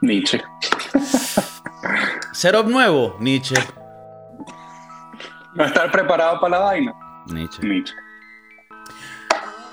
Nietzsche. 0.00 0.40
Setup 2.32 2.68
nuevo, 2.68 3.16
Nietzsche. 3.18 3.56
No 5.54 5.64
estar 5.64 5.90
preparado 5.90 6.38
para 6.40 6.58
la 6.58 6.64
vaina. 6.64 6.94
Nietzsche. 7.26 7.66
Nietzsche. 7.66 7.94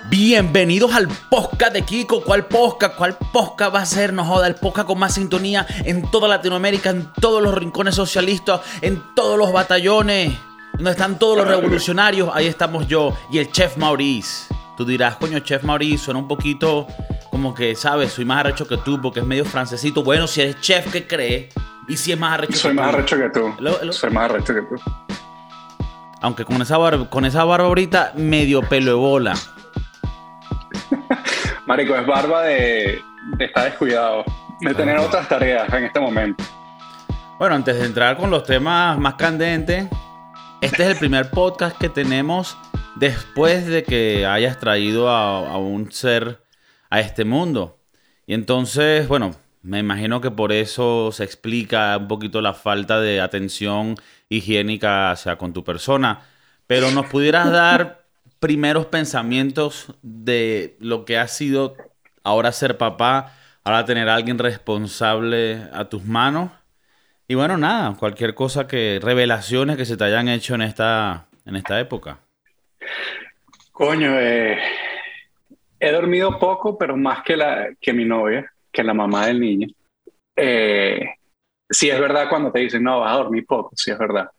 Bienvenidos 0.10 0.94
al 0.96 1.08
podcast 1.30 1.74
de 1.74 1.84
Kiko. 1.84 2.24
¿Cuál 2.24 2.46
podcast? 2.46 2.96
¿Cuál 2.96 3.18
podcast 3.32 3.76
va 3.76 3.82
a 3.82 3.86
ser? 3.86 4.14
No 4.14 4.26
joda, 4.26 4.48
el 4.48 4.56
podcast 4.56 4.88
con 4.88 4.98
más 4.98 5.14
sintonía 5.14 5.68
en 5.84 6.10
toda 6.10 6.28
Latinoamérica, 6.28 6.90
en 6.90 7.12
todos 7.22 7.42
los 7.44 7.54
rincones 7.54 7.94
socialistas, 7.94 8.62
en 8.82 9.04
todos 9.16 9.38
los 9.38 9.54
batallones, 9.54 10.34
donde 10.74 10.92
están 10.92 11.20
todos 11.20 11.38
los 11.38 11.48
revolucionarios. 11.48 12.30
Ahí 12.34 12.48
estamos 12.48 12.88
yo 12.88 13.16
y 13.32 13.38
el 13.38 13.52
chef 13.52 13.78
Maurice. 13.78 14.52
Tú 14.76 14.86
dirás, 14.86 15.18
coño, 15.18 15.40
chef 15.40 15.64
Maurice, 15.64 16.06
suena 16.06 16.20
un 16.20 16.28
poquito 16.28 16.88
como 17.36 17.54
que, 17.54 17.76
¿sabes? 17.76 18.14
Soy 18.14 18.24
más 18.24 18.40
arrecho 18.40 18.66
que 18.66 18.78
tú 18.78 19.02
porque 19.02 19.20
es 19.20 19.26
medio 19.26 19.44
francesito. 19.44 20.06
Bueno, 20.06 20.26
si 20.26 20.40
eres 20.40 20.62
chef, 20.62 20.90
¿qué 20.90 21.06
crees? 21.06 21.54
Y 21.86 21.98
si 21.98 22.14
es 22.14 22.18
más 22.18 22.36
arrecho 22.36 22.56
Soy 22.58 22.72
que 22.72 22.76
más 22.80 22.92
tú. 22.92 22.96
arrecho 22.98 23.18
que 23.18 23.30
tú. 23.30 23.54
Lo- 23.60 23.84
lo- 23.84 23.92
Soy 23.92 24.10
más 24.10 24.32
arrecho 24.32 24.54
que 24.54 24.62
tú. 24.62 24.76
Aunque 26.22 26.46
con 26.46 26.62
esa, 26.62 26.78
barba, 26.78 27.10
con 27.10 27.26
esa 27.26 27.44
barba 27.44 27.68
ahorita, 27.68 28.14
medio 28.16 28.62
pelo 28.62 28.92
de 28.92 28.98
bola. 28.98 29.34
Marico, 31.66 31.94
es 31.96 32.06
barba 32.08 32.44
de, 32.44 33.02
de 33.38 33.46
estar 33.46 33.66
descuidado. 33.66 34.24
De 34.62 34.74
tener 34.74 34.96
Ah. 34.96 35.02
otras 35.02 35.28
tareas 35.28 35.68
en 35.74 35.84
este 35.84 36.00
momento. 36.00 36.42
Bueno, 37.38 37.56
antes 37.56 37.78
de 37.78 37.86
entrar 37.86 38.16
con 38.16 38.32
los 38.32 38.46
temas 38.46 38.98
más 38.98 39.16
candentes, 39.16 39.90
este 40.62 40.84
es 40.84 40.90
el 40.92 40.96
primer 40.98 41.30
podcast 41.32 41.78
que 41.78 41.90
tenemos 41.90 42.58
después 42.96 43.66
de 43.68 43.84
que 43.84 44.26
hayas 44.26 44.58
traído 44.58 45.10
a, 45.10 45.40
a 45.50 45.58
un 45.58 45.92
ser 45.92 46.45
a 46.96 47.02
este 47.02 47.26
mundo. 47.26 47.78
Y 48.26 48.34
entonces, 48.34 49.08
bueno, 49.10 49.36
me 49.64 49.80
imagino 49.80 50.22
que 50.22 50.32
por 50.32 50.54
eso 50.54 51.12
se 51.12 51.26
explica 51.26 51.98
un 51.98 52.08
poquito 52.08 52.42
la 52.42 52.54
falta 52.54 53.02
de 53.02 53.20
atención 53.20 53.96
higiénica 54.30 55.12
hacia 55.12 55.38
con 55.38 55.52
tu 55.52 55.66
persona. 55.66 56.22
Pero 56.68 56.92
nos 56.92 57.08
pudieras 57.08 57.52
dar 57.52 58.06
primeros 58.40 58.86
pensamientos 58.86 59.94
de 60.04 60.78
lo 60.80 61.04
que 61.04 61.18
ha 61.18 61.28
sido 61.28 61.76
ahora 62.24 62.54
ser 62.54 62.78
papá, 62.78 63.34
ahora 63.66 63.84
tener 63.84 64.08
a 64.08 64.16
alguien 64.16 64.40
responsable 64.40 65.68
a 65.74 65.86
tus 65.86 66.06
manos. 66.06 66.50
Y 67.28 67.36
bueno, 67.36 67.58
nada, 67.58 67.94
cualquier 67.98 68.36
cosa 68.36 68.68
que, 68.68 69.00
revelaciones 69.04 69.76
que 69.76 69.86
se 69.86 69.98
te 69.98 70.06
hayan 70.06 70.30
hecho 70.30 70.56
en 70.56 70.62
esta, 70.62 71.26
en 71.46 71.58
esta 71.58 71.78
época. 71.78 72.20
Coño, 73.74 74.18
eh, 74.18 74.58
he 75.86 75.92
dormido 75.92 76.40
poco, 76.40 76.78
pero 76.78 76.98
más 76.98 77.24
que, 77.24 77.38
la, 77.38 77.70
que 77.80 77.94
mi 77.94 78.06
novia, 78.06 78.52
que 78.72 78.84
la 78.84 78.94
mamá 78.94 79.28
del 79.28 79.40
niño. 79.40 79.68
Eh, 80.36 81.06
sí 81.70 81.90
es 81.90 82.00
verdad 82.00 82.28
cuando 82.30 82.52
te 82.52 82.60
dicen, 82.60 82.84
no, 82.84 83.02
vas 83.02 83.14
a 83.14 83.18
dormir 83.18 83.46
poco, 83.46 83.72
sí 83.76 83.92
es 83.92 83.98
verdad. 83.98 84.30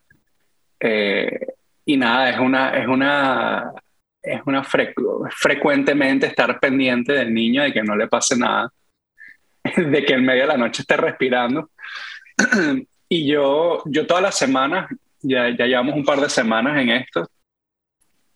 Eh, 0.80 1.38
y 1.84 1.96
nada, 1.96 2.30
es 2.30 2.38
una, 2.38 2.76
es 2.76 2.86
una, 2.86 3.72
es 4.22 4.40
una 4.44 4.62
frecu- 4.64 5.30
frecuentemente 5.30 6.26
estar 6.26 6.58
pendiente 6.58 7.12
del 7.12 7.32
niño 7.32 7.62
de 7.62 7.72
que 7.72 7.82
no 7.82 7.96
le 7.96 8.08
pase 8.08 8.36
nada, 8.36 8.70
de 9.76 10.04
que 10.04 10.14
en 10.14 10.24
medio 10.24 10.42
de 10.42 10.48
la 10.48 10.56
noche 10.56 10.82
esté 10.82 10.96
respirando. 10.96 11.70
y 13.08 13.26
yo, 13.26 13.82
yo 13.86 14.06
todas 14.06 14.22
las 14.22 14.36
semanas, 14.36 14.88
ya, 15.22 15.48
ya 15.56 15.66
llevamos 15.66 15.94
un 15.94 16.04
par 16.04 16.20
de 16.20 16.28
semanas 16.28 16.80
en 16.80 16.90
esto, 16.90 17.28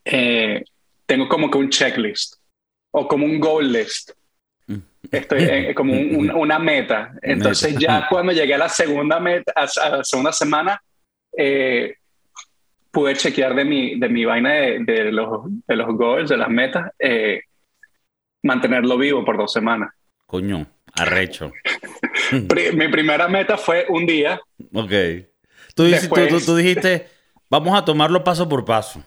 eh, 0.05 0.65
tengo 1.07 1.29
como 1.29 1.51
que 1.51 1.59
un 1.59 1.69
checklist 1.69 2.40
o 2.93 3.07
como 3.09 3.25
un 3.27 3.39
goal 3.41 3.73
list. 3.73 4.11
Estoy 5.11 5.43
en- 5.45 5.75
como 5.75 5.93
un- 5.95 6.15
un- 6.17 6.31
una 6.31 6.59
meta. 6.59 7.13
Entonces 7.23 7.73
Meta. 7.75 7.81
ya 8.03 8.07
cuando 8.09 8.33
llegué 8.33 8.55
a 8.55 8.59
la 8.59 8.69
segunda 8.69 9.19
meta, 9.19 9.53
a, 9.57 9.89
la 9.97 10.05
segunda 10.05 10.31
semana, 10.33 10.81
eh, 11.37 11.95
pude 12.91 13.15
chequear 13.15 13.55
de 13.55 13.65
mi, 13.65 13.99
de 13.99 14.09
mi 14.09 14.25
vaina 14.25 14.53
de, 14.53 14.79
de 14.85 15.11
los, 15.13 15.43
de 15.67 15.77
los 15.77 15.89
goals, 15.97 16.29
de 16.29 16.37
las 16.37 16.49
metas, 16.51 16.93
eh, 16.99 17.41
mantenerlo 18.43 18.99
vivo 18.99 19.25
por 19.25 19.37
dos 19.39 19.53
semanas. 19.53 19.91
Coño, 20.27 20.67
arrecho. 20.95 21.51
Mi 22.75 22.89
primera 22.89 23.27
meta 23.29 23.57
fue 23.57 23.87
un 23.89 24.07
día. 24.07 24.41
Ok. 24.75 24.93
Tú, 25.75 25.85
dices- 25.85 26.09
tú- 26.09 26.15
tú- 26.15 26.21
Después- 26.21 26.47
tú 26.47 26.57
dijiste, 26.57 27.09
vamos 27.49 27.77
a 27.77 27.85
tomarlo 27.85 28.23
paso 28.23 28.49
por 28.49 28.65
paso. 28.65 29.03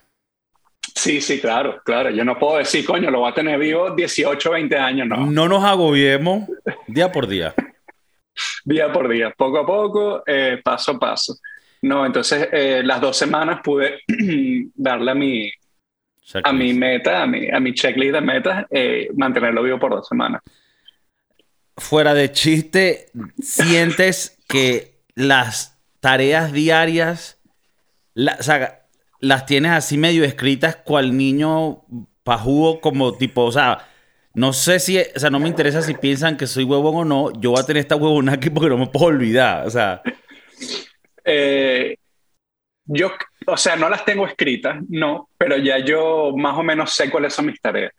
Sí, 0.95 1.21
sí, 1.21 1.39
claro, 1.39 1.81
claro. 1.83 2.09
Yo 2.11 2.23
no 2.23 2.37
puedo 2.37 2.57
decir, 2.57 2.85
coño, 2.85 3.09
lo 3.09 3.19
voy 3.21 3.31
a 3.31 3.35
tener 3.35 3.59
vivo 3.59 3.91
18, 3.91 4.51
20 4.51 4.77
años, 4.77 5.07
no. 5.07 5.25
No 5.25 5.47
nos 5.47 5.63
agobiemos 5.63 6.47
día 6.87 7.11
por 7.11 7.27
día. 7.27 7.53
día 8.65 8.91
por 8.91 9.09
día, 9.09 9.33
poco 9.35 9.59
a 9.59 9.65
poco, 9.65 10.23
eh, 10.25 10.59
paso 10.63 10.91
a 10.91 10.99
paso. 10.99 11.35
No, 11.81 12.05
entonces 12.05 12.47
eh, 12.51 12.81
las 12.83 13.01
dos 13.01 13.17
semanas 13.17 13.59
pude 13.63 13.99
darle 14.75 15.11
a 15.11 15.15
mi, 15.15 15.51
a 16.43 16.53
mi 16.53 16.73
meta, 16.73 17.23
a 17.23 17.27
mi, 17.27 17.49
a 17.49 17.59
mi 17.59 17.73
checklist 17.73 18.13
de 18.13 18.21
metas, 18.21 18.65
eh, 18.69 19.09
mantenerlo 19.15 19.63
vivo 19.63 19.79
por 19.79 19.91
dos 19.95 20.07
semanas. 20.07 20.41
Fuera 21.75 22.13
de 22.13 22.31
chiste, 22.31 23.07
¿sientes 23.41 24.37
que 24.47 24.99
las 25.15 25.79
tareas 25.99 26.53
diarias 26.53 27.39
la- 28.13 28.37
o 28.39 28.43
sea, 28.43 28.82
las 29.23 29.45
tienes 29.45 29.71
así 29.71 29.97
medio 29.97 30.25
escritas 30.25 30.75
cual 30.75 31.15
niño 31.15 31.83
pajugo 32.23 32.81
como 32.81 33.15
tipo, 33.17 33.43
o 33.45 33.51
sea, 33.53 33.87
no 34.33 34.51
sé 34.51 34.79
si, 34.79 34.99
o 34.99 35.19
sea, 35.19 35.29
no 35.29 35.39
me 35.39 35.47
interesa 35.47 35.81
si 35.81 35.93
piensan 35.93 36.35
que 36.35 36.45
soy 36.45 36.65
huevón 36.65 36.95
o 36.95 37.05
no, 37.05 37.39
yo 37.39 37.51
voy 37.51 37.61
a 37.61 37.65
tener 37.65 37.79
esta 37.79 37.95
huevona 37.95 38.33
aquí 38.33 38.49
porque 38.49 38.69
no 38.69 38.77
me 38.77 38.87
puedo 38.87 39.05
olvidar, 39.05 39.65
o 39.65 39.69
sea, 39.69 40.01
Eh, 41.25 41.95
yo, 42.85 43.11
o 43.47 43.55
sea, 43.55 43.77
no 43.77 43.89
las 43.89 44.03
tengo 44.03 44.27
escritas, 44.27 44.83
no, 44.89 45.29
pero 45.37 45.55
ya 45.57 45.79
yo 45.79 46.33
más 46.35 46.57
o 46.57 46.63
menos 46.63 46.91
sé 46.93 47.09
cuáles 47.09 47.33
son 47.33 47.45
mis 47.45 47.61
tareas. 47.61 47.93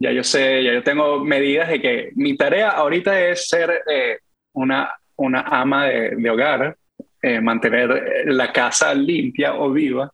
Ya 0.00 0.10
yo 0.12 0.24
sé, 0.24 0.64
ya 0.64 0.72
yo 0.72 0.82
tengo 0.82 1.24
medidas 1.24 1.68
de 1.68 1.80
que 1.80 2.10
mi 2.16 2.36
tarea 2.36 2.70
ahorita 2.70 3.20
es 3.28 3.48
ser 3.48 3.82
eh, 3.88 4.18
una, 4.54 4.92
una 5.16 5.42
ama 5.42 5.86
de 5.86 6.30
hogar, 6.30 6.76
eh, 7.22 7.40
mantener 7.40 7.90
eh, 7.90 8.32
la 8.32 8.52
casa 8.52 8.94
limpia 8.94 9.54
o 9.54 9.70
viva, 9.70 10.10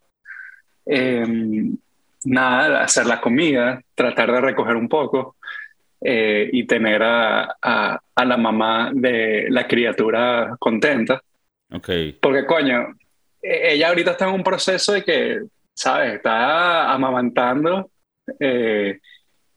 eh, 0.86 1.24
nada, 2.24 2.82
hacer 2.82 3.06
la 3.06 3.20
comida, 3.20 3.80
tratar 3.94 4.32
de 4.32 4.40
recoger 4.40 4.76
un 4.76 4.88
poco 4.88 5.36
eh, 6.00 6.48
y 6.52 6.64
tener 6.66 7.02
a, 7.02 7.56
a, 7.62 8.00
a 8.14 8.24
la 8.24 8.36
mamá 8.36 8.90
de 8.94 9.46
la 9.48 9.66
criatura 9.66 10.56
contenta. 10.58 11.22
ok. 11.70 11.88
Porque, 12.20 12.44
coño, 12.46 12.94
e- 13.42 13.72
ella 13.74 13.88
ahorita 13.88 14.12
está 14.12 14.28
en 14.28 14.34
un 14.34 14.42
proceso 14.44 14.92
de 14.92 15.02
que, 15.02 15.40
¿sabes? 15.74 16.14
Está 16.14 16.92
amamantando 16.92 17.90
eh, 18.40 18.98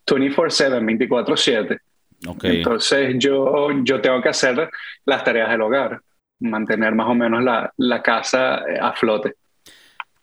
24/7, 0.05 0.81
24/7. 1.07 1.79
Ok. 2.27 2.43
Entonces 2.45 3.15
yo, 3.19 3.69
yo 3.83 4.01
tengo 4.01 4.21
que 4.21 4.29
hacer 4.29 4.69
las 5.05 5.23
tareas 5.23 5.49
del 5.49 5.61
hogar, 5.61 6.01
mantener 6.39 6.93
más 6.93 7.07
o 7.07 7.15
menos 7.15 7.43
la, 7.43 7.71
la 7.77 8.01
casa 8.01 8.63
eh, 8.67 8.77
a 8.79 8.93
flote. 8.93 9.35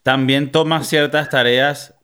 También 0.03 0.51
tomas 0.51 0.87
ciertas 0.87 1.29
tareas 1.29 1.95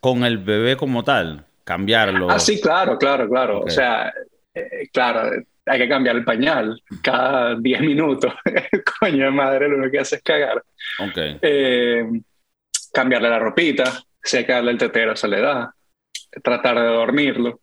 con 0.00 0.24
el 0.24 0.38
bebé 0.38 0.76
como 0.76 1.04
tal, 1.04 1.46
cambiarlo. 1.64 2.30
Ah, 2.30 2.38
sí, 2.38 2.60
claro, 2.60 2.98
claro, 2.98 3.28
claro. 3.28 3.60
O 3.60 3.70
sea, 3.70 4.12
eh, 4.54 4.88
claro, 4.92 5.30
hay 5.66 5.78
que 5.78 5.88
cambiar 5.88 6.16
el 6.16 6.24
pañal 6.24 6.82
cada 7.02 7.54
10 7.54 7.80
minutos. 7.80 8.32
Coño 9.00 9.24
de 9.24 9.30
madre, 9.30 9.68
lo 9.68 9.76
único 9.76 9.92
que 9.92 10.00
hace 10.00 10.16
es 10.16 10.22
cagar. 10.22 10.62
Ok. 10.98 11.16
Eh, 11.42 12.04
cambiarle 12.92 13.28
la 13.28 13.38
ropita, 13.38 14.02
si 14.22 14.38
hay 14.38 14.46
que 14.46 14.52
darle 14.52 14.72
el 14.72 14.78
tetero 14.78 15.16
se 15.16 15.28
le 15.28 15.40
da, 15.40 15.74
tratar 16.42 16.78
de 16.78 16.86
dormirlo, 16.86 17.60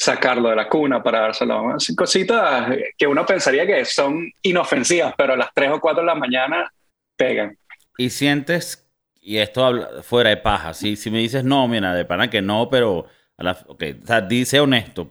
sacarlo 0.00 0.48
de 0.48 0.56
la 0.56 0.66
cuna 0.66 1.02
para 1.02 1.20
dárselo 1.20 1.54
a 1.54 1.62
mamá. 1.62 1.76
Cositas 1.94 2.74
que 2.96 3.06
uno 3.06 3.26
pensaría 3.26 3.66
que 3.66 3.84
son 3.84 4.32
inofensivas, 4.40 5.12
pero 5.14 5.34
a 5.34 5.36
las 5.36 5.52
3 5.52 5.72
o 5.72 5.80
4 5.80 6.00
de 6.00 6.06
la 6.06 6.14
mañana 6.14 6.72
pegan. 7.16 7.58
Y 7.98 8.08
sientes, 8.08 8.90
y 9.20 9.36
esto 9.36 10.02
fuera 10.02 10.30
de 10.30 10.38
paja, 10.38 10.72
si, 10.72 10.96
si 10.96 11.10
me 11.10 11.18
dices 11.18 11.44
no, 11.44 11.68
mira, 11.68 11.94
de 11.94 12.06
pana 12.06 12.30
que 12.30 12.40
no, 12.40 12.70
pero, 12.70 13.08
a 13.36 13.44
la, 13.44 13.58
ok, 13.66 13.84
o 14.02 14.06
sea, 14.06 14.22
dice 14.22 14.58
honesto. 14.58 15.10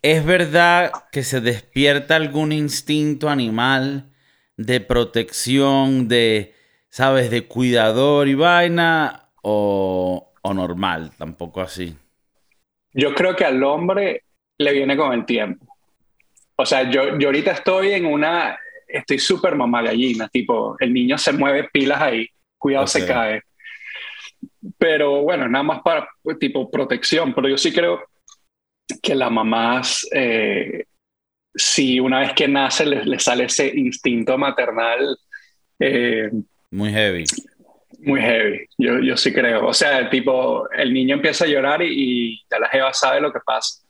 ¿Es 0.00 0.24
verdad 0.24 0.90
que 1.12 1.22
se 1.22 1.42
despierta 1.42 2.16
algún 2.16 2.52
instinto 2.52 3.28
animal 3.28 4.10
de 4.56 4.80
protección, 4.80 6.08
de, 6.08 6.54
sabes, 6.88 7.30
de 7.30 7.46
cuidador 7.46 8.26
y 8.28 8.34
vaina, 8.34 9.28
o, 9.42 10.32
o 10.40 10.54
normal, 10.54 11.12
tampoco 11.18 11.60
así? 11.60 11.94
Yo 12.92 13.14
creo 13.14 13.34
que 13.34 13.44
al 13.44 13.62
hombre 13.62 14.24
le 14.58 14.72
viene 14.72 14.96
con 14.96 15.12
el 15.12 15.24
tiempo. 15.24 15.66
O 16.56 16.66
sea, 16.66 16.90
yo, 16.90 17.18
yo 17.18 17.28
ahorita 17.28 17.52
estoy 17.52 17.92
en 17.92 18.06
una, 18.06 18.58
estoy 18.86 19.18
súper 19.18 19.56
mamá 19.56 19.82
gallina, 19.82 20.28
tipo, 20.28 20.76
el 20.78 20.92
niño 20.92 21.18
se 21.18 21.32
mueve 21.32 21.68
pilas 21.72 22.00
ahí, 22.00 22.28
cuidado 22.58 22.86
se 22.86 23.06
cae. 23.06 23.42
Pero 24.78 25.22
bueno, 25.22 25.48
nada 25.48 25.64
más 25.64 25.82
para 25.82 26.08
pues, 26.22 26.38
tipo 26.38 26.70
protección, 26.70 27.34
pero 27.34 27.48
yo 27.48 27.56
sí 27.56 27.72
creo 27.72 28.04
que 29.02 29.14
las 29.14 29.30
mamás 29.30 30.06
eh, 30.12 30.84
si 31.54 32.00
una 32.00 32.20
vez 32.20 32.32
que 32.32 32.48
nace 32.48 32.86
le, 32.86 33.18
sale 33.18 33.44
ese 33.44 33.72
instinto 33.74 34.38
maternal. 34.38 35.16
Eh, 35.78 36.30
muy 36.70 36.90
heavy. 36.90 37.24
Muy 38.00 38.20
heavy, 38.20 38.66
yo, 38.78 38.98
yo 39.00 39.16
sí 39.16 39.32
creo. 39.32 39.66
O 39.66 39.74
sea, 39.74 40.08
tipo, 40.10 40.68
el 40.70 40.92
niño 40.92 41.16
empieza 41.16 41.44
a 41.44 41.48
llorar 41.48 41.82
y, 41.82 42.40
ya 42.50 42.58
la 42.58 42.68
jeva 42.68 42.92
sabe 42.92 43.20
lo 43.20 43.32
que 43.32 43.40
pasa. 43.44 43.82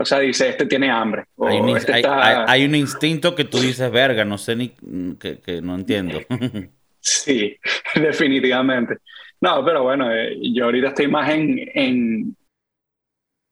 O 0.00 0.04
sea, 0.04 0.20
dice, 0.20 0.48
este 0.48 0.66
tiene 0.66 0.90
hambre. 0.90 1.24
Hay 1.40 1.58
un, 1.58 1.76
este 1.76 1.92
hay, 2.04 2.64
un, 2.64 2.74
instinto 2.74 3.34
que 3.34 3.44
tú 3.44 3.58
dices, 3.58 3.90
verga, 3.90 4.24
no 4.24 4.38
sé 4.38 4.54
ni, 4.54 4.68
que, 5.18 5.40
que 5.40 5.60
no 5.60 5.74
entiendo. 5.74 6.20
sí, 7.00 7.56
definitivamente. 7.94 8.98
No, 9.40 9.64
pero 9.64 9.82
bueno, 9.82 10.12
eh, 10.12 10.36
yo 10.52 10.66
ahorita 10.66 10.88
estoy 10.88 11.08
más 11.08 11.30
en, 11.30 11.70
en, 11.74 12.36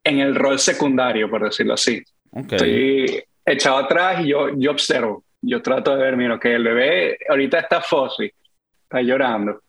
en, 0.05 0.19
el 0.21 0.35
rol 0.35 0.59
secundario, 0.59 1.31
por 1.31 1.45
decirlo 1.45 1.75
así. 1.75 2.03
Estoy 2.33 3.23
echado 3.45 3.79
atrás 3.79 4.25
y 4.25 4.29
yo, 4.29 4.51
yo 4.57 4.73
observo. 4.73 5.25
Yo 5.41 5.63
trato 5.63 5.97
de 5.97 6.03
ver, 6.03 6.17
mira, 6.17 6.39
que 6.41 6.55
el 6.55 6.65
bebé 6.65 7.19
ahorita 7.29 7.61
está 7.61 7.81
fósil, 7.81 8.33
está 8.83 9.01
llorando. 9.01 9.61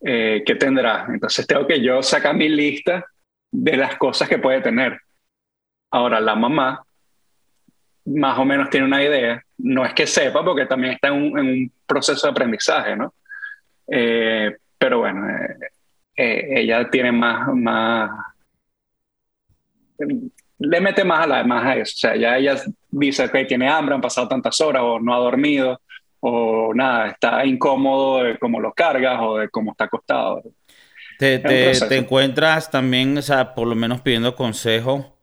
Eh, 0.00 0.42
¿Qué 0.46 0.54
tendrá? 0.54 1.06
Entonces 1.08 1.46
tengo 1.46 1.66
que 1.66 1.80
yo 1.80 2.02
sacar 2.02 2.34
mi 2.34 2.48
lista 2.48 3.06
de 3.50 3.76
las 3.76 3.96
cosas 3.96 4.28
que 4.28 4.38
puede 4.38 4.60
tener. 4.60 5.00
Ahora, 5.90 6.20
la 6.20 6.34
mamá 6.34 6.86
más 8.06 8.38
o 8.38 8.44
menos 8.44 8.70
tiene 8.70 8.86
una 8.86 9.02
idea. 9.02 9.42
No 9.58 9.84
es 9.84 9.92
que 9.94 10.06
sepa, 10.06 10.44
porque 10.44 10.66
también 10.66 10.94
está 10.94 11.08
en 11.08 11.14
un, 11.14 11.72
proceso 11.86 12.26
de 12.26 12.30
aprendizaje, 12.30 12.96
¿no? 12.96 13.14
Eh, 13.88 14.56
pero 14.78 14.98
bueno, 14.98 15.28
eh, 15.28 15.56
eh, 16.16 16.60
ella 16.60 16.88
tiene 16.90 17.12
más, 17.12 17.48
más, 17.54 18.10
le 20.58 20.80
mete 20.80 21.04
más 21.04 21.20
a, 21.20 21.26
la, 21.26 21.44
más 21.44 21.64
a 21.64 21.76
eso. 21.76 21.92
O 21.94 21.98
sea, 21.98 22.16
ya 22.16 22.36
ella 22.36 22.56
dice 22.90 23.30
que 23.30 23.44
tiene 23.44 23.68
hambre, 23.68 23.94
han 23.94 24.00
pasado 24.00 24.28
tantas 24.28 24.60
horas 24.60 24.82
o 24.84 24.98
no 24.98 25.14
ha 25.14 25.18
dormido 25.18 25.80
o 26.20 26.72
nada, 26.74 27.08
está 27.08 27.44
incómodo 27.44 28.22
de 28.22 28.38
cómo 28.38 28.60
lo 28.60 28.72
cargas 28.72 29.18
o 29.20 29.38
de 29.38 29.48
cómo 29.48 29.72
está 29.72 29.84
acostado. 29.84 30.42
Te, 31.18 31.38
te, 31.38 31.96
encuentras 31.96 32.70
también, 32.70 33.16
o 33.16 33.22
sea, 33.22 33.54
por 33.54 33.66
lo 33.66 33.74
menos 33.74 34.02
pidiendo 34.02 34.36
consejo 34.36 35.16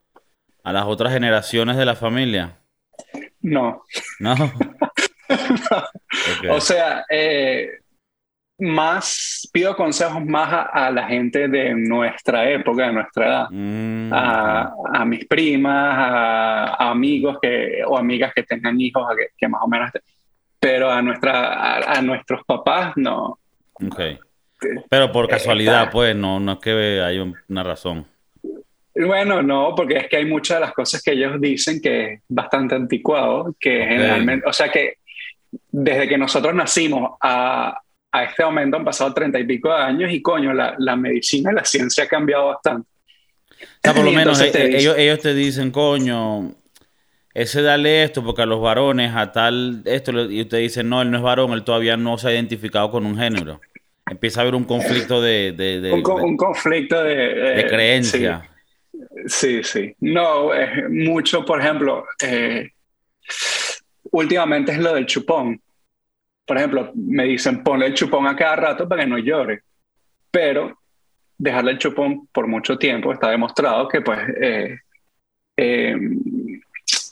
a 0.63 0.73
las 0.73 0.85
otras 0.85 1.13
generaciones 1.13 1.77
de 1.77 1.85
la 1.85 1.95
familia. 1.95 2.59
No. 3.41 3.83
No. 4.19 4.35
O 6.49 6.61
sea, 6.61 7.05
eh, 7.09 7.79
más 8.59 9.49
pido 9.51 9.75
consejos 9.75 10.23
más 10.23 10.67
a, 10.71 10.91
la 10.91 11.07
gente 11.07 11.47
de 11.47 11.73
nuestra 11.73 12.49
época, 12.49 12.87
de 12.87 12.93
nuestra 12.93 13.25
edad, 13.25 13.47
mm, 13.49 14.13
a, 14.13 15.05
mis 15.05 15.25
primas, 15.25 15.95
a, 15.97 16.91
amigos 16.91 17.37
que, 17.41 17.81
o 17.85 17.97
amigas 17.97 18.31
que 18.33 18.43
tengan 18.43 18.79
hijos, 18.79 19.03
que, 19.37 19.47
más 19.47 19.61
o 19.63 19.67
menos, 19.67 19.91
pero 20.63 20.89
a, 20.89 21.01
nuestra, 21.01 21.75
a, 21.91 22.01
nuestros 22.01 22.45
papás 22.45 22.93
no. 22.95 23.37
Okay. 23.73 24.17
Pero 24.89 25.11
por 25.11 25.27
casualidad, 25.27 25.91
pues, 25.91 26.15
no, 26.15 26.39
no 26.39 26.53
es 26.53 26.59
que 26.59 27.01
hay 27.01 27.19
una 27.19 27.63
razón. 27.63 28.07
Bueno, 28.95 29.41
no, 29.41 29.73
porque 29.75 29.97
es 29.97 30.07
que 30.07 30.17
hay 30.17 30.25
muchas 30.25 30.57
de 30.57 30.61
las 30.61 30.73
cosas 30.73 31.03
que 31.03 31.11
ellos 31.11 31.41
dicen 31.41 31.81
que 31.81 32.13
es 32.13 32.21
bastante 32.29 32.75
anticuado, 32.75 33.53
que 33.59 33.85
generalmente, 33.85 34.47
o 34.47 34.53
sea 34.53 34.69
que 34.69 34.99
desde 35.69 36.07
que 36.07 36.17
nosotros 36.17 36.55
nacimos 36.55 37.17
a, 37.19 37.77
a 38.11 38.23
este 38.23 38.45
momento 38.45 38.77
han 38.77 38.85
pasado 38.85 39.13
treinta 39.13 39.39
y 39.39 39.43
pico 39.43 39.67
de 39.67 39.81
años 39.81 40.13
y 40.13 40.21
coño, 40.21 40.53
la, 40.53 40.75
la, 40.77 40.95
medicina 40.95 41.51
y 41.51 41.55
la 41.55 41.65
ciencia 41.65 42.05
ha 42.05 42.07
cambiado 42.07 42.47
bastante. 42.47 42.87
O 43.59 43.65
sea, 43.83 43.93
por 43.93 44.05
lo 44.05 44.11
menos 44.13 44.39
eh, 44.39 44.51
ellos, 44.77 44.95
ellos 44.97 45.19
te 45.19 45.33
dicen, 45.33 45.71
coño, 45.71 46.55
ese 47.33 47.61
dale 47.61 48.03
esto 48.03 48.23
porque 48.23 48.43
a 48.43 48.45
los 48.45 48.61
varones 48.61 49.15
a 49.15 49.31
tal 49.31 49.81
esto 49.85 50.11
y 50.29 50.41
usted 50.41 50.59
dice 50.59 50.83
no 50.83 51.01
él 51.01 51.09
no 51.09 51.17
es 51.17 51.23
varón 51.23 51.53
él 51.53 51.63
todavía 51.63 51.97
no 51.97 52.17
se 52.17 52.27
ha 52.27 52.33
identificado 52.33 52.91
con 52.91 53.05
un 53.05 53.17
género. 53.17 53.59
Empieza 54.09 54.41
a 54.41 54.43
haber 54.43 54.55
un 54.55 54.65
conflicto 54.65 55.21
de, 55.21 55.53
de, 55.53 55.79
de 55.79 55.93
un, 55.93 56.37
conflicto 56.37 57.03
de, 57.03 57.15
de 57.15 57.67
creencia. 57.67 58.49
Sí 59.25 59.63
sí, 59.63 59.95
no 60.01 60.49
mucho 60.89 61.45
por 61.45 61.61
ejemplo 61.61 62.05
eh, 62.21 62.69
últimamente 64.11 64.71
es 64.71 64.79
lo 64.79 64.93
del 64.93 65.05
chupón. 65.05 65.61
Por 66.45 66.57
ejemplo, 66.57 66.91
me 66.95 67.25
dicen 67.25 67.63
ponle 67.63 67.87
el 67.87 67.93
chupón 67.93 68.27
a 68.27 68.35
cada 68.35 68.55
rato 68.55 68.87
para 68.87 69.03
que 69.03 69.09
no 69.09 69.17
llore, 69.17 69.61
pero 70.31 70.79
dejarle 71.37 71.71
el 71.71 71.77
chupón 71.77 72.27
por 72.27 72.47
mucho 72.47 72.77
tiempo 72.77 73.11
está 73.11 73.29
demostrado 73.29 73.87
que 73.87 74.01
pues 74.01 74.19
eh, 74.41 74.77
eh, 75.57 75.95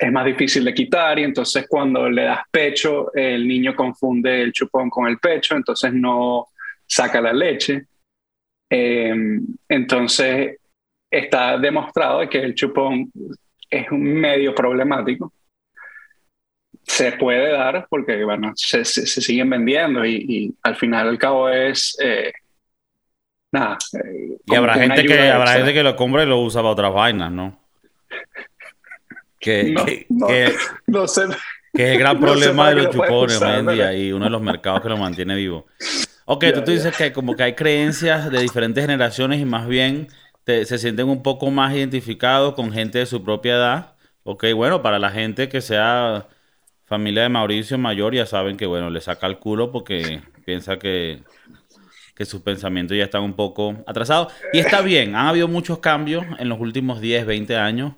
es 0.01 0.11
más 0.11 0.25
difícil 0.25 0.65
de 0.65 0.73
quitar 0.73 1.19
y 1.19 1.23
entonces 1.23 1.67
cuando 1.69 2.09
le 2.09 2.23
das 2.23 2.41
pecho 2.49 3.13
el 3.13 3.47
niño 3.47 3.75
confunde 3.75 4.41
el 4.41 4.51
chupón 4.51 4.89
con 4.89 5.07
el 5.07 5.19
pecho, 5.19 5.55
entonces 5.55 5.93
no 5.93 6.47
saca 6.87 7.21
la 7.21 7.31
leche. 7.31 7.85
Eh, 8.67 9.13
entonces 9.69 10.57
está 11.09 11.57
demostrado 11.57 12.27
que 12.27 12.39
el 12.39 12.55
chupón 12.55 13.11
es 13.69 13.91
un 13.91 14.01
medio 14.01 14.55
problemático 14.55 15.31
se 16.83 17.11
puede 17.13 17.51
dar 17.51 17.87
porque, 17.89 18.23
bueno, 18.23 18.53
se, 18.55 18.83
se, 18.83 19.05
siguen 19.05 19.49
vendiendo 19.49 20.05
y, 20.05 20.53
al 20.63 20.75
final 20.75 21.07
al 21.07 21.17
cabo 21.17 21.49
es... 21.49 21.97
Eh, 22.03 22.33
nada. 23.53 23.77
Eh, 23.93 24.37
y 24.45 24.55
habrá 24.55 24.73
gente, 24.75 25.05
que, 25.05 25.29
habrá 25.29 25.53
gente 25.53 25.73
que 25.73 25.83
lo 25.83 25.95
compra 25.95 26.23
y 26.23 26.25
lo 26.25 26.41
usa 26.41 26.61
para 26.61 26.71
otras 26.71 26.93
vainas, 26.93 27.31
¿no? 27.31 27.60
Que, 29.41 29.71
no, 29.71 29.85
que, 29.85 30.07
no, 30.85 31.07
sé. 31.07 31.23
Que 31.73 31.83
es 31.87 31.91
el 31.93 31.99
gran 31.99 32.19
problema 32.19 32.69
de 32.69 32.75
los 32.75 32.91
chupones 32.91 33.41
hoy 33.41 33.59
en 33.59 33.67
día 33.67 33.93
y 33.93 34.13
uno 34.13 34.25
de 34.25 34.31
los 34.31 34.41
mercados 34.41 34.81
que 34.81 34.89
lo 34.89 34.97
mantiene 34.97 35.35
vivo. 35.35 35.65
Ok, 36.25 36.45
tú, 36.53 36.63
tú 36.63 36.71
dices 36.71 36.95
que 36.95 37.11
como 37.11 37.35
que 37.35 37.43
hay 37.43 37.55
creencias 37.55 38.31
de 38.31 38.39
diferentes 38.39 38.83
generaciones 38.83 39.41
y 39.41 39.45
más 39.45 39.67
bien 39.67 40.07
se 40.45 40.77
sienten 40.77 41.07
un 41.07 41.23
poco 41.23 41.49
más 41.51 41.73
identificados 41.73 42.53
con 42.53 42.71
gente 42.71 42.99
de 42.99 43.05
su 43.05 43.23
propia 43.23 43.55
edad. 43.55 43.95
Ok, 44.23 44.45
bueno, 44.55 44.81
para 44.81 44.99
la 44.99 45.11
gente 45.11 45.49
que 45.49 45.61
sea 45.61 46.27
familia 46.85 47.23
de 47.23 47.29
Mauricio 47.29 47.77
Mayor 47.77 48.13
ya 48.13 48.25
saben 48.25 48.57
que, 48.57 48.65
bueno, 48.65 48.89
le 48.89 49.01
saca 49.01 49.27
el 49.27 49.39
culo 49.39 49.71
porque 49.71 50.21
piensa 50.45 50.77
que, 50.77 51.23
que 52.15 52.25
sus 52.25 52.41
pensamientos 52.41 52.97
ya 52.97 53.05
están 53.05 53.23
un 53.23 53.33
poco 53.33 53.77
atrasados. 53.87 54.33
Y 54.53 54.59
está 54.59 54.81
bien, 54.81 55.15
han 55.15 55.27
habido 55.27 55.47
muchos 55.47 55.79
cambios 55.79 56.25
en 56.37 56.49
los 56.49 56.59
últimos 56.59 57.01
10, 57.01 57.25
20 57.25 57.55
años. 57.57 57.93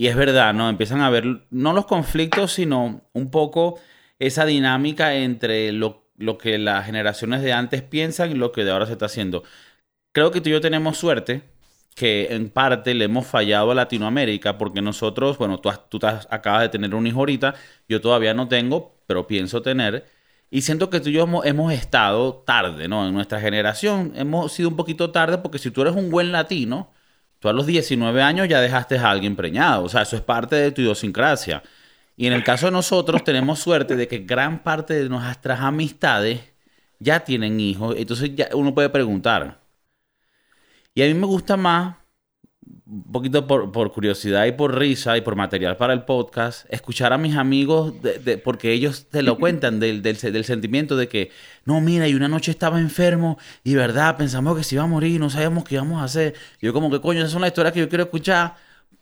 Y 0.00 0.06
es 0.06 0.16
verdad, 0.16 0.54
¿no? 0.54 0.70
Empiezan 0.70 1.02
a 1.02 1.08
haber 1.08 1.46
no 1.50 1.74
los 1.74 1.84
conflictos, 1.84 2.52
sino 2.52 3.02
un 3.12 3.30
poco 3.30 3.78
esa 4.18 4.46
dinámica 4.46 5.14
entre 5.16 5.72
lo, 5.72 6.10
lo 6.16 6.38
que 6.38 6.56
las 6.56 6.86
generaciones 6.86 7.42
de 7.42 7.52
antes 7.52 7.82
piensan 7.82 8.30
y 8.30 8.34
lo 8.34 8.50
que 8.50 8.64
de 8.64 8.70
ahora 8.70 8.86
se 8.86 8.92
está 8.92 9.04
haciendo. 9.04 9.44
Creo 10.12 10.30
que 10.30 10.40
tú 10.40 10.48
y 10.48 10.52
yo 10.52 10.62
tenemos 10.62 10.96
suerte 10.96 11.42
que 11.94 12.28
en 12.30 12.48
parte 12.48 12.94
le 12.94 13.04
hemos 13.04 13.26
fallado 13.26 13.72
a 13.72 13.74
Latinoamérica 13.74 14.56
porque 14.56 14.80
nosotros, 14.80 15.36
bueno, 15.36 15.60
tú, 15.60 15.70
tú 15.90 15.98
acabas 16.30 16.62
de 16.62 16.70
tener 16.70 16.94
un 16.94 17.06
hijo 17.06 17.18
ahorita, 17.18 17.54
yo 17.86 18.00
todavía 18.00 18.32
no 18.32 18.48
tengo, 18.48 19.02
pero 19.06 19.26
pienso 19.26 19.60
tener. 19.60 20.06
Y 20.50 20.62
siento 20.62 20.88
que 20.88 21.00
tú 21.00 21.10
y 21.10 21.12
yo 21.12 21.28
hemos, 21.44 21.72
estado 21.74 22.36
tarde, 22.46 22.88
¿no? 22.88 23.06
En 23.06 23.12
nuestra 23.12 23.38
generación 23.38 24.14
hemos 24.16 24.50
sido 24.52 24.70
un 24.70 24.76
poquito 24.76 25.10
tarde 25.10 25.36
porque 25.36 25.58
si 25.58 25.70
tú 25.70 25.82
eres 25.82 25.94
un 25.94 26.10
buen 26.10 26.32
latino, 26.32 26.90
tú 27.40 27.48
a 27.48 27.52
los 27.52 27.66
19 27.66 28.22
años 28.22 28.48
ya 28.48 28.60
dejaste 28.60 28.98
a 28.98 29.10
alguien 29.10 29.36
preñado. 29.36 29.84
O 29.84 29.88
sea, 29.88 30.02
eso 30.02 30.16
es 30.16 30.22
parte 30.22 30.56
de 30.56 30.70
tu 30.72 30.82
idiosincrasia. 30.82 31.62
Y 32.16 32.26
en 32.26 32.34
el 32.34 32.44
caso 32.44 32.66
de 32.66 32.72
nosotros 32.72 33.24
tenemos 33.24 33.58
suerte 33.58 33.96
de 33.96 34.06
que 34.06 34.18
gran 34.18 34.62
parte 34.62 34.94
de 34.94 35.08
nuestras 35.08 35.60
amistades 35.60 36.40
ya 37.00 37.20
tienen 37.20 37.58
hijos. 37.60 37.96
Entonces 37.98 38.34
ya 38.36 38.48
uno 38.54 38.74
puede 38.74 38.90
preguntar, 38.90 39.60
y 40.94 41.02
a 41.02 41.06
mí 41.06 41.14
me 41.14 41.26
gusta 41.26 41.56
más, 41.56 41.96
un 42.86 43.12
poquito 43.12 43.46
por, 43.46 43.72
por, 43.72 43.92
curiosidad 43.92 44.46
y 44.46 44.52
por 44.52 44.78
risa 44.78 45.16
y 45.16 45.20
por 45.20 45.36
material 45.36 45.76
para 45.76 45.92
el 45.92 46.02
podcast, 46.02 46.66
escuchar 46.72 47.12
a 47.12 47.18
mis 47.18 47.36
amigos, 47.36 47.94
de, 48.02 48.38
porque 48.38 48.72
ellos 48.72 49.06
te 49.10 49.22
lo 49.22 49.38
cuentan 49.40 49.80
del, 49.80 50.02
del, 50.02 50.16
del, 50.18 50.44
sentimiento 50.44 50.96
de 50.96 51.08
que, 51.08 51.30
no, 51.64 51.80
mira, 51.80 52.08
y 52.08 52.14
una 52.14 52.28
noche 52.28 52.50
estaba 52.50 52.80
enfermo 52.80 53.38
y 53.64 53.74
verdad, 53.74 54.16
pensamos 54.16 54.56
que 54.56 54.64
se 54.64 54.74
iba 54.74 54.84
a 54.84 54.88
morir, 54.88 55.20
no 55.20 55.30
sabíamos 55.30 55.64
qué 55.64 55.76
íbamos 55.76 56.00
a 56.00 56.04
hacer. 56.04 56.34
Yo 56.60 56.72
como 56.72 56.90
que, 56.90 57.00
coño, 57.00 57.20
esas 57.20 57.32
son 57.32 57.42
las 57.42 57.50
historias 57.50 57.74
que 57.74 57.80
yo 57.80 57.88
quiero 57.88 58.04
escuchar, 58.04 58.56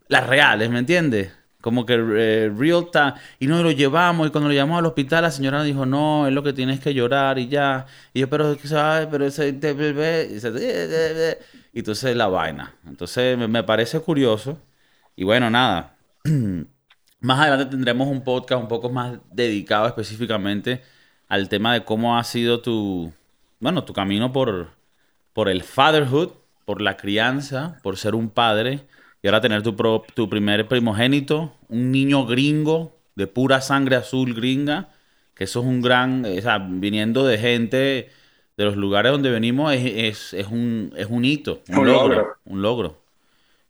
las 0.08 0.26
reales, 0.26 0.70
¿me 0.70 0.78
entiendes? 0.78 1.37
Como 1.60 1.84
que 1.84 1.94
eh, 1.94 2.52
real 2.56 2.90
time. 2.92 3.14
Y 3.38 3.46
no 3.46 3.62
lo 3.62 3.70
llevamos. 3.72 4.28
Y 4.28 4.30
cuando 4.30 4.48
lo 4.48 4.54
llevamos 4.54 4.78
al 4.78 4.86
hospital, 4.86 5.22
la 5.22 5.30
señora 5.30 5.58
nos 5.58 5.66
dijo, 5.66 5.86
no, 5.86 6.26
es 6.26 6.32
lo 6.32 6.42
que 6.42 6.52
tienes 6.52 6.80
que 6.80 6.94
llorar 6.94 7.38
y 7.38 7.48
ya. 7.48 7.86
Y 8.14 8.20
yo, 8.20 8.30
pero, 8.30 8.56
¿sabes? 8.64 9.08
Pero 9.10 9.26
ese 9.26 9.52
bebé. 9.52 10.28
Y 11.72 11.80
entonces 11.80 12.16
la 12.16 12.28
vaina. 12.28 12.74
Entonces 12.86 13.36
me, 13.36 13.62
parece 13.64 14.00
curioso. 14.00 14.58
Y 15.16 15.24
bueno, 15.24 15.50
nada. 15.50 15.96
más 17.20 17.40
adelante 17.40 17.66
tendremos 17.66 18.08
un 18.08 18.22
podcast 18.22 18.62
un 18.62 18.68
poco 18.68 18.90
más 18.90 19.18
dedicado 19.32 19.86
específicamente 19.88 20.82
al 21.28 21.48
tema 21.48 21.74
de 21.74 21.84
cómo 21.84 22.16
ha 22.18 22.24
sido 22.24 22.60
tu, 22.62 23.12
bueno, 23.60 23.84
tu 23.84 23.92
camino 23.92 24.32
por, 24.32 24.70
por 25.32 25.48
el 25.48 25.62
fatherhood, 25.62 26.30
por 26.64 26.80
la 26.80 26.96
crianza, 26.96 27.78
por 27.82 27.96
ser 27.96 28.14
un 28.14 28.30
padre 28.30 28.86
y 29.22 29.26
ahora 29.26 29.40
tener 29.40 29.62
tu, 29.62 29.74
tu 30.14 30.28
primer 30.28 30.68
primogénito, 30.68 31.52
un 31.68 31.90
niño 31.90 32.26
gringo 32.26 32.92
de 33.16 33.26
pura 33.26 33.60
sangre 33.60 33.96
azul 33.96 34.34
gringa, 34.34 34.90
que 35.34 35.44
eso 35.44 35.60
es 35.60 35.66
un 35.66 35.82
gran, 35.82 36.24
o 36.24 36.40
sea, 36.40 36.58
viniendo 36.58 37.26
de 37.26 37.38
gente 37.38 38.10
de 38.56 38.64
los 38.64 38.76
lugares 38.76 39.12
donde 39.12 39.30
venimos, 39.30 39.72
es, 39.72 40.32
un, 40.50 40.92
es 40.96 41.06
un 41.06 41.24
hito, 41.24 41.62
un, 41.68 41.86
logro, 41.86 42.36
un 42.44 42.62
logro. 42.62 43.00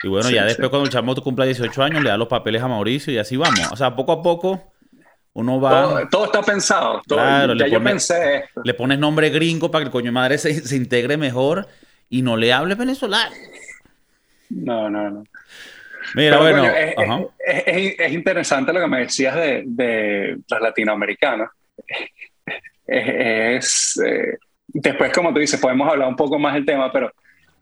Y 0.03 0.09
bueno, 0.09 0.31
ya 0.31 0.45
después 0.45 0.69
cuando 0.69 0.87
el 0.87 0.93
chamo 0.93 1.15
cumpla 1.17 1.45
18 1.45 1.83
años, 1.83 2.03
le 2.03 2.11
da 2.11 2.17
los 2.17 2.29
papeles 2.29 2.63
a 2.63 2.69
Mauricio 2.69 3.13
y 3.13 3.19
así 3.19 3.37
vamos. 3.37 3.73
O 3.73 3.77
sea, 3.77 3.97
poco 3.97 4.13
a 4.13 4.23
poco 4.23 4.63
uno 5.33 5.61
va... 5.61 6.09
Todo, 6.11 6.27
está 6.27 6.43
pensado. 6.43 7.03
claro, 7.07 7.55
ya 7.55 7.67
le 7.67 7.71
yo 7.71 7.83
pensé 7.83 8.45
Le 8.65 8.75
pones 8.75 8.99
nombre 8.99 9.31
gringo 9.31 9.71
para 9.71 9.85
que 9.85 9.87
el 9.89 9.93
coño 9.93 10.13
madre 10.13 10.39
se, 10.39 10.55
se 10.55 10.77
integre 10.77 11.17
mejor 11.17 11.69
y 12.09 12.23
no 12.23 12.37
le 12.37 12.53
hable 12.53 12.75
venezolano. 12.75 13.35
No, 14.51 14.89
no, 14.89 15.11
no. 15.11 15.25
Mira, 16.15 16.39
bueno, 16.39 16.65
es, 17.39 18.13
interesante 18.13 18.73
lo 18.73 18.81
que 18.81 18.87
me 18.87 19.01
decías 19.01 19.35
de, 19.35 19.63
de 19.67 20.39
los 20.49 20.61
latinoamericanos. 20.61 21.51
es, 22.87 24.01
eh, 24.05 24.39
después, 24.67 25.13
como 25.13 25.33
tú 25.33 25.41
dices, 25.41 25.61
podemos 25.61 25.89
hablar 25.89 26.09
un 26.09 26.17
poco 26.17 26.39
más 26.39 26.55
del 26.55 26.65
tema, 26.65 26.91
pero 26.91 27.13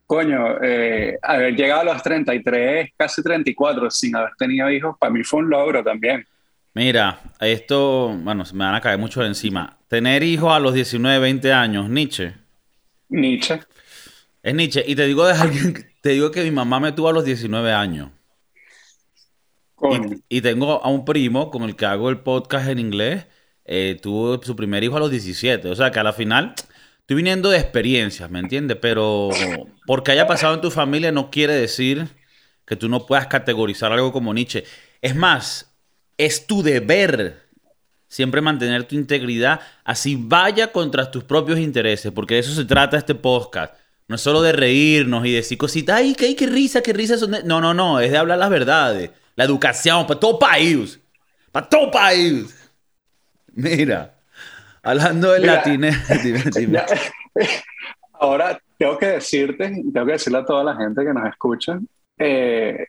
coño, 0.06 0.62
eh, 0.62 1.18
haber 1.20 1.54
llegado 1.54 1.80
a 1.82 1.94
los 1.94 2.02
33, 2.02 2.90
casi 2.96 3.22
34, 3.22 3.90
sin 3.90 4.14
haber 4.16 4.30
tenido 4.38 4.70
hijos, 4.70 4.96
para 4.98 5.12
mí 5.12 5.24
fue 5.24 5.40
un 5.40 5.50
logro 5.50 5.82
también. 5.82 6.24
Mira, 6.74 7.20
esto, 7.40 8.08
bueno, 8.08 8.44
se 8.44 8.54
me 8.54 8.64
van 8.64 8.74
a 8.74 8.80
caer 8.80 8.98
mucho 8.98 9.24
encima. 9.24 9.78
Tener 9.88 10.22
hijos 10.22 10.52
a 10.52 10.60
los 10.60 10.74
19, 10.74 11.18
20 11.18 11.52
años, 11.52 11.88
Nietzsche. 11.88 12.34
Nietzsche. 13.08 13.60
Es 14.42 14.54
Nietzsche. 14.54 14.84
Y 14.86 14.94
te 14.94 15.06
digo 15.06 15.26
de 15.26 15.32
alguien, 15.32 15.74
te 16.02 16.10
digo 16.10 16.30
que 16.30 16.44
mi 16.44 16.50
mamá 16.50 16.78
me 16.78 16.92
tuvo 16.92 17.08
a 17.08 17.12
los 17.12 17.24
19 17.24 17.72
años. 17.72 18.10
Y, 20.28 20.40
tengo 20.40 20.82
a 20.82 20.88
un 20.88 21.04
primo 21.04 21.50
con 21.50 21.62
el 21.62 21.76
que 21.76 21.86
hago 21.86 22.08
el 22.08 22.18
podcast 22.20 22.68
en 22.68 22.78
inglés. 22.78 23.26
Eh, 23.64 23.98
tuvo 24.00 24.42
su 24.42 24.56
primer 24.56 24.82
hijo 24.84 24.96
a 24.96 25.00
los 25.00 25.10
17. 25.10 25.68
O 25.68 25.74
sea 25.74 25.90
que 25.90 25.98
a 25.98 26.04
la 26.04 26.12
final 26.12 26.54
estoy 27.00 27.16
viniendo 27.16 27.50
de 27.50 27.58
experiencias, 27.58 28.30
¿me 28.30 28.38
entiendes? 28.38 28.78
Pero 28.80 29.30
porque 29.86 30.12
haya 30.12 30.26
pasado 30.26 30.54
en 30.54 30.60
tu 30.60 30.70
familia 30.70 31.12
no 31.12 31.30
quiere 31.30 31.54
decir 31.54 32.08
que 32.64 32.76
tú 32.76 32.88
no 32.88 33.06
puedas 33.06 33.26
categorizar 33.26 33.92
algo 33.92 34.12
como 34.12 34.32
Nietzsche. 34.32 34.64
Es 35.02 35.14
más, 35.14 35.74
es 36.16 36.46
tu 36.46 36.62
deber 36.62 37.46
siempre 38.08 38.40
mantener 38.40 38.84
tu 38.84 38.94
integridad, 38.94 39.60
así 39.84 40.16
vaya 40.18 40.72
contra 40.72 41.10
tus 41.10 41.24
propios 41.24 41.58
intereses, 41.58 42.12
porque 42.12 42.34
de 42.34 42.40
eso 42.40 42.54
se 42.54 42.64
trata 42.64 42.96
este 42.96 43.14
podcast. 43.14 43.74
No 44.08 44.14
es 44.14 44.22
solo 44.22 44.40
de 44.42 44.52
reírnos 44.52 45.26
y 45.26 45.32
decir 45.32 45.58
cositas, 45.58 45.96
ay, 45.96 46.14
qué, 46.14 46.36
qué 46.36 46.46
risa, 46.46 46.80
qué 46.80 46.92
risa 46.92 47.18
son. 47.18 47.36
No, 47.44 47.60
no, 47.60 47.74
no, 47.74 47.98
es 47.98 48.10
de 48.12 48.16
hablar 48.16 48.38
las 48.38 48.50
verdades. 48.50 49.10
La 49.36 49.44
educación 49.44 50.06
para 50.06 50.18
todo 50.18 50.38
país. 50.38 51.00
Para 51.52 51.68
todo 51.68 51.90
país. 51.90 52.72
Mira, 53.52 54.14
hablando 54.82 55.32
del 55.32 55.46
latine. 55.46 55.90
Ahora 58.14 58.58
tengo 58.78 58.98
que 58.98 59.06
decirte, 59.06 59.68
tengo 59.92 60.06
que 60.06 60.12
decirle 60.12 60.38
a 60.38 60.44
toda 60.44 60.64
la 60.64 60.76
gente 60.76 61.04
que 61.04 61.12
nos 61.12 61.28
escucha, 61.28 61.78
eh, 62.18 62.86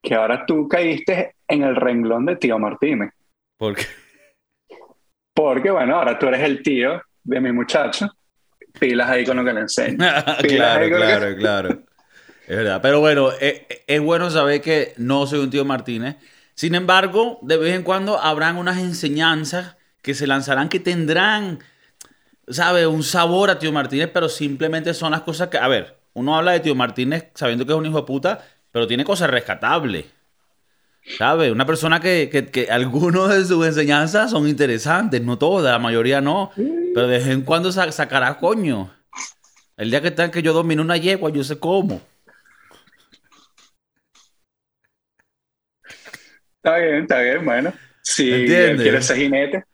que 0.00 0.14
ahora 0.14 0.44
tú 0.46 0.68
caíste 0.68 1.36
en 1.46 1.62
el 1.62 1.76
renglón 1.76 2.26
de 2.26 2.36
tío 2.36 2.58
Martínez. 2.58 3.12
¿Por 3.58 3.74
qué? 3.74 3.86
Porque, 5.34 5.70
bueno, 5.70 5.96
ahora 5.96 6.18
tú 6.18 6.26
eres 6.26 6.42
el 6.42 6.62
tío 6.62 7.00
de 7.24 7.40
mi 7.40 7.52
muchacho. 7.52 8.08
Pilas 8.78 9.10
ahí 9.10 9.24
con 9.24 9.36
lo 9.36 9.44
que 9.44 9.52
le 9.52 9.60
enseño. 9.60 9.96
claro, 10.48 10.88
claro, 10.88 11.36
claro. 11.36 11.82
Es 12.52 12.58
verdad. 12.58 12.80
Pero 12.82 13.00
bueno, 13.00 13.32
eh, 13.40 13.66
eh, 13.66 13.84
es, 13.86 14.00
bueno 14.02 14.28
saber 14.28 14.60
que 14.60 14.92
no 14.98 15.26
soy 15.26 15.38
un 15.38 15.48
tío 15.48 15.64
Martínez. 15.64 16.16
Sin 16.54 16.74
embargo, 16.74 17.38
de 17.40 17.56
vez 17.56 17.74
en 17.74 17.82
cuando 17.82 18.20
habrán 18.20 18.58
unas 18.58 18.76
enseñanzas 18.76 19.76
que 20.02 20.12
se 20.12 20.26
lanzarán 20.26 20.68
que 20.68 20.78
tendrán, 20.78 21.60
¿sabes? 22.46 22.86
Un 22.86 23.04
sabor 23.04 23.48
a 23.48 23.58
tío 23.58 23.72
Martínez, 23.72 24.10
pero 24.12 24.28
simplemente 24.28 24.92
son 24.92 25.12
las 25.12 25.22
cosas 25.22 25.48
que. 25.48 25.56
A 25.56 25.66
ver, 25.66 25.96
uno 26.12 26.36
habla 26.36 26.52
de 26.52 26.60
tío 26.60 26.74
Martínez 26.74 27.28
sabiendo 27.32 27.64
que 27.64 27.72
es 27.72 27.78
un 27.78 27.86
hijo 27.86 27.96
de 27.96 28.06
puta, 28.06 28.44
pero 28.70 28.86
tiene 28.86 29.06
cosas 29.06 29.30
rescatables. 29.30 30.04
¿Sabes? 31.16 31.50
Una 31.50 31.64
persona 31.64 32.00
que, 32.00 32.28
que, 32.52 32.70
algunos 32.70 33.30
de 33.30 33.46
sus 33.46 33.66
enseñanzas 33.66 34.30
son 34.30 34.46
interesantes, 34.46 35.22
no 35.22 35.38
todas, 35.38 35.72
la 35.72 35.78
mayoría 35.78 36.20
no, 36.20 36.50
pero 36.54 37.06
de 37.06 37.16
vez 37.16 37.28
en 37.28 37.40
cuando 37.40 37.72
sacará 37.72 38.36
coño. 38.36 38.90
El 39.78 39.88
día 39.88 40.02
que 40.02 40.30
que 40.30 40.42
yo 40.42 40.52
domine 40.52 40.82
una 40.82 40.98
yegua, 40.98 41.30
yo 41.30 41.42
sé 41.44 41.58
cómo. 41.58 42.11
Está 46.62 46.78
bien, 46.78 46.94
está 47.02 47.20
bien, 47.20 47.44
bueno. 47.44 47.72
Si 48.02 48.24
quieres 48.46 49.04
ser 49.04 49.16
jinete. 49.16 49.64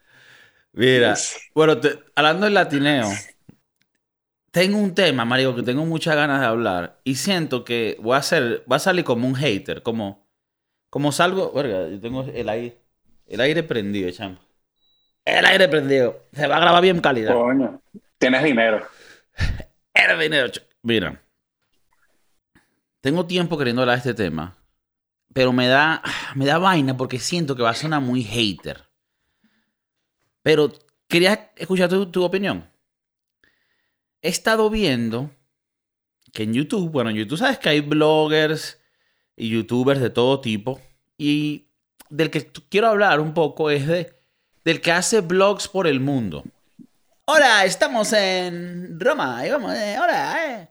Mira, 0.73 1.14
bueno, 1.54 1.78
hablando 2.14 2.47
del 2.47 2.54
latineo, 2.54 3.11
tengo 4.50 4.78
un 4.78 4.95
tema, 4.95 5.26
Mario, 5.26 5.54
que 5.54 5.62
tengo 5.62 5.85
muchas 5.85 6.16
ganas 6.16 6.40
de 6.40 6.47
hablar 6.47 6.99
y 7.04 7.16
siento 7.16 7.62
que 7.62 7.99
voy 8.00 8.16
a 8.16 8.23
ser, 8.23 8.64
va 8.71 8.76
a 8.76 8.78
salir 8.78 9.04
como 9.04 9.28
un 9.28 9.35
hater, 9.35 9.83
como, 9.83 10.26
como 10.88 11.12
salgo, 11.12 11.52
verga, 11.52 11.88
yo 11.90 12.00
tengo 12.00 12.23
el 12.23 12.49
aire, 12.49 12.78
el 13.26 13.42
aire 13.42 13.62
prendido, 13.62 14.11
chamo. 14.11 14.38
El 15.26 15.45
aire 15.45 15.68
prendido. 15.68 16.25
Se 16.33 16.47
va 16.47 16.57
a 16.57 16.61
grabar 16.61 16.83
bien 16.83 17.00
calidad. 17.00 17.35
Coño, 17.35 17.83
tienes 18.16 18.42
dinero. 18.42 18.87
Eres 19.92 20.18
dinero. 20.18 20.50
Mira, 20.83 21.21
tengo 23.02 23.26
tiempo 23.26 23.59
queriendo 23.59 23.83
hablar 23.83 24.02
de 24.02 24.11
este 24.11 24.23
tema 24.25 24.58
pero 25.32 25.52
me 25.52 25.68
da, 25.68 26.02
me 26.35 26.47
da 26.47 26.58
vaina 26.58 26.97
porque 26.97 27.18
siento 27.18 27.54
que 27.56 27.62
va 27.62 27.70
a 27.70 27.75
sonar 27.75 28.00
muy 28.00 28.23
hater. 28.23 28.88
Pero 30.42 30.73
quería 31.08 31.52
escuchar 31.56 31.88
tu, 31.88 32.25
opinión. 32.25 32.68
He 34.23 34.28
estado 34.28 34.70
viendo 34.70 35.30
que 36.32 36.44
en 36.44 36.54
YouTube, 36.54 36.90
bueno, 36.90 37.11
en 37.11 37.16
YouTube 37.16 37.38
sabes 37.38 37.58
que 37.58 37.68
hay 37.68 37.80
bloggers 37.80 38.78
y 39.37 39.50
youtubers 39.50 40.00
de 40.00 40.11
todo 40.11 40.40
tipo. 40.40 40.80
Y 41.16 41.68
del 42.11 42.30
que 42.30 42.50
quiero 42.68 42.88
hablar 42.88 43.20
un 43.20 43.35
poco 43.35 43.70
es 43.70 43.87
de, 43.87 44.14
del 44.64 44.80
que 44.80 44.92
hace 44.92 45.20
blogs 45.20 45.68
por 45.68 45.87
el 45.87 46.00
mundo. 46.00 46.44
Hola, 47.26 47.64
estamos 47.64 48.12
en 48.14 48.99
Roma. 48.99 49.47
Y 49.47 49.50
vamos, 49.50 49.75
eh, 49.75 49.97
hola, 50.00 50.47
eh. 50.47 50.68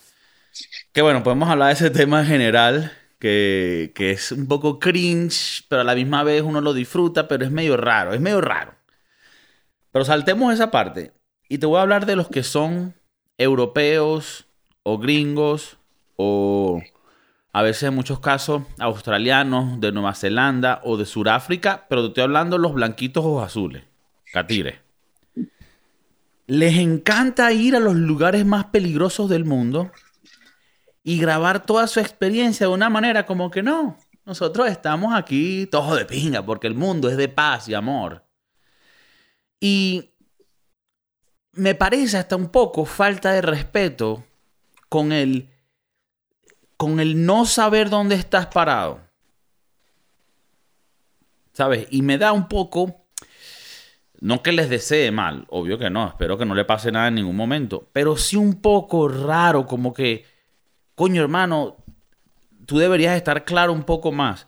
Que 0.92 1.02
bueno, 1.04 1.22
podemos 1.22 1.48
hablar 1.50 1.68
de 1.68 1.74
ese 1.74 1.90
tema 1.92 2.22
en 2.22 2.28
general 2.28 2.92
que, 3.20 3.92
es 3.98 4.32
un 4.32 4.48
poco 4.48 4.80
cringe, 4.80 5.66
pero 5.70 5.82
a 5.82 5.84
la 5.84 5.96
misma 5.96 6.24
vez 6.24 6.42
uno 6.42 6.62
lo 6.62 6.74
disfruta, 6.74 7.28
pero 7.28 7.46
es 7.46 7.52
medio 7.52 7.78
raro, 7.78 8.14
es 8.14 8.22
medio 8.22 8.42
raro. 8.42 8.76
Pero 9.92 10.06
saltemos 10.06 10.54
esa 10.54 10.72
parte 10.72 11.14
y 11.50 11.58
te 11.58 11.66
voy 11.66 11.80
a 11.80 11.82
hablar 11.82 12.06
de 12.06 12.16
los 12.16 12.28
que 12.28 12.44
son 12.44 12.94
europeos 13.38 14.46
o 14.84 14.98
gringos 14.98 15.78
o 16.16 16.82
a 17.54 17.62
veces 17.62 17.84
en 17.84 17.96
muchos 17.96 18.20
casos 18.20 18.64
australianos, 18.78 19.80
de 19.80 19.92
Nueva 19.92 20.14
Zelanda 20.14 20.82
o 20.84 20.98
de 20.98 21.06
Sudáfrica, 21.06 21.88
pero 21.90 22.02
te 22.04 22.08
estoy 22.10 22.24
hablando 22.24 22.58
de 22.58 22.62
los 22.62 22.74
blanquitos 22.74 23.26
o 23.26 23.42
azules, 23.42 23.84
catires. 24.32 24.76
Les 26.46 26.78
encanta 26.78 27.52
ir 27.52 27.76
a 27.76 27.80
los 27.80 27.96
lugares 27.96 28.46
más 28.46 28.66
peligrosos 28.66 29.30
del 29.30 29.44
mundo 29.44 29.92
y 31.08 31.20
grabar 31.20 31.66
toda 31.66 31.88
su 31.88 32.02
experiencia 32.02 32.68
de 32.68 32.74
una 32.74 32.90
manera 32.90 33.26
como 33.26 33.50
que 33.50 33.64
no, 33.64 33.98
nosotros 34.26 34.68
estamos 34.68 35.16
aquí 35.16 35.66
todos 35.72 35.98
de 35.98 36.04
pinga 36.04 36.46
porque 36.46 36.68
el 36.68 36.76
mundo 36.76 37.10
es 37.10 37.16
de 37.16 37.30
paz 37.30 37.70
y 37.70 37.74
amor. 37.74 38.26
Y 39.62 40.12
me 41.54 41.76
parece 41.76 42.18
hasta 42.18 42.36
un 42.36 42.50
poco 42.50 42.84
falta 42.84 43.32
de 43.32 43.42
respeto 43.42 44.26
con 44.90 45.14
el 45.14 45.50
con 46.76 47.00
el 47.00 47.26
no 47.26 47.46
saber 47.46 47.90
dónde 47.90 48.16
estás 48.16 48.48
parado. 48.48 49.00
¿Sabes? 51.54 51.88
Y 51.90 52.02
me 52.02 52.18
da 52.18 52.34
un 52.34 52.50
poco 52.50 53.06
no 54.20 54.44
que 54.44 54.52
les 54.52 54.70
desee 54.70 55.12
mal, 55.12 55.46
obvio 55.48 55.78
que 55.78 55.90
no, 55.90 56.06
espero 56.06 56.38
que 56.38 56.46
no 56.46 56.54
le 56.54 56.66
pase 56.66 56.92
nada 56.92 57.08
en 57.08 57.16
ningún 57.16 57.38
momento, 57.38 57.88
pero 57.94 58.18
sí 58.18 58.36
un 58.36 58.60
poco 58.60 59.08
raro 59.08 59.66
como 59.66 59.94
que 59.94 60.36
coño 60.98 61.22
hermano, 61.22 61.78
tú 62.66 62.80
deberías 62.80 63.16
estar 63.16 63.46
claro 63.46 63.72
un 63.72 63.84
poco 63.84 64.12
más. 64.12 64.48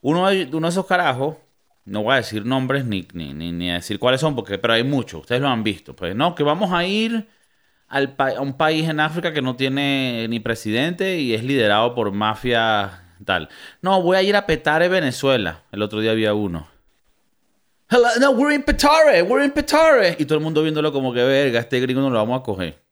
Uno 0.00 0.28
de, 0.28 0.48
uno 0.52 0.68
de 0.68 0.70
esos 0.70 0.86
carajos, 0.86 1.36
no 1.84 2.04
voy 2.04 2.12
a 2.14 2.18
decir 2.18 2.46
nombres 2.46 2.84
ni, 2.84 3.08
ni, 3.12 3.34
ni, 3.34 3.70
a 3.70 3.74
decir 3.74 3.98
cuáles 3.98 4.20
son, 4.20 4.36
porque, 4.36 4.56
pero 4.56 4.74
hay 4.74 4.84
muchos, 4.84 5.22
ustedes 5.22 5.42
lo 5.42 5.48
han 5.48 5.64
visto. 5.64 5.96
Pues 5.96 6.14
no, 6.14 6.36
que 6.36 6.44
vamos 6.44 6.72
a 6.72 6.86
ir 6.86 7.28
a 7.88 8.40
un 8.40 8.56
país 8.56 8.88
en 8.88 9.00
África 9.00 9.32
que 9.32 9.42
no 9.42 9.56
tiene 9.56 10.28
ni 10.28 10.38
presidente 10.38 11.18
y 11.18 11.34
es 11.34 11.42
liderado 11.42 11.92
por 11.92 12.12
mafia 12.12 13.16
tal. 13.24 13.48
No, 13.82 14.00
voy 14.00 14.16
a 14.16 14.22
ir 14.22 14.36
a 14.36 14.46
Petare, 14.46 14.88
Venezuela. 14.88 15.64
El 15.72 15.82
otro 15.82 15.98
día 15.98 16.12
había 16.12 16.34
uno. 16.34 16.68
no, 18.20 18.30
we're 18.30 18.54
in 18.54 18.62
Petare, 18.62 19.22
we're 19.22 19.44
in 19.44 19.50
Petare. 19.50 20.14
Y 20.20 20.24
todo 20.24 20.38
el 20.38 20.44
mundo 20.44 20.62
viéndolo 20.62 20.92
como 20.92 21.12
que 21.12 21.24
verga, 21.24 21.58
este 21.58 21.80
gringo 21.80 22.00
no 22.00 22.10
lo 22.10 22.18
vamos 22.18 22.40
a 22.40 22.44
coger. 22.44 22.89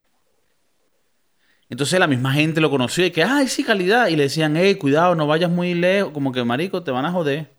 Entonces 1.71 1.99
la 1.99 2.07
misma 2.07 2.33
gente 2.33 2.61
lo 2.61 2.71
conoció 2.71 3.05
y 3.05 3.11
que, 3.11 3.23
ay, 3.23 3.49
sí, 3.49 3.63
calidad. 3.65 4.09
Y 4.09 4.17
le 4.17 4.25
decían, 4.25 4.57
hey, 4.57 4.77
cuidado, 4.77 5.15
no 5.15 5.27
vayas 5.27 5.51
muy 5.51 5.75
lejos. 5.75 6.13
Como 6.13 6.33
que, 6.33 6.43
marico, 6.45 6.83
te 6.83 6.91
van 6.91 7.05
a 7.05 7.13
joder. 7.13 7.53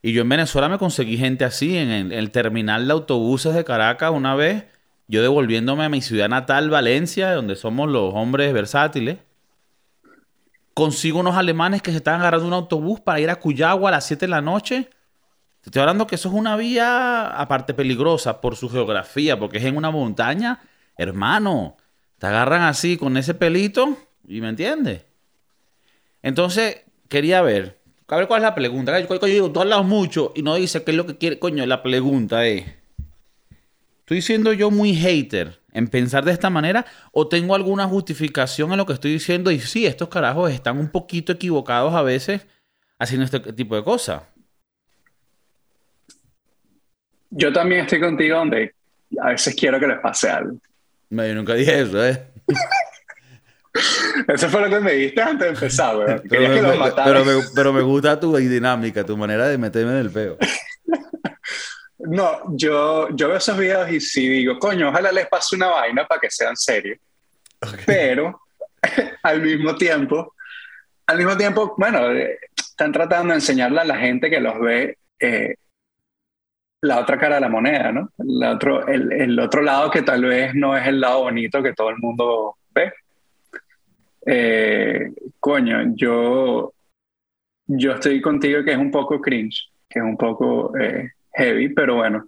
Y 0.00 0.12
yo 0.12 0.22
en 0.22 0.28
Venezuela 0.28 0.68
me 0.68 0.78
conseguí 0.78 1.16
gente 1.16 1.44
así, 1.44 1.76
en 1.76 2.12
el, 2.12 2.30
terminal 2.30 2.86
de 2.86 2.92
autobuses 2.92 3.54
de 3.54 3.64
Caracas 3.64 4.10
una 4.10 4.34
vez, 4.34 4.64
yo 5.06 5.22
devolviéndome 5.22 5.84
a 5.84 5.88
mi 5.88 6.02
ciudad 6.02 6.28
natal, 6.28 6.70
Valencia, 6.70 7.32
donde 7.34 7.54
somos 7.54 7.88
los 7.88 8.12
hombres 8.14 8.52
versátiles 8.52 9.18
consigo 10.74 11.20
unos 11.20 11.36
alemanes 11.36 11.82
que 11.82 11.90
se 11.90 11.98
estaban 11.98 12.20
agarrando 12.20 12.46
un 12.46 12.52
autobús 12.54 13.00
para 13.00 13.20
ir 13.20 13.30
a 13.30 13.36
Cuyagua 13.36 13.88
a 13.88 13.92
las 13.92 14.06
7 14.06 14.26
de 14.26 14.30
la 14.30 14.40
noche. 14.40 14.90
Te 15.60 15.68
estoy 15.68 15.80
hablando 15.80 16.06
que 16.06 16.16
eso 16.16 16.28
es 16.28 16.34
una 16.34 16.56
vía 16.56 17.28
aparte 17.28 17.74
peligrosa 17.74 18.40
por 18.40 18.56
su 18.56 18.68
geografía, 18.68 19.38
porque 19.38 19.58
es 19.58 19.64
en 19.64 19.76
una 19.76 19.90
montaña. 19.90 20.60
Hermano, 20.96 21.76
te 22.22 22.28
agarran 22.28 22.62
así 22.62 22.96
con 22.96 23.16
ese 23.16 23.34
pelito 23.34 23.98
y 24.28 24.40
me 24.40 24.48
entiendes. 24.48 25.04
Entonces, 26.22 26.82
quería 27.08 27.42
ver, 27.42 27.80
a 28.06 28.16
ver 28.16 28.28
cuál 28.28 28.42
es 28.42 28.44
la 28.44 28.54
pregunta. 28.54 28.96
Yo, 29.00 29.18
digo, 29.18 29.50
tú 29.50 29.58
hablas 29.58 29.84
mucho 29.84 30.32
y 30.36 30.42
no 30.42 30.54
dice 30.54 30.84
qué 30.84 30.92
es 30.92 30.96
lo 30.96 31.04
que 31.04 31.18
quiere. 31.18 31.40
Coño, 31.40 31.66
la 31.66 31.82
pregunta 31.82 32.46
es, 32.46 32.64
¿estoy 33.98 34.22
siendo 34.22 34.52
yo 34.52 34.70
muy 34.70 34.94
hater 34.94 35.58
en 35.72 35.88
pensar 35.88 36.24
de 36.24 36.30
esta 36.30 36.48
manera 36.48 36.86
o 37.10 37.26
tengo 37.26 37.56
alguna 37.56 37.88
justificación 37.88 38.70
en 38.70 38.78
lo 38.78 38.86
que 38.86 38.92
estoy 38.92 39.10
diciendo 39.10 39.50
y 39.50 39.58
sí, 39.58 39.84
estos 39.84 40.08
carajos 40.08 40.52
están 40.52 40.78
un 40.78 40.90
poquito 40.90 41.32
equivocados 41.32 41.92
a 41.92 42.02
veces 42.02 42.46
haciendo 43.00 43.24
este 43.24 43.52
tipo 43.52 43.74
de 43.74 43.82
cosas. 43.82 44.22
Yo 47.30 47.52
también 47.52 47.80
estoy 47.80 47.98
contigo 47.98 48.36
donde 48.36 48.76
a 49.20 49.30
veces 49.30 49.56
quiero 49.56 49.80
que 49.80 49.88
les 49.88 49.98
pase 49.98 50.30
algo. 50.30 50.56
No, 51.12 51.26
yo 51.26 51.34
nunca 51.34 51.52
dije 51.52 51.82
eso, 51.82 52.02
¿eh? 52.02 52.24
Eso 54.28 54.48
fue 54.48 54.62
lo 54.62 54.70
que 54.70 54.80
me 54.80 54.92
dijiste 54.92 55.20
antes 55.20 55.46
de 55.46 55.48
empezar, 55.52 56.22
Pero 56.28 57.24
me, 57.24 57.42
pero, 57.54 57.72
me, 57.74 57.82
gusta 57.82 58.18
tu 58.18 58.34
dinámica, 58.34 59.04
tu 59.04 59.14
manera 59.14 59.46
de 59.46 59.58
meterme 59.58 59.92
en 59.92 59.98
el 59.98 60.10
peo. 60.10 60.38
No, 62.04 62.42
yo, 62.56 63.10
yo 63.14 63.28
veo 63.28 63.36
esos 63.36 63.56
videos 63.56 63.88
y 63.88 64.00
sí 64.00 64.28
digo, 64.28 64.58
coño, 64.58 64.88
ojalá 64.88 65.12
les 65.12 65.28
pase 65.28 65.54
una 65.54 65.68
vaina 65.68 66.04
para 66.04 66.20
que 66.20 66.32
sean 66.32 66.56
serios. 66.56 66.98
Pero 67.86 68.40
al 69.22 69.40
mismo 69.40 69.76
tiempo, 69.76 70.34
al 71.06 71.18
mismo 71.18 71.36
tiempo, 71.36 71.76
bueno, 71.78 72.10
eh, 72.10 72.40
están 72.56 72.90
tratando 72.90 73.28
de 73.28 73.36
enseñarle 73.36 73.82
a 73.82 73.84
la 73.84 73.98
gente 73.98 74.28
que 74.28 74.40
los 74.40 74.58
ve 74.58 74.98
eh, 75.20 75.54
la 76.82 76.98
otra 76.98 77.16
cara 77.16 77.36
de 77.36 77.40
la 77.40 77.48
moneda, 77.48 77.92
¿no? 77.92 78.10
El 78.18 78.42
otro, 78.42 78.86
el, 78.88 79.12
el, 79.12 79.38
otro 79.38 79.62
lado 79.62 79.90
que 79.90 80.02
tal 80.02 80.24
vez 80.24 80.54
no 80.54 80.76
es 80.76 80.86
el 80.86 81.00
lado 81.00 81.22
bonito 81.22 81.62
que 81.62 81.74
todo 81.74 81.90
el 81.90 81.98
mundo 81.98 82.56
ve. 82.74 82.92
Eh, 84.26 85.12
coño, 85.38 85.94
yo, 85.94 86.72
yo 87.66 87.92
estoy 87.92 88.20
contigo 88.20 88.64
que 88.64 88.72
es 88.72 88.78
un 88.78 88.90
poco 88.90 89.20
cringe, 89.20 89.70
que 89.88 90.00
es 90.00 90.04
un 90.04 90.16
poco 90.16 90.72
heavy, 91.34 91.68
pero 91.68 91.96
bueno, 91.96 92.26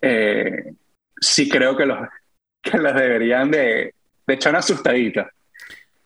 eh, 0.00 0.72
sí 1.20 1.48
creo 1.48 1.76
que 1.76 1.84
los, 1.84 1.98
que 2.62 2.78
los 2.78 2.94
deberían 2.94 3.50
de, 3.50 3.94
de, 4.26 4.34
echar 4.34 4.52
una 4.52 4.60
asustadita. 4.60 5.30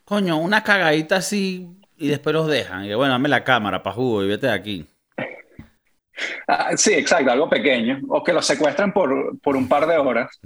Coño, 0.05 0.39
una 0.39 0.65
cagadita 0.65 1.17
así 1.17 1.69
y 1.97 2.09
después 2.09 2.35
los 2.35 2.49
dejan. 2.49 2.85
Y 2.85 2.95
bueno, 2.95 3.13
dame 3.13 3.29
la 3.29 3.45
cámara 3.45 3.83
para 3.83 3.95
jugo 3.95 4.25
y 4.25 4.29
vete 4.29 4.49
de 4.49 4.53
aquí. 4.53 4.87
Ah, 6.47 6.77
sí, 6.77 6.95
exacto, 6.95 7.31
algo 7.31 7.49
pequeño. 7.49 8.01
O 8.09 8.23
que 8.23 8.33
los 8.33 8.47
secuestran 8.47 8.93
por, 8.93 9.39
por 9.41 9.57
un 9.57 9.69
par 9.69 9.87
de 9.87 9.97
horas. 9.97 10.39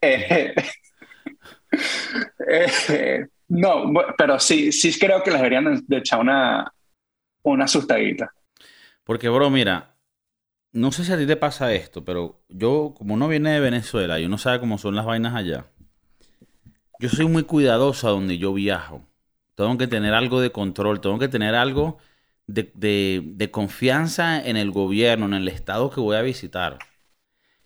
Eh, 0.00 0.54
eh, 2.88 3.26
no, 3.48 3.92
pero 4.16 4.38
sí, 4.38 4.72
sí 4.72 4.98
creo 4.98 5.22
que 5.22 5.30
les 5.30 5.40
deberían 5.40 5.84
de 5.86 5.96
echar 5.98 6.20
una, 6.20 6.72
una 7.42 7.64
asustadita. 7.64 8.32
Porque, 9.04 9.28
bro, 9.28 9.50
mira, 9.50 9.94
no 10.72 10.92
sé 10.92 11.04
si 11.04 11.12
a 11.12 11.18
ti 11.18 11.26
te 11.26 11.36
pasa 11.36 11.72
esto, 11.72 12.04
pero 12.04 12.42
yo, 12.48 12.94
como 12.96 13.14
uno 13.14 13.28
viene 13.28 13.52
de 13.52 13.60
Venezuela 13.60 14.18
y 14.18 14.26
uno 14.26 14.38
sabe 14.38 14.60
cómo 14.60 14.78
son 14.78 14.96
las 14.96 15.06
vainas 15.06 15.34
allá, 15.34 15.66
yo 16.98 17.08
soy 17.08 17.26
muy 17.26 17.44
cuidadoso 17.44 18.08
a 18.08 18.10
donde 18.10 18.38
yo 18.38 18.52
viajo. 18.52 19.02
Tengo 19.54 19.78
que 19.78 19.86
tener 19.86 20.12
algo 20.12 20.40
de 20.40 20.50
control, 20.52 21.00
tengo 21.00 21.18
que 21.18 21.28
tener 21.28 21.54
algo 21.54 21.98
de, 22.46 23.48
confianza 23.52 24.44
en 24.44 24.56
el 24.56 24.70
gobierno, 24.70 25.26
en 25.26 25.34
el 25.34 25.48
estado 25.48 25.90
que 25.90 26.00
voy 26.00 26.16
a 26.16 26.22
visitar. 26.22 26.78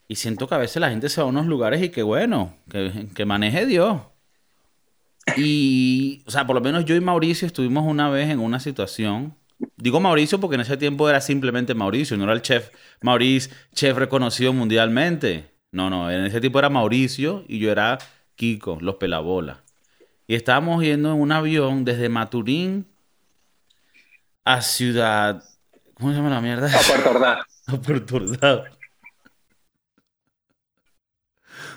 Y 0.08 0.16
siento 0.16 0.48
que 0.48 0.54
a 0.54 0.58
veces 0.58 0.80
la 0.80 0.90
gente 0.90 1.08
se 1.08 1.20
va 1.20 1.26
a 1.26 1.30
unos 1.30 1.46
lugares 1.46 1.82
y 1.82 1.90
que 1.90 2.02
bueno, 2.02 2.56
que, 2.68 3.08
que 3.14 3.24
maneje 3.24 3.66
Dios. 3.66 4.00
Y, 5.36 6.22
o 6.26 6.30
sea, 6.30 6.46
por 6.46 6.56
lo 6.56 6.60
menos 6.60 6.84
yo 6.84 6.96
y 6.96 7.00
Mauricio 7.00 7.46
estuvimos 7.46 7.84
una 7.86 8.08
vez 8.10 8.30
en 8.30 8.40
una 8.40 8.58
situación 8.58 9.36
Digo 9.76 10.00
Mauricio 10.00 10.40
porque 10.40 10.54
en 10.54 10.62
ese 10.62 10.76
tiempo 10.76 11.08
era 11.08 11.20
simplemente 11.20 11.74
Mauricio, 11.74 12.16
no 12.16 12.24
era 12.24 12.32
el 12.32 12.42
chef 12.42 12.70
Mauricio, 13.02 13.52
chef 13.74 13.96
reconocido 13.96 14.52
mundialmente. 14.52 15.50
No, 15.72 15.90
no, 15.90 16.10
en 16.10 16.24
ese 16.24 16.40
tiempo 16.40 16.58
era 16.58 16.70
Mauricio 16.70 17.44
y 17.46 17.58
yo 17.58 17.70
era 17.70 17.98
Kiko, 18.36 18.78
los 18.80 18.96
pelabolas. 18.96 19.58
Y 20.26 20.34
estábamos 20.34 20.82
yendo 20.82 21.12
en 21.12 21.20
un 21.20 21.32
avión 21.32 21.84
desde 21.84 22.08
Maturín 22.08 22.86
a 24.44 24.62
Ciudad. 24.62 25.42
¿Cómo 25.94 26.10
se 26.10 26.16
llama 26.16 26.30
la 26.30 26.40
mierda? 26.40 26.66
A 26.66 26.82
Puerto 26.82 27.10
Ordaz. 27.10 27.46
A 27.66 27.76
Puerto 27.80 28.16
Ordaz. 28.16 28.62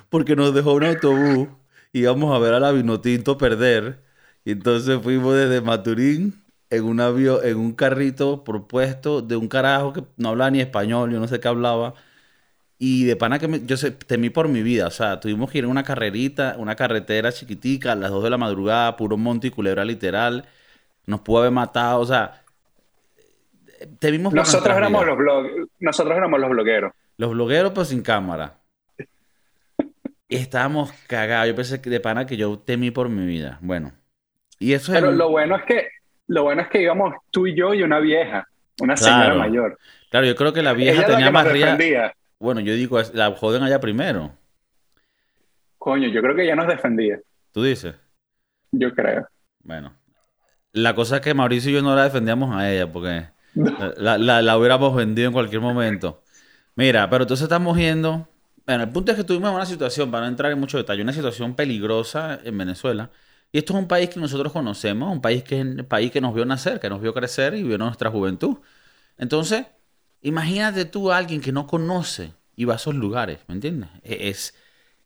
Porque 0.10 0.36
nos 0.36 0.54
dejó 0.54 0.74
un 0.74 0.84
autobús 0.84 1.50
y 1.92 2.02
íbamos 2.02 2.36
a 2.36 2.40
ver 2.40 2.54
a 2.54 2.60
la 2.60 2.72
Vinotinto 2.72 3.38
perder. 3.38 4.04
Y 4.46 4.52
entonces 4.52 5.00
fuimos 5.02 5.36
desde 5.36 5.62
Maturín 5.62 6.44
en 6.70 6.84
un 6.86 7.00
avión, 7.00 7.40
en 7.44 7.58
un 7.58 7.74
carrito 7.74 8.44
propuesto 8.44 9.22
de 9.22 9.36
un 9.36 9.48
carajo 9.48 9.94
que 9.94 10.04
no 10.18 10.30
hablaba 10.30 10.52
ni 10.52 10.60
español, 10.62 11.12
yo 11.12 11.20
no 11.20 11.28
sé 11.28 11.40
qué 11.40 11.48
hablaba. 11.48 11.94
Y 12.80 13.06
de 13.06 13.16
pana 13.16 13.40
que 13.40 13.48
me, 13.48 13.66
yo 13.66 13.78
temí 14.08 14.30
por 14.30 14.50
mi 14.50 14.64
vida. 14.64 14.88
O 14.88 14.92
sea, 14.92 15.20
tuvimos 15.20 15.52
que 15.52 15.60
ir 15.60 15.66
en 15.66 15.70
una 15.72 15.84
carrerita, 15.84 16.56
una 16.60 16.76
carretera 16.76 17.32
chiquitica, 17.32 17.94
a 17.94 17.96
las 17.96 18.12
2 18.12 18.24
de 18.26 18.30
la 18.32 18.38
madrugada, 18.38 18.98
puro 18.98 19.18
monte 19.18 19.48
y 19.48 19.52
culebra 19.52 19.86
literal. 19.86 20.46
Nos 21.08 21.22
pudo 21.22 21.40
haber 21.40 21.52
matado, 21.52 22.02
o 22.02 22.06
sea. 22.06 22.43
Nosotros 24.32 24.78
éramos, 24.78 25.06
los 25.06 25.18
blog, 25.18 25.46
nosotros 25.80 26.18
éramos 26.18 26.40
los 26.40 26.50
blogueros. 26.50 26.94
Los 27.18 27.32
blogueros, 27.32 27.72
pues 27.74 27.90
sin 27.90 28.02
cámara. 28.02 28.60
y 30.28 30.36
estábamos 30.38 30.92
cagados. 31.08 31.48
Yo 31.48 31.56
pensé 31.56 31.82
que 31.82 31.90
de 31.90 32.00
pana 32.00 32.26
que 32.26 32.38
yo 32.38 32.60
temí 32.60 32.92
por 32.92 33.10
mi 33.10 33.26
vida. 33.26 33.60
Bueno. 33.62 33.94
Y 34.60 34.74
eso 34.74 34.94
Pero 34.94 35.12
lo 35.12 35.30
bueno 35.30 35.58
es 35.58 35.64
que 35.64 35.88
lo 36.28 36.44
bueno 36.44 36.62
es 36.62 36.70
que 36.70 36.82
íbamos 36.82 37.14
tú 37.32 37.48
y 37.48 37.56
yo 37.56 37.74
y 37.74 37.84
una 37.84 38.00
vieja, 38.00 38.48
una 38.80 38.96
señora 38.96 39.36
mayor. 39.36 39.78
Claro, 40.10 40.26
yo 40.26 40.36
creo 40.36 40.54
que 40.54 40.62
la 40.62 40.74
vieja 40.74 41.06
tenía 41.06 41.32
más 41.32 41.48
ría. 41.48 42.14
Bueno, 42.40 42.62
yo 42.62 42.74
digo, 42.74 43.00
la 43.14 43.32
joden 43.32 43.64
allá 43.64 43.80
primero. 43.80 44.32
Coño, 45.78 46.08
yo 46.08 46.22
creo 46.22 46.36
que 46.36 46.44
ella 46.44 46.56
nos 46.56 46.68
defendía. 46.68 47.20
¿Tú 47.52 47.64
dices? 47.64 47.96
Yo 48.72 48.94
creo. 48.94 49.28
Bueno. 49.60 49.94
La 50.72 50.96
cosa 50.96 51.18
es 51.18 51.22
que 51.22 51.34
Mauricio 51.34 51.72
y 51.72 51.76
yo 51.76 51.82
no 51.82 51.96
la 51.96 52.06
defendíamos 52.06 52.56
a 52.56 52.72
ella 52.72 52.92
porque 52.92 53.28
la, 53.56 54.18
la, 54.18 54.58
hubiéramos 54.58 54.96
vendido 54.96 55.28
en 55.28 55.34
cualquier 55.34 55.62
momento. 55.62 56.24
Mira, 56.76 57.10
pero 57.10 57.24
entonces 57.24 57.44
estamos 57.44 57.78
yendo. 57.78 58.28
Bueno, 58.66 58.84
el 58.84 58.90
punto 58.90 59.12
es 59.12 59.18
que 59.18 59.24
tuvimos 59.24 59.54
una 59.54 59.66
situación, 59.66 60.10
para 60.12 60.26
no 60.26 60.30
entrar 60.30 60.52
en 60.52 60.60
mucho 60.60 60.78
detalle, 60.78 61.02
una 61.02 61.14
situación 61.14 61.56
peligrosa 61.56 62.40
en 62.44 62.58
Venezuela 62.58 63.12
y 63.54 63.60
esto 63.60 63.74
es 63.74 63.80
un 63.80 63.88
país 63.88 64.10
que 64.10 64.20
nosotros 64.20 64.52
conocemos, 64.52 65.12
un 65.12 65.22
país 65.22 65.44
que, 65.44 65.64
país 65.88 66.12
que 66.12 66.20
nos 66.22 66.34
vio 66.34 66.44
nacer, 66.44 66.80
que 66.80 66.90
nos 66.90 67.00
vio 67.00 67.14
crecer 67.14 67.54
y 67.54 67.62
vio 67.62 67.78
nuestra 67.78 68.10
juventud. 68.10 68.58
Entonces, 69.18 69.68
imagínate 70.24 70.86
tú 70.86 71.12
a 71.12 71.18
alguien 71.18 71.40
que 71.40 71.52
no 71.52 71.68
conoce 71.68 72.34
y 72.56 72.66
va 72.66 72.74
a 72.74 72.78
esos 72.78 72.96
lugares, 72.96 73.40
¿me 73.48 73.54
entiendes? 73.54 73.90
E, 74.04 74.30
es, 74.30 74.56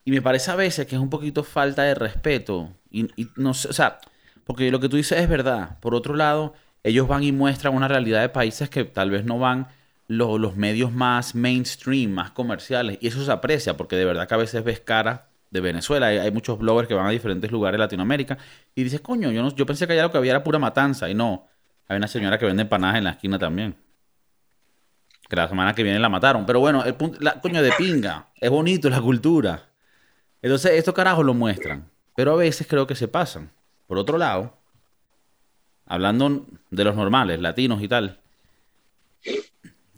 y 0.05 0.11
me 0.11 0.21
parece 0.21 0.51
a 0.51 0.55
veces 0.55 0.87
que 0.87 0.95
es 0.95 1.01
un 1.01 1.09
poquito 1.09 1.43
falta 1.43 1.83
de 1.83 1.93
respeto. 1.95 2.73
Y, 2.89 3.09
no 3.35 3.53
sé, 3.53 3.67
o 3.67 3.73
sea, 3.73 3.99
porque 4.45 4.71
lo 4.71 4.79
que 4.79 4.87
tú 4.87 4.95
dices 4.95 5.19
es 5.19 5.27
verdad. 5.27 5.77
Por 5.81 5.93
otro 5.93 6.15
lado, 6.15 6.53
ellos 6.87 7.07
van 7.07 7.23
y 7.23 7.31
muestran 7.31 7.75
una 7.75 7.87
realidad 7.87 8.21
de 8.21 8.29
países 8.29 8.69
que 8.69 8.85
tal 8.85 9.09
vez 9.09 9.25
no 9.25 9.37
van 9.39 9.67
los, 10.07 10.55
medios 10.55 10.93
más 10.93 11.35
mainstream, 11.35 12.11
más 12.11 12.31
comerciales. 12.31 12.97
Y 13.01 13.07
eso 13.07 13.23
se 13.23 13.31
aprecia, 13.31 13.75
porque 13.75 13.97
de 13.97 14.05
verdad 14.05 14.27
que 14.27 14.33
a 14.33 14.37
veces 14.37 14.63
ves 14.63 14.79
cara 14.79 15.27
de 15.51 15.59
Venezuela. 15.59 16.07
Hay, 16.07 16.31
muchos 16.31 16.57
bloggers 16.57 16.87
que 16.87 16.93
van 16.93 17.05
a 17.05 17.09
diferentes 17.09 17.51
lugares 17.51 17.73
de 17.73 17.79
Latinoamérica 17.79 18.37
y 18.73 18.83
dices, 18.83 19.01
coño, 19.01 19.31
yo, 19.31 19.43
no, 19.43 19.53
yo 19.53 19.65
pensé 19.65 19.85
que 19.85 19.93
allá 19.93 20.03
lo 20.03 20.11
que 20.11 20.17
había 20.17 20.31
era 20.31 20.43
pura 20.43 20.59
matanza. 20.59 21.09
Y 21.09 21.13
no, 21.13 21.47
hay 21.89 21.97
una 21.97 22.07
señora 22.07 22.37
que 22.37 22.45
vende 22.45 22.61
empanadas 22.61 22.97
en 22.97 23.03
la 23.03 23.11
esquina 23.11 23.37
también. 23.37 23.75
Que 25.27 25.35
la 25.35 25.49
semana 25.49 25.75
que 25.75 25.83
viene 25.83 25.99
la 25.99 26.07
mataron. 26.07 26.45
Pero 26.45 26.61
bueno, 26.61 26.85
el 26.85 26.95
punto, 26.95 27.19
coño 27.41 27.61
de 27.61 27.73
pinga. 27.73 28.27
Es 28.39 28.49
bonito 28.49 28.89
la 28.89 29.01
cultura. 29.01 29.65
Entonces, 30.41 30.71
estos 30.71 30.93
carajos 30.93 31.25
lo 31.25 31.33
muestran. 31.33 31.89
Pero 32.15 32.31
a 32.31 32.35
veces 32.37 32.65
creo 32.65 32.87
que 32.87 32.95
se 32.95 33.09
pasan. 33.09 33.51
Por 33.87 33.97
otro 33.97 34.17
lado, 34.17 34.56
hablando 35.87 36.45
de 36.69 36.83
los 36.83 36.95
normales, 36.95 37.39
latinos 37.39 37.81
y 37.81 37.87
tal. 37.87 38.19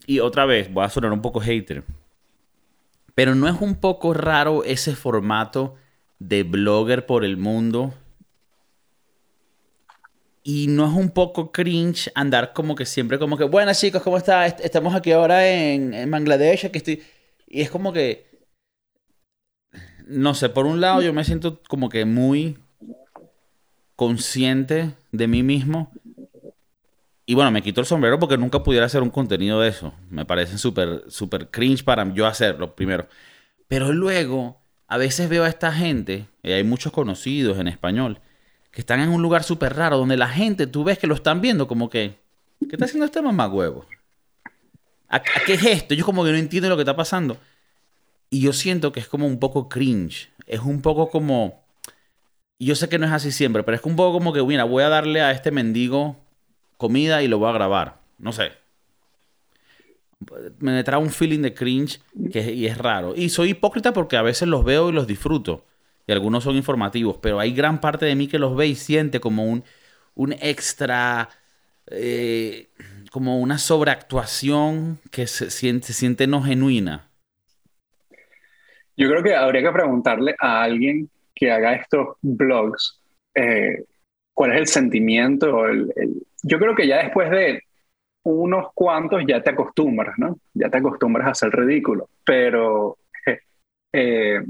Y 0.05 0.19
otra 0.19 0.45
vez, 0.45 0.71
voy 0.71 0.85
a 0.85 0.89
sonar 0.89 1.11
un 1.11 1.21
poco 1.21 1.39
hater. 1.39 1.83
Pero 3.15 3.35
no 3.35 3.47
es 3.47 3.59
un 3.59 3.75
poco 3.75 4.13
raro 4.13 4.63
ese 4.63 4.95
formato 4.95 5.75
de 6.19 6.43
blogger 6.43 7.05
por 7.05 7.25
el 7.25 7.37
mundo. 7.37 7.93
Y 10.43 10.67
no 10.67 10.87
es 10.87 10.93
un 10.93 11.11
poco 11.11 11.51
cringe 11.51 12.11
andar 12.15 12.53
como 12.53 12.75
que 12.75 12.85
siempre 12.85 13.19
como 13.19 13.37
que, 13.37 13.43
buenas 13.43 13.79
chicos, 13.79 14.01
¿cómo 14.01 14.17
está? 14.17 14.47
Estamos 14.47 14.95
aquí 14.95 15.11
ahora 15.11 15.47
en, 15.47 15.93
en 15.93 16.09
Bangladesh, 16.09 16.69
estoy... 16.73 17.03
Y 17.47 17.61
es 17.61 17.69
como 17.69 17.91
que, 17.91 18.25
no 20.05 20.33
sé, 20.33 20.49
por 20.49 20.65
un 20.65 20.81
lado 20.81 21.01
yo 21.01 21.13
me 21.13 21.23
siento 21.23 21.61
como 21.67 21.89
que 21.89 22.05
muy 22.05 22.57
consciente 23.95 24.93
de 25.11 25.27
mí 25.27 25.43
mismo. 25.43 25.91
Y 27.25 27.35
bueno, 27.35 27.51
me 27.51 27.61
quito 27.61 27.81
el 27.81 27.87
sombrero 27.87 28.17
porque 28.17 28.37
nunca 28.37 28.63
pudiera 28.63 28.85
hacer 28.85 29.03
un 29.03 29.11
contenido 29.11 29.61
de 29.61 29.69
eso. 29.69 29.93
Me 30.09 30.25
parece 30.25 30.57
súper, 30.57 31.03
súper 31.09 31.49
cringe 31.49 31.83
para 31.83 32.11
yo 32.13 32.25
hacerlo 32.25 32.75
primero. 32.75 33.07
Pero 33.67 33.93
luego, 33.93 34.59
a 34.87 34.97
veces 34.97 35.29
veo 35.29 35.43
a 35.43 35.49
esta 35.49 35.71
gente, 35.71 36.25
y 36.41 36.51
hay 36.51 36.63
muchos 36.63 36.91
conocidos 36.91 37.59
en 37.59 37.67
español, 37.67 38.19
que 38.71 38.81
están 38.81 38.99
en 38.99 39.09
un 39.09 39.21
lugar 39.21 39.43
súper 39.43 39.75
raro, 39.75 39.97
donde 39.97 40.17
la 40.17 40.27
gente, 40.27 40.65
tú 40.65 40.83
ves 40.83 40.97
que 40.97 41.05
lo 41.05 41.13
están 41.13 41.41
viendo 41.41 41.67
como 41.67 41.89
que, 41.89 42.17
¿qué 42.61 42.75
está 42.75 42.85
haciendo 42.85 43.05
este 43.05 43.21
mamá 43.21 43.47
huevo? 43.47 43.85
¿A, 45.07 45.21
qué 45.21 45.53
es 45.53 45.63
esto? 45.63 45.93
Yo 45.93 46.05
como 46.05 46.23
que 46.23 46.31
no 46.31 46.37
entiendo 46.37 46.69
lo 46.69 46.75
que 46.75 46.83
está 46.83 46.95
pasando. 46.95 47.37
Y 48.29 48.41
yo 48.41 48.53
siento 48.53 48.91
que 48.91 48.99
es 48.99 49.07
como 49.07 49.25
un 49.25 49.39
poco 49.39 49.69
cringe. 49.69 50.29
Es 50.45 50.61
un 50.61 50.81
poco 50.81 51.09
como... 51.09 51.63
Yo 52.59 52.75
sé 52.75 52.89
que 52.89 52.99
no 52.99 53.05
es 53.05 53.11
así 53.11 53.31
siempre, 53.31 53.63
pero 53.63 53.77
es 53.77 53.83
un 53.83 53.95
poco 53.95 54.13
como 54.13 54.33
que, 54.33 54.43
mira, 54.43 54.65
voy 54.65 54.83
a 54.83 54.89
darle 54.89 55.21
a 55.21 55.31
este 55.31 55.51
mendigo 55.51 56.17
comida 56.77 57.23
y 57.23 57.27
lo 57.27 57.39
voy 57.39 57.49
a 57.49 57.53
grabar. 57.53 57.99
No 58.17 58.33
sé. 58.33 58.51
Me 60.59 60.83
trae 60.83 60.99
un 60.99 61.09
feeling 61.09 61.41
de 61.41 61.53
cringe 61.53 62.01
que, 62.31 62.53
y 62.53 62.65
es 62.65 62.77
raro. 62.77 63.13
Y 63.15 63.29
soy 63.29 63.51
hipócrita 63.51 63.93
porque 63.93 64.17
a 64.17 64.21
veces 64.21 64.49
los 64.49 64.65
veo 64.65 64.89
y 64.89 64.91
los 64.91 65.07
disfruto 65.07 65.65
y 66.09 66.11
algunos 66.11 66.43
son 66.43 66.55
informativos, 66.55 67.17
pero 67.21 67.39
hay 67.39 67.53
gran 67.53 67.79
parte 67.79 68.07
de 68.07 68.15
mí 68.15 68.27
que 68.27 68.39
los 68.39 68.55
ve 68.55 68.65
y 68.65 68.73
siente 68.73 69.19
como 69.19 69.45
un, 69.45 69.63
un 70.15 70.33
extra, 70.33 71.29
eh, 71.85 72.69
como 73.11 73.39
una 73.39 73.59
sobreactuación 73.59 74.97
que 75.11 75.27
se 75.27 75.51
siente, 75.51 75.85
se 75.85 75.93
siente 75.93 76.25
no 76.25 76.41
genuina. 76.41 77.09
Yo 78.97 79.07
creo 79.07 79.21
que 79.21 79.35
habría 79.35 79.61
que 79.61 79.71
preguntarle 79.71 80.35
a 80.39 80.63
alguien 80.63 81.11
que 81.39 81.51
haga 81.51 81.75
estos 81.75 82.17
blogs 82.21 82.99
eh, 83.33 83.83
cuál 84.33 84.53
es 84.53 84.57
el 84.57 84.67
sentimiento. 84.67 85.57
Yo 86.43 86.59
creo 86.59 86.75
que 86.75 86.87
ya 86.87 87.03
después 87.03 87.29
de 87.29 87.63
unos 88.23 88.67
cuantos 88.73 89.23
ya 89.27 89.41
te 89.41 89.51
acostumbras, 89.51 90.17
¿no? 90.17 90.37
Ya 90.53 90.69
te 90.69 90.77
acostumbras 90.77 91.27
a 91.27 91.31
hacer 91.31 91.51
ridículo, 91.51 92.09
pero 92.25 92.97
eh, 93.93 94.41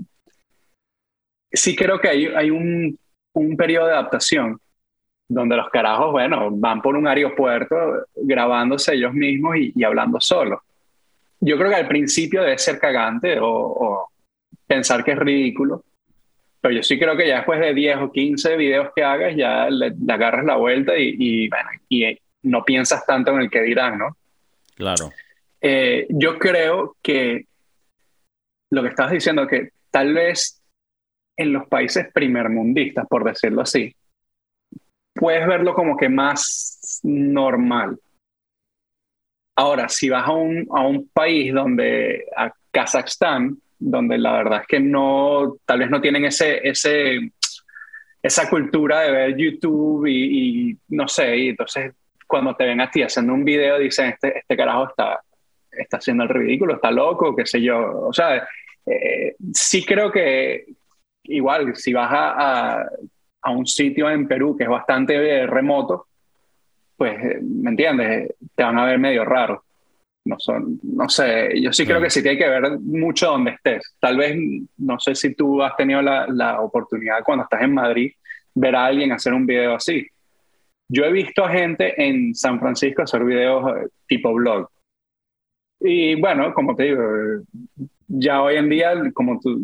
sí 1.51 1.75
creo 1.75 1.99
que 1.99 2.09
hay, 2.09 2.25
hay 2.27 2.49
un, 2.49 2.97
un 3.33 3.57
periodo 3.57 3.87
de 3.87 3.93
adaptación 3.93 4.59
donde 5.29 5.55
los 5.55 5.69
carajos, 5.69 6.11
bueno, 6.11 6.49
van 6.51 6.81
por 6.81 6.95
un 6.95 7.07
aeropuerto 7.07 7.75
grabándose 8.15 8.95
ellos 8.95 9.13
mismos 9.13 9.55
y, 9.57 9.83
hablando 9.83 10.19
solos. 10.19 10.59
Yo 11.39 11.55
creo 11.57 11.69
que 11.69 11.75
al 11.75 11.87
principio 11.87 12.41
debe 12.41 12.57
ser 12.57 12.79
cagante 12.79 13.37
o, 13.39 14.07
pensar 14.65 15.03
que 15.03 15.11
es 15.11 15.17
ridículo, 15.17 15.83
pero 16.61 16.75
yo 16.75 16.83
sí 16.83 16.99
creo 16.99 17.15
que 17.15 17.27
ya 17.27 17.37
después 17.37 17.59
de 17.59 17.73
10 17.73 17.97
o 17.97 18.11
15 18.11 18.57
videos 18.57 18.89
que 18.95 19.03
hagas, 19.03 19.35
ya 19.35 19.69
le, 19.69 19.93
agarras 20.07 20.45
la 20.45 20.57
vuelta 20.57 20.97
y, 20.97 21.15
y, 21.17 21.49
bueno, 21.49 21.69
y 21.87 22.17
no 22.43 22.63
piensas 22.63 23.05
tanto 23.05 23.31
en 23.31 23.41
el 23.41 23.49
que 23.49 23.61
dirán, 23.61 23.97
¿no? 23.97 24.17
Claro. 24.75 25.11
Eh, 25.61 26.07
yo 26.09 26.37
creo 26.37 26.95
que 27.01 27.45
lo 28.71 28.81
que 28.81 28.89
estabas 28.89 29.11
diciendo, 29.11 29.47
que 29.47 29.71
tal 29.89 30.13
vez 30.13 30.61
en 31.37 31.53
los 31.53 31.67
países 31.67 32.11
primermundistas, 32.13 33.07
por 33.07 33.23
decirlo 33.23 33.61
así, 33.61 33.95
puedes 35.13 35.47
verlo 35.47 35.73
como 35.73 35.97
que 35.97 36.09
más 36.09 36.99
normal. 37.03 37.99
Ahora, 39.57 39.89
si 39.89 40.09
vas 40.09 40.27
a 40.27 40.31
un, 40.31 40.67
a 40.73 40.87
un 40.87 41.09
país 41.09 41.53
donde, 41.53 42.25
a 42.35 42.51
Kazajstán, 42.71 43.57
donde 43.79 44.17
la 44.17 44.33
verdad 44.33 44.61
es 44.61 44.67
que 44.67 44.79
no, 44.79 45.55
tal 45.65 45.79
vez 45.79 45.89
no 45.89 46.01
tienen 46.01 46.25
ese, 46.25 46.67
ese, 46.67 47.31
esa 48.21 48.49
cultura 48.49 49.01
de 49.01 49.11
ver 49.11 49.37
YouTube 49.37 50.05
y, 50.07 50.77
no 50.89 51.07
sé, 51.07 51.37
y 51.37 51.49
entonces 51.49 51.93
cuando 52.27 52.55
te 52.55 52.65
ven 52.65 52.81
a 52.81 52.91
ti 52.91 53.01
haciendo 53.01 53.33
un 53.33 53.43
video 53.43 53.79
dicen, 53.79 54.07
este, 54.07 54.39
este 54.39 54.57
carajo 54.57 54.89
está, 54.89 55.21
está 55.71 55.97
haciendo 55.97 56.23
el 56.23 56.29
ridículo, 56.29 56.75
está 56.75 56.91
loco, 56.91 57.35
qué 57.35 57.45
sé 57.45 57.61
yo. 57.61 58.07
O 58.07 58.13
sea, 58.13 58.47
eh, 58.85 59.35
sí 59.53 59.83
creo 59.83 60.11
que, 60.11 60.65
igual, 61.23 61.75
si 61.75 61.93
vas 61.93 62.09
a, 62.11 62.81
a, 63.41 63.51
un 63.51 63.65
sitio 63.65 64.09
en 64.11 64.27
Perú 64.27 64.55
que 64.55 64.65
es 64.65 64.69
bastante 64.69 65.15
eh, 65.15 65.47
remoto, 65.47 66.07
pues, 66.95 67.17
eh, 67.23 67.39
¿me 67.41 67.71
entiendes? 67.71 68.35
Te 68.53 68.63
van 68.63 68.77
a 68.77 68.85
ver 68.85 68.99
medio 68.99 69.25
raro. 69.25 69.63
No, 70.29 70.39
son, 70.39 70.79
no 70.83 71.09
sé, 71.09 71.59
yo 71.59 71.73
sí 71.73 71.85
creo 71.85 71.99
que 71.99 72.11
sí 72.11 72.21
tiene 72.21 72.37
que 72.37 72.47
ver 72.47 72.79
mucho 72.79 73.31
donde 73.31 73.51
estés. 73.51 73.95
Tal 73.99 74.15
vez, 74.15 74.37
no 74.77 74.99
sé 74.99 75.15
si 75.15 75.33
tú 75.33 75.63
has 75.63 75.75
tenido 75.75 76.03
la, 76.03 76.27
la 76.27 76.61
oportunidad 76.61 77.23
cuando 77.23 77.45
estás 77.45 77.63
en 77.63 77.73
Madrid, 77.73 78.11
ver 78.53 78.75
a 78.75 78.85
alguien 78.85 79.11
hacer 79.11 79.33
un 79.33 79.47
video 79.47 79.73
así. 79.73 80.05
Yo 80.87 81.05
he 81.05 81.11
visto 81.11 81.43
a 81.43 81.49
gente 81.49 81.93
en 81.97 82.35
San 82.35 82.59
Francisco 82.59 83.01
hacer 83.01 83.23
videos 83.23 83.75
eh, 83.75 83.87
tipo 84.07 84.33
blog. 84.33 84.69
Y 85.79 86.13
bueno, 86.15 86.53
como 86.53 86.75
te 86.75 86.83
digo, 86.83 87.03
ya 88.07 88.41
hoy 88.41 88.57
en 88.57 88.69
día, 88.69 88.93
como 89.13 89.39
tú, 89.39 89.59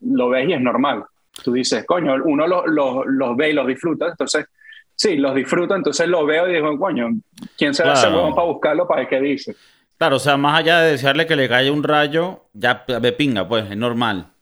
lo 0.00 0.28
ves 0.28 0.48
y 0.48 0.52
es 0.52 0.60
normal. 0.60 1.04
Tú 1.42 1.52
dices, 1.52 1.84
coño, 1.86 2.14
uno 2.24 2.46
los 2.46 3.36
ve 3.36 3.50
y 3.50 3.52
los 3.52 3.66
disfruta, 3.66 4.08
entonces, 4.08 4.46
sí, 4.94 5.16
los 5.16 5.34
disfruto, 5.34 5.74
entonces 5.74 6.08
lo 6.08 6.26
veo 6.26 6.48
y 6.48 6.54
digo, 6.54 6.78
coño, 6.78 7.08
¿quién 7.56 7.74
se 7.74 7.84
va 7.84 7.90
a 7.90 7.92
hacer 7.94 8.10
para 8.10 8.46
buscarlo 8.46 8.86
para 8.86 9.00
ver 9.00 9.08
qué 9.08 9.20
dice? 9.20 9.56
Claro, 9.98 10.16
o 10.16 10.20
sea, 10.20 10.36
más 10.36 10.58
allá 10.58 10.80
de 10.80 10.92
desearle 10.92 11.26
que 11.26 11.36
le 11.36 11.48
caiga 11.48 11.72
un 11.72 11.82
rayo, 11.82 12.44
ya 12.52 12.84
me 13.00 13.12
pinga, 13.12 13.46
pues, 13.46 13.70
es 13.70 13.76
normal. 13.76 14.32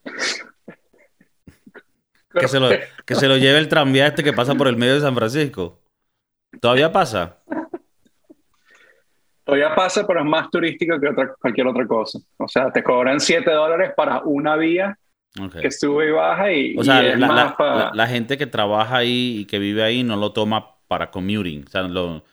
que, 2.33 2.47
se 2.47 2.59
lo, 2.59 2.69
que 3.05 3.15
se 3.15 3.27
lo 3.27 3.37
lleve 3.37 3.59
el 3.59 3.67
tranvía 3.67 4.07
este 4.07 4.23
que 4.23 4.33
pasa 4.33 4.55
por 4.55 4.67
el 4.67 4.77
medio 4.77 4.95
de 4.95 5.01
San 5.01 5.15
Francisco. 5.15 5.79
¿Todavía 6.59 6.91
pasa? 6.91 7.37
Todavía 9.43 9.75
pasa, 9.75 10.07
pero 10.07 10.21
es 10.21 10.25
más 10.25 10.49
turístico 10.49 10.99
que 10.99 11.09
otra, 11.09 11.35
cualquier 11.39 11.67
otra 11.67 11.85
cosa. 11.85 12.19
O 12.37 12.47
sea, 12.47 12.71
te 12.71 12.81
cobran 12.81 13.19
7 13.19 13.49
dólares 13.51 13.91
para 13.95 14.21
una 14.21 14.55
vía 14.55 14.97
que 15.59 15.71
sube 15.71 16.09
y 16.09 16.11
baja 16.11 16.51
y, 16.51 16.77
o 16.77 16.83
sea, 16.83 17.01
la, 17.01 18.07
gente 18.07 18.37
que 18.37 18.45
trabaja 18.45 18.97
ahí 18.97 19.39
y 19.39 19.45
que 19.45 19.57
vive 19.57 19.83
ahí 19.83 20.03
no 20.03 20.15
lo 20.15 20.31
toma 20.31 20.75
para 20.87 21.11
commuting. 21.11 21.65
O 21.65 21.69
sea, 21.69 21.81
lo... 21.83 22.23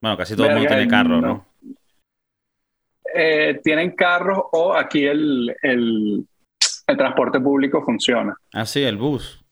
Bueno, 0.00 0.16
casi 0.16 0.34
todo 0.34 0.48
el 0.48 0.54
mundo 0.54 0.68
tiene 0.68 0.88
carro, 0.88 1.20
¿no? 1.20 1.51
Eh, 3.14 3.60
tienen 3.62 3.92
carros 3.92 4.38
o 4.52 4.74
aquí 4.74 5.04
el, 5.04 5.54
el, 5.62 6.26
el, 6.86 6.96
transporte 6.96 7.40
público 7.40 7.84
funciona. 7.84 8.34
Ah, 8.52 8.64
sí, 8.64 8.82
el 8.82 8.96
bus. 8.96 9.44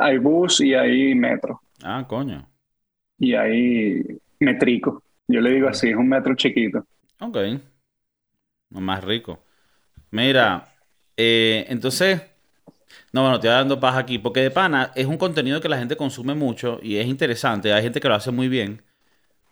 Hay 0.00 0.18
bus 0.18 0.60
y 0.60 0.74
hay 0.74 1.14
metro. 1.14 1.60
Ah, 1.82 2.04
coño. 2.08 2.48
Y 3.18 3.34
hay 3.34 4.02
metrico. 4.40 5.02
Yo 5.28 5.40
le 5.40 5.50
digo 5.50 5.68
así, 5.68 5.88
es 5.88 5.96
un 5.96 6.08
metro 6.08 6.34
chiquito. 6.34 6.84
Ok. 7.20 7.38
Más 8.70 9.04
rico. 9.04 9.40
Mira, 10.10 10.68
eh, 11.16 11.66
entonces, 11.68 12.22
no, 13.12 13.22
bueno, 13.22 13.40
te 13.40 13.48
voy 13.48 13.56
dando 13.56 13.80
paz 13.80 13.96
aquí, 13.96 14.18
porque 14.18 14.40
de 14.40 14.50
pana 14.50 14.92
es 14.94 15.06
un 15.06 15.18
contenido 15.18 15.60
que 15.60 15.68
la 15.68 15.78
gente 15.78 15.96
consume 15.96 16.34
mucho 16.34 16.78
y 16.82 16.96
es 16.96 17.06
interesante. 17.06 17.72
Hay 17.72 17.82
gente 17.82 18.00
que 18.00 18.08
lo 18.08 18.14
hace 18.14 18.30
muy 18.30 18.48
bien, 18.48 18.82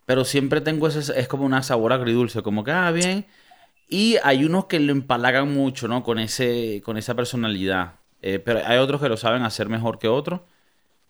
pero 0.07 0.25
siempre 0.25 0.61
tengo 0.61 0.87
ese, 0.88 1.19
es 1.19 1.29
como 1.29 1.45
una 1.45 1.62
sabor 1.62 1.93
agridulce, 1.93 2.43
como 2.43 2.64
que, 2.64 2.73
ah, 2.73 2.90
bien. 2.90 3.27
Y 3.88 4.17
hay 4.23 4.45
unos 4.45 4.67
que 4.67 4.81
lo 4.81 4.93
empalagan 4.93 5.53
mucho, 5.53 5.88
¿no? 5.88 6.03
Con, 6.03 6.19
ese, 6.19 6.83
con 6.85 6.97
esa 6.97 7.14
personalidad. 7.14 7.95
Eh, 8.23 8.38
pero 8.38 8.61
hay 8.67 8.79
otros 8.79 9.01
que 9.01 9.09
lo 9.09 9.17
saben 9.17 9.43
hacer 9.43 9.69
mejor 9.69 9.99
que 9.99 10.09
otros. 10.09 10.40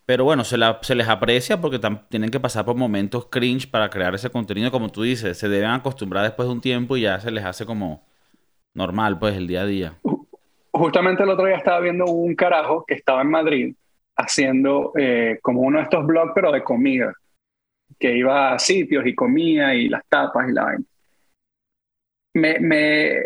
Pero 0.06 0.24
bueno, 0.24 0.44
se, 0.44 0.56
se 0.82 0.94
les 0.94 1.08
aprecia 1.08 1.60
porque 1.60 1.80
tienen 2.10 2.30
que 2.30 2.40
pasar 2.40 2.64
por 2.64 2.76
momentos 2.76 3.26
cringe 3.26 3.70
para 3.70 3.88
crear 3.88 4.14
ese 4.14 4.30
contenido, 4.30 4.70
como 4.70 4.90
tú 4.90 5.02
dices. 5.02 5.38
Se 5.38 5.48
deben 5.48 5.70
acostumbrar 5.70 6.24
después 6.24 6.46
de 6.46 6.52
un 6.52 6.60
tiempo 6.60 6.96
y 6.96 7.02
ya 7.02 7.18
se 7.20 7.30
les 7.30 7.44
hace 7.44 7.64
como 7.64 8.04
normal, 8.74 9.18
pues, 9.18 9.36
el 9.36 9.46
día 9.46 9.62
a 9.62 9.66
día. 9.66 9.94
Justamente 10.72 11.22
el 11.22 11.30
otro 11.30 11.46
día 11.46 11.56
estaba 11.56 11.80
viendo 11.80 12.04
un 12.04 12.34
carajo 12.34 12.84
que 12.86 12.94
estaba 12.94 13.22
en 13.22 13.30
Madrid 13.30 13.74
haciendo 14.16 14.92
eh, 14.98 15.38
como 15.40 15.62
uno 15.62 15.78
de 15.78 15.84
estos 15.84 16.04
blogs, 16.06 16.32
pero 16.34 16.52
de 16.52 16.62
comida, 16.62 17.12
que 17.98 18.16
iba 18.16 18.52
a 18.52 18.58
sitios 18.58 19.06
y 19.06 19.14
comía 19.14 19.74
y 19.74 19.88
las 19.88 20.02
tapas 20.08 20.48
y 20.48 20.52
la 20.52 20.64
vaina. 20.64 20.84
Me, 22.34 22.58
me, 22.58 23.22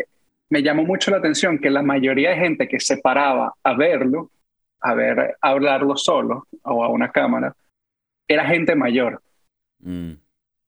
me 0.49 0.63
llamó 0.63 0.83
mucho 0.83 1.11
la 1.11 1.17
atención 1.17 1.59
que 1.59 1.69
la 1.69 1.81
mayoría 1.81 2.31
de 2.31 2.37
gente 2.37 2.67
que 2.67 2.79
se 2.79 2.97
paraba 2.97 3.53
a 3.63 3.73
verlo, 3.75 4.31
a 4.81 4.93
ver, 4.93 5.35
a 5.41 5.49
hablarlo 5.49 5.95
solo 5.95 6.47
o 6.63 6.83
a 6.83 6.89
una 6.89 7.11
cámara, 7.11 7.55
era 8.27 8.45
gente 8.45 8.75
mayor. 8.75 9.21
Mm. 9.79 10.13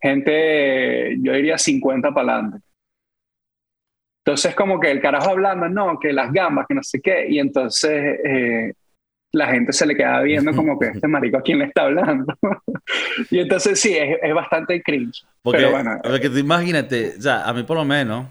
Gente, 0.02 1.18
yo 1.20 1.34
diría 1.34 1.58
50 1.58 2.12
para 2.12 2.34
adelante. 2.34 2.60
Entonces, 4.24 4.56
como 4.56 4.80
que 4.80 4.92
el 4.92 5.02
carajo 5.02 5.32
hablando, 5.32 5.68
no, 5.68 6.00
que 6.00 6.14
las 6.14 6.32
gambas, 6.32 6.68
que 6.68 6.76
no 6.76 6.84
sé 6.84 7.02
qué, 7.02 7.28
y 7.28 7.40
entonces, 7.40 8.20
eh, 8.24 8.74
la 9.34 9.48
gente 9.48 9.72
se 9.74 9.86
le 9.86 9.96
queda 9.96 10.22
viendo 10.22 10.54
como 10.54 10.78
que 10.78 10.88
este 10.88 11.08
marico 11.08 11.38
a 11.38 11.42
quién 11.42 11.60
le 11.60 11.66
está 11.66 11.84
hablando. 11.84 12.34
y 13.32 13.40
entonces 13.40 13.80
sí, 13.80 13.96
es, 13.96 14.18
es 14.22 14.34
bastante 14.34 14.82
cringe. 14.84 15.24
Porque, 15.42 15.60
pero 15.60 15.72
bueno, 15.72 16.00
porque 16.04 16.30
tú 16.30 16.38
imagínate, 16.38 17.16
o 17.18 17.22
sea, 17.22 17.44
a 17.46 17.54
mí 17.54 17.64
por 17.64 17.78
lo 17.78 17.86
menos, 17.86 18.28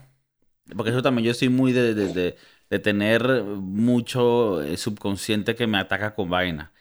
porque 0.76 0.90
eso 0.90 1.02
también 1.02 1.26
yo 1.26 1.34
soy 1.34 1.48
muy 1.48 1.72
de, 1.72 1.94
de, 1.94 2.12
de, 2.12 2.36
de 2.70 2.78
tener 2.78 3.22
mucho 3.44 4.62
eh, 4.62 4.76
subconsciente 4.76 5.54
que 5.54 5.66
me 5.66 5.78
ataca 5.78 6.14
con 6.14 6.30
vaina. 6.30 6.72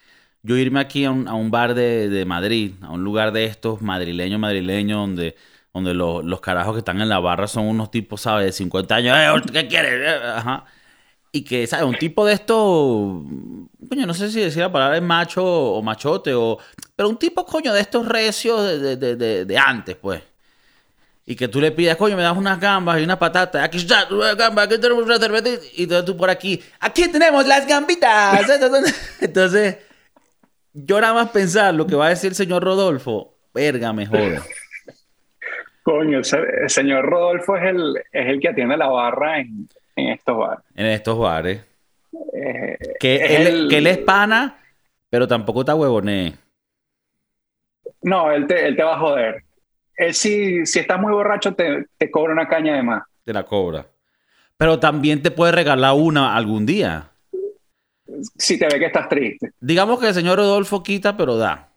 Yo 0.43 0.55
irme 0.58 0.79
aquí 0.79 1.05
a 1.05 1.12
un, 1.12 1.27
a 1.27 1.34
un 1.34 1.51
bar 1.51 1.73
de, 1.73 2.10
de 2.10 2.25
Madrid, 2.25 2.73
a 2.82 2.91
un 2.91 3.03
lugar 3.03 3.32
de 3.34 3.45
estos 3.45 3.82
madrileños, 3.82 4.39
madrileños, 4.39 4.99
donde, 4.99 5.36
donde 5.73 5.93
los, 5.93 6.23
los 6.23 6.39
carajos 6.41 6.73
que 6.75 6.79
están 6.79 7.01
en 7.01 7.10
la 7.10 7.19
barra 7.19 7.47
son 7.47 7.65
unos 7.65 7.91
tipos, 7.91 8.21
¿sabes? 8.21 8.45
De 8.45 8.51
50 8.53 8.95
años, 8.95 9.17
"Eh, 9.17 9.41
¿qué 9.51 9.67
quieres? 9.67 9.93
Eh, 9.93 10.19
Ajá. 10.36 10.65
Y 11.32 11.44
que, 11.44 11.68
¿sabes? 11.68 11.86
Un 11.86 11.96
tipo 11.98 12.26
de 12.26 12.34
estos, 12.34 12.58
coño, 13.88 14.08
no 14.08 14.13
sé 14.15 14.32
si 14.32 14.39
decir 14.42 14.63
la 14.63 14.72
palabra 14.72 14.98
es 14.98 15.04
macho 15.04 15.44
o 15.46 15.82
machote, 15.84 16.34
o, 16.34 16.58
pero 16.96 17.08
un 17.10 17.18
tipo, 17.18 17.46
coño, 17.46 17.72
de 17.72 17.82
estos 17.82 18.08
recios 18.08 18.63
de, 18.82 18.96
de, 18.98 19.15
de, 19.15 19.46
de- 19.46 19.58
antes, 19.58 19.96
pues. 19.96 20.24
Y 21.28 21.36
que 21.36 21.48
tú 21.48 21.62
le 21.62 21.72
pidas, 21.72 21.96
coño, 21.98 22.15
me 22.18 22.24
das 22.24 22.36
unas 22.36 22.60
gambas 22.60 23.00
y 23.00 23.04
una 23.04 23.20
patata. 23.20 23.63
Aquí 23.63 23.78
está, 23.78 24.08
una 24.10 24.34
gamba, 24.34 24.63
aquí 24.63 24.80
tenemos 24.80 25.04
una 25.04 25.20
cerveza. 25.20 25.50
Y 25.76 25.84
entonces 25.84 26.06
tú 26.06 26.18
por 26.18 26.32
aquí, 26.32 26.60
aquí 26.80 27.08
tenemos 27.12 27.46
las 27.46 27.68
gambitas. 27.68 28.50
Entonces, 29.22 29.78
yo 30.74 31.00
nada 31.00 31.13
más 31.13 31.30
pensar 31.30 31.76
lo 31.76 31.86
que 31.86 31.94
va 31.96 32.08
a 32.08 32.10
decir 32.10 32.30
el 32.32 32.36
señor 32.36 32.63
Rodolfo, 32.63 33.36
verga, 33.54 33.94
me 33.94 34.08
joda. 34.08 34.42
coño, 35.84 36.18
el 36.20 36.70
señor 36.70 37.06
Rodolfo 37.06 37.56
es 37.58 37.63
el, 37.65 37.98
es 38.12 38.28
el 38.28 38.39
que 38.39 38.50
atiende 38.50 38.76
la 38.78 38.88
barra 38.88 39.39
en, 39.39 39.70
en 39.99 40.09
estos 40.09 40.38
bares. 40.38 40.65
En 40.75 40.85
estos 40.88 41.17
bares. 41.17 41.63
Eh, 42.33 42.77
Que 42.99 43.15
él, 43.35 43.47
el- 43.47 43.67
que 43.69 43.77
él 43.77 43.88
es 43.88 43.97
pana, 43.99 44.59
pero 45.09 45.27
tampoco 45.27 45.62
está 45.62 45.75
huevoné. 45.75 46.35
No, 48.01 48.31
él 48.31 48.47
te, 48.47 48.67
él 48.67 48.75
te 48.75 48.83
va 48.83 48.95
a 48.95 48.99
joder. 48.99 49.43
Él 49.95 50.13
si, 50.13 50.65
si 50.65 50.79
estás 50.79 50.99
muy 50.99 51.12
borracho 51.12 51.53
te, 51.53 51.85
te 51.97 52.09
cobra 52.09 52.31
una 52.33 52.47
caña 52.47 52.75
de 52.75 52.83
más. 52.83 53.03
Te 53.25 53.33
la 53.33 53.43
cobra. 53.43 53.85
Pero 54.57 54.79
también 54.79 55.21
te 55.21 55.31
puede 55.31 55.51
regalar 55.51 55.93
una 55.95 56.35
algún 56.35 56.65
día. 56.65 57.12
Si 58.38 58.57
te 58.57 58.67
ve 58.67 58.79
que 58.79 58.85
estás 58.88 59.07
triste. 59.09 59.51
Digamos 59.59 59.99
que 59.99 60.07
el 60.07 60.13
señor 60.13 60.38
Rodolfo 60.38 60.81
quita, 60.83 61.15
pero 61.15 61.38
da. 61.38 61.69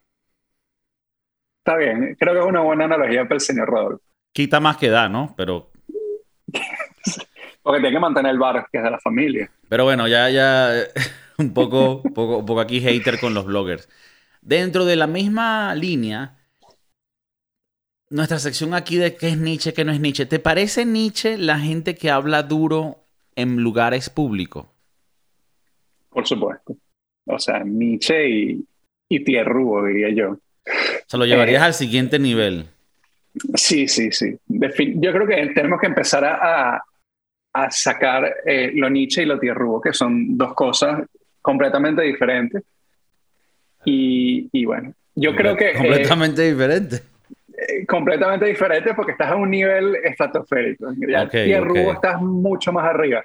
Está 1.58 1.76
bien, 1.76 2.16
creo 2.18 2.35
que 2.35 2.40
es 2.40 2.46
una 2.46 2.61
buena 2.61 2.87
analogía 2.87 3.22
para 3.24 3.35
el 3.35 3.40
señor 3.40 3.68
Rodolfo. 3.68 4.02
Quita 4.32 4.58
más 4.61 4.76
que 4.78 4.88
da, 4.88 5.08
¿no? 5.08 5.35
Pero 5.37 5.70
Porque 7.62 7.81
tiene 7.81 7.94
que 7.96 8.01
mantener 8.01 8.33
el 8.33 8.38
bar, 8.38 8.66
que 8.70 8.79
es 8.79 8.85
de 8.85 8.90
la 8.90 8.98
familia. 9.01 9.51
Pero 9.68 9.85
bueno, 9.85 10.09
ya, 10.09 10.29
ya 10.31 10.70
un 11.38 11.55
poco, 11.55 12.03
poco, 12.03 12.38
un 12.38 12.46
poco 12.46 12.61
aquí 12.61 12.81
hater 12.81 13.18
con 13.20 13.35
los 13.35 13.44
bloggers. 13.46 13.88
Dentro 14.40 14.85
de 14.85 14.96
la 14.96 15.07
misma 15.07 15.75
línea, 15.75 16.37
nuestra 18.11 18.38
sección 18.38 18.75
aquí 18.75 18.96
de 18.96 19.16
qué 19.16 19.29
es 19.29 19.38
Nietzsche, 19.38 19.72
qué 19.72 19.85
no 19.85 19.92
es 19.92 20.01
Nietzsche. 20.01 20.27
¿Te 20.27 20.38
parece 20.38 20.85
Nietzsche 20.85 21.38
la 21.38 21.59
gente 21.59 21.94
que 21.94 22.11
habla 22.11 22.42
duro 22.42 23.05
en 23.37 23.62
lugares 23.62 24.11
públicos? 24.11 24.66
Por 26.11 26.27
supuesto. 26.27 26.77
O 27.27 27.38
sea, 27.38 27.61
Nietzsche 27.64 28.29
y, 28.29 28.64
y 29.09 29.25
Tierrubo, 29.25 29.85
diría 29.87 30.11
yo. 30.11 30.31
O 30.33 30.38
sea, 31.07 31.18
lo 31.18 31.25
llevarías 31.25 31.62
al 31.62 31.75
siguiente 31.75 32.18
nivel. 32.18 32.66
Sí, 33.55 33.88
sí, 33.88 34.11
sí. 34.12 34.37
Defi- 34.48 34.94
Yo 35.01 35.12
creo 35.12 35.27
que 35.27 35.55
tenemos 35.55 35.81
que 35.81 35.87
empezar 35.87 36.25
a, 36.25 36.75
a- 36.77 36.85
a 37.53 37.71
sacar 37.71 38.35
eh, 38.47 38.73
lo 38.75 38.88
Nietzsche 38.88 39.23
y 39.23 39.27
lo 39.27 39.38
Tierrubo, 39.38 39.81
que 39.81 39.93
son 39.93 40.37
dos 40.38 40.55
cosas 40.55 41.03
completamente 41.41 42.03
diferentes. 42.03 42.62
Y, 43.85 44.49
y 44.53 44.65
bueno, 44.65 44.93
yo 45.15 45.35
creo 45.35 45.57
que... 45.57 45.71
eh, 45.71 45.75
Completamente 45.77 46.43
diferente. 46.43 46.97
eh, 47.57 47.87
completamente 47.87 48.47
diferentes 48.47 48.95
porque 48.95 49.12
estás 49.12 49.31
a 49.31 49.37
un 49.37 49.51
nivel 49.51 49.97
estratosférico. 49.97 50.93
Ya 51.09 51.25
Ok, 51.25 51.31
Tierrubo 51.31 51.88
ok. 51.91 51.95
estás 51.95 52.21
mucho 52.23 52.73
más 52.73 52.87
arriba. 52.87 53.25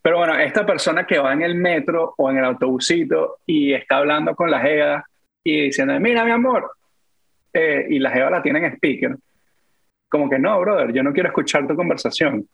Pero 0.00 0.18
bueno, 0.18 0.38
esta 0.38 0.64
persona 0.64 1.06
que 1.06 1.18
va 1.18 1.32
en 1.32 1.42
el 1.42 1.54
metro 1.56 2.14
o 2.16 2.30
en 2.30 2.38
el 2.38 2.44
autobusito 2.44 3.38
y 3.46 3.74
está 3.74 3.96
hablando 3.98 4.34
con 4.34 4.50
la 4.50 4.60
jeva 4.60 5.04
y 5.44 5.62
diciendo, 5.66 5.98
mira 6.00 6.24
mi 6.24 6.30
amor, 6.30 6.70
eh, 7.52 7.86
y 7.90 7.98
la 7.98 8.10
jeva 8.10 8.30
la 8.30 8.42
tiene 8.42 8.60
en 8.60 8.72
speaker, 8.74 9.16
como 10.08 10.30
que 10.30 10.38
no, 10.38 10.58
brother, 10.60 10.92
yo 10.92 11.02
no 11.02 11.12
quiero 11.12 11.28
escuchar 11.28 11.66
tu 11.66 11.74
conversación. 11.76 12.46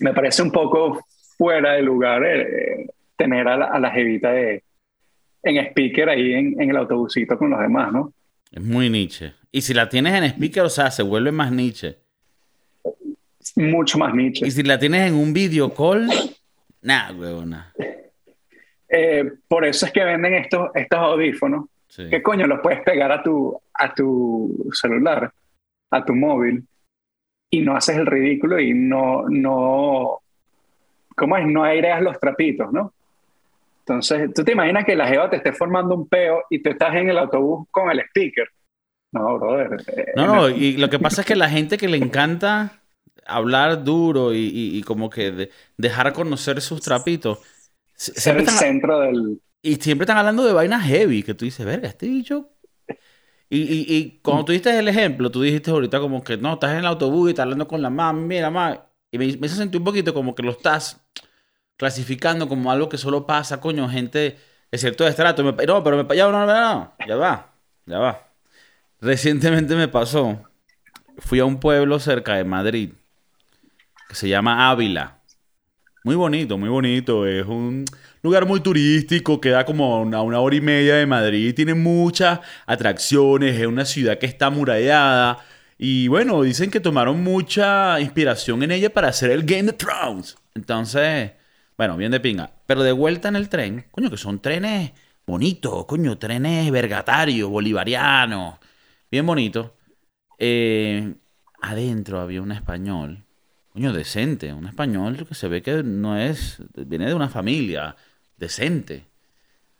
Me 0.00 0.12
parece 0.12 0.42
un 0.42 0.50
poco 0.50 1.04
fuera 1.36 1.74
de 1.74 1.82
lugar 1.82 2.24
eh, 2.24 2.86
tener 3.16 3.48
a 3.48 3.56
la, 3.56 3.66
a 3.66 3.78
la 3.78 3.90
jevita 3.90 4.32
de, 4.32 4.62
en 5.42 5.58
speaker 5.66 6.08
ahí 6.08 6.32
en, 6.32 6.60
en 6.60 6.70
el 6.70 6.76
autobusito 6.76 7.38
con 7.38 7.50
los 7.50 7.60
demás, 7.60 7.92
¿no? 7.92 8.12
Es 8.50 8.62
muy 8.62 8.90
Nietzsche. 8.90 9.32
Y 9.52 9.62
si 9.62 9.74
la 9.74 9.88
tienes 9.88 10.14
en 10.14 10.24
speaker, 10.24 10.64
o 10.64 10.68
sea, 10.68 10.90
se 10.90 11.02
vuelve 11.02 11.32
más 11.32 11.50
Nietzsche. 11.52 11.98
Mucho 13.56 13.98
más 13.98 14.14
Nietzsche. 14.14 14.46
Y 14.46 14.50
si 14.50 14.62
la 14.62 14.78
tienes 14.78 15.08
en 15.08 15.14
un 15.14 15.32
video 15.32 15.72
call, 15.72 16.08
nada, 16.82 17.12
huevona. 17.12 17.72
Eh, 18.88 19.24
por 19.48 19.64
eso 19.64 19.86
es 19.86 19.92
que 19.92 20.04
venden 20.04 20.34
estos, 20.34 20.70
estos 20.74 20.98
audífonos. 20.98 21.66
Sí. 21.88 22.08
¿Qué 22.10 22.22
coño 22.22 22.46
los 22.46 22.60
puedes 22.60 22.80
pegar 22.82 23.10
a 23.12 23.22
tu, 23.22 23.58
a 23.72 23.94
tu 23.94 24.68
celular, 24.72 25.32
a 25.90 26.04
tu 26.04 26.14
móvil, 26.14 26.64
y 27.50 27.60
no 27.60 27.76
haces 27.76 27.96
el 27.96 28.06
ridículo 28.06 28.58
y 28.60 28.74
no, 28.74 29.24
no, 29.28 30.20
¿cómo 31.16 31.36
es? 31.36 31.46
No 31.46 31.64
aireas 31.64 32.02
los 32.02 32.18
trapitos, 32.18 32.72
¿no? 32.72 32.92
Entonces, 33.80 34.34
tú 34.34 34.42
te 34.44 34.52
imaginas 34.52 34.84
que 34.84 34.96
la 34.96 35.06
jeva 35.06 35.30
te 35.30 35.36
esté 35.36 35.52
formando 35.52 35.94
un 35.94 36.08
peo 36.08 36.42
y 36.50 36.60
tú 36.60 36.70
estás 36.70 36.94
en 36.96 37.08
el 37.08 37.18
autobús 37.18 37.68
con 37.70 37.90
el 37.90 38.00
speaker. 38.00 38.48
No, 39.12 39.38
brother. 39.38 39.80
eh, 39.96 40.12
No, 40.16 40.26
no, 40.26 40.48
y 40.50 40.76
lo 40.76 40.90
que 40.90 40.98
pasa 40.98 41.20
es 41.20 41.26
que 41.26 41.36
la 41.36 41.48
gente 41.48 41.78
que 41.78 41.88
le 41.88 41.96
encanta 41.96 42.82
hablar 43.24 43.84
duro 43.84 44.34
y, 44.34 44.38
y- 44.38 44.78
y 44.78 44.82
como 44.82 45.08
que 45.08 45.30
de- 45.30 45.50
dejar 45.76 46.12
conocer 46.12 46.60
sus 46.60 46.80
trapitos, 46.80 47.38
se- 47.94 48.12
ser 48.20 48.34
el 48.36 48.40
están, 48.40 48.58
centro 48.58 48.98
del... 49.00 49.40
y 49.62 49.76
siempre 49.76 50.04
están 50.04 50.18
hablando 50.18 50.44
de 50.44 50.52
vainas 50.52 50.84
heavy, 50.84 51.22
que 51.22 51.34
tú 51.34 51.44
dices, 51.44 51.64
verga, 51.64 51.88
este 51.88 52.08
bicho... 52.08 52.50
Y, 53.48 53.60
y, 53.62 53.96
y 53.96 54.20
cuando 54.22 54.44
tú 54.46 54.52
diste 54.52 54.76
el 54.78 54.88
ejemplo, 54.88 55.30
tú 55.30 55.42
dijiste 55.42 55.70
ahorita 55.70 56.00
como 56.00 56.22
que 56.24 56.36
no, 56.36 56.54
estás 56.54 56.72
en 56.72 56.78
el 56.78 56.86
autobús 56.86 57.28
y 57.28 57.30
estás 57.30 57.44
hablando 57.44 57.68
con 57.68 57.80
la 57.82 57.90
mamá, 57.90 58.12
mira, 58.18 58.50
mamá, 58.50 58.86
y 59.10 59.18
me, 59.18 59.26
me 59.36 59.46
hizo 59.46 59.56
sentir 59.56 59.80
un 59.80 59.84
poquito 59.84 60.12
como 60.14 60.34
que 60.34 60.42
lo 60.42 60.50
estás 60.52 61.00
clasificando 61.76 62.48
como 62.48 62.70
algo 62.72 62.88
que 62.88 62.98
solo 62.98 63.26
pasa, 63.26 63.60
coño, 63.60 63.88
gente 63.88 64.38
de 64.70 64.78
cierto 64.78 65.06
estrato. 65.06 65.44
Me- 65.44 65.66
no, 65.66 65.84
pero 65.84 66.04
me, 66.04 66.16
ya, 66.16 66.30
no, 66.30 66.46
no, 66.46 66.46
no, 66.46 66.94
ya 67.06 67.16
va, 67.16 67.54
ya 67.86 67.98
va. 67.98 68.28
Recientemente 69.00 69.76
me 69.76 69.88
pasó, 69.88 70.40
fui 71.18 71.40
a 71.40 71.44
un 71.46 71.60
pueblo 71.60 72.00
cerca 72.00 72.34
de 72.36 72.44
Madrid 72.44 72.92
que 74.08 74.14
se 74.14 74.28
llama 74.28 74.70
Ávila. 74.70 75.15
Muy 76.06 76.14
bonito, 76.14 76.56
muy 76.56 76.68
bonito. 76.68 77.26
Es 77.26 77.44
un 77.46 77.84
lugar 78.22 78.46
muy 78.46 78.60
turístico, 78.60 79.40
queda 79.40 79.64
como 79.66 79.92
a 79.92 80.00
una, 80.02 80.22
una 80.22 80.38
hora 80.38 80.54
y 80.54 80.60
media 80.60 80.94
de 80.94 81.04
Madrid. 81.04 81.52
Tiene 81.52 81.74
muchas 81.74 82.38
atracciones, 82.64 83.58
es 83.58 83.66
una 83.66 83.84
ciudad 83.84 84.16
que 84.16 84.26
está 84.26 84.46
amurallada. 84.46 85.44
Y 85.76 86.06
bueno, 86.06 86.42
dicen 86.42 86.70
que 86.70 86.78
tomaron 86.78 87.24
mucha 87.24 87.98
inspiración 88.00 88.62
en 88.62 88.70
ella 88.70 88.90
para 88.92 89.08
hacer 89.08 89.32
el 89.32 89.42
Game 89.42 89.68
of 89.68 89.78
Thrones. 89.78 90.36
Entonces, 90.54 91.32
bueno, 91.76 91.96
bien 91.96 92.12
de 92.12 92.20
pinga. 92.20 92.52
Pero 92.66 92.84
de 92.84 92.92
vuelta 92.92 93.26
en 93.28 93.34
el 93.34 93.48
tren, 93.48 93.86
coño, 93.90 94.08
que 94.08 94.16
son 94.16 94.38
trenes 94.40 94.92
bonitos, 95.26 95.86
coño, 95.86 96.18
trenes 96.18 96.70
vergatarios, 96.70 97.50
bolivarianos, 97.50 98.58
bien 99.10 99.26
bonitos. 99.26 99.72
Eh, 100.38 101.14
adentro 101.60 102.20
había 102.20 102.42
un 102.42 102.52
español, 102.52 103.25
coño, 103.76 103.92
decente, 103.92 104.54
un 104.54 104.66
español 104.66 105.26
que 105.28 105.34
se 105.34 105.48
ve 105.48 105.60
que 105.60 105.82
no 105.82 106.16
es, 106.16 106.62
viene 106.74 107.08
de 107.08 107.12
una 107.14 107.28
familia 107.28 107.94
decente, 108.38 109.04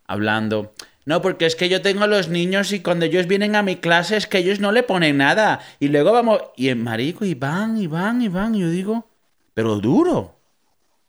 hablando. 0.05 0.75
No, 1.07 1.23
porque 1.23 1.47
es 1.47 1.57
que 1.57 1.71
yo 1.71 1.81
tengo 1.81 2.05
a 2.05 2.07
los 2.07 2.29
niños 2.29 2.73
y 2.73 2.81
cuando 2.81 3.07
ellos 3.07 3.27
vienen 3.27 3.57
a 3.57 3.63
mi 3.63 3.77
clase 3.77 4.19
es 4.19 4.27
que 4.27 4.37
ellos 4.37 4.61
no 4.61 4.71
le 4.71 4.83
ponen 4.83 5.17
nada. 5.17 5.61
Y 5.81 5.89
luego 5.89 6.13
vamos, 6.13 6.41
y 6.59 6.69
en 6.69 6.83
marico, 6.85 7.25
y 7.25 7.33
van, 7.33 7.79
y 7.79 7.87
van, 7.87 8.21
y 8.21 8.29
van. 8.29 8.55
Y 8.55 8.61
yo 8.61 8.69
digo, 8.69 9.09
pero 9.55 9.77
duro. 9.81 10.39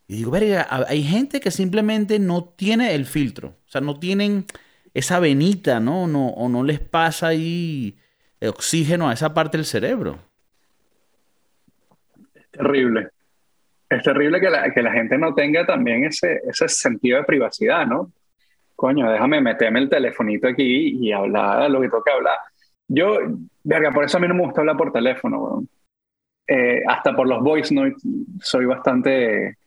Y 0.07 0.15
digo, 0.15 0.31
verga, 0.31 0.65
ha- 0.69 0.85
hay 0.87 1.03
gente 1.03 1.41
que 1.41 1.51
simplemente 1.51 2.19
no 2.19 2.45
tiene 2.45 2.95
el 2.95 3.05
filtro. 3.05 3.49
O 3.67 3.69
sea, 3.69 3.81
no 3.81 3.99
tienen 3.99 4.45
esa 4.93 5.19
venita, 5.19 5.81
¿no? 5.81 6.07
no 6.07 6.27
o 6.29 6.47
no 6.47 6.63
les 6.63 6.79
pasa 6.79 7.27
ahí 7.27 7.97
oxígeno 8.41 9.09
a 9.09 9.13
esa 9.13 9.33
parte 9.33 9.57
del 9.57 9.65
cerebro. 9.65 10.19
Terrible. 12.57 13.09
Es 13.89 14.03
terrible 14.03 14.41
que 14.41 14.49
la, 14.49 14.71
que 14.71 14.81
la 14.81 14.91
gente 14.91 15.17
no 15.17 15.33
tenga 15.33 15.65
también 15.65 16.03
ese, 16.05 16.41
ese 16.47 16.67
sentido 16.67 17.19
de 17.19 17.23
privacidad, 17.23 17.85
¿no? 17.87 18.11
Coño, 18.75 19.09
déjame 19.09 19.41
meterme 19.41 19.79
el 19.79 19.89
telefonito 19.89 20.47
aquí 20.47 20.97
y 20.99 21.11
hablar 21.11 21.69
lo 21.71 21.81
que 21.81 21.89
toca 21.89 22.13
hablar. 22.13 22.37
Yo, 22.87 23.17
verga, 23.63 23.91
por 23.91 24.03
eso 24.03 24.17
a 24.17 24.19
mí 24.19 24.27
no 24.27 24.35
me 24.35 24.43
gusta 24.43 24.61
hablar 24.61 24.77
por 24.77 24.91
teléfono, 24.91 25.43
weón. 25.43 25.69
Eh, 26.47 26.81
hasta 26.87 27.13
por 27.13 27.27
los 27.27 27.43
voice 27.43 27.73
notes 27.73 28.01
soy 28.39 28.65
bastante, 28.65 29.57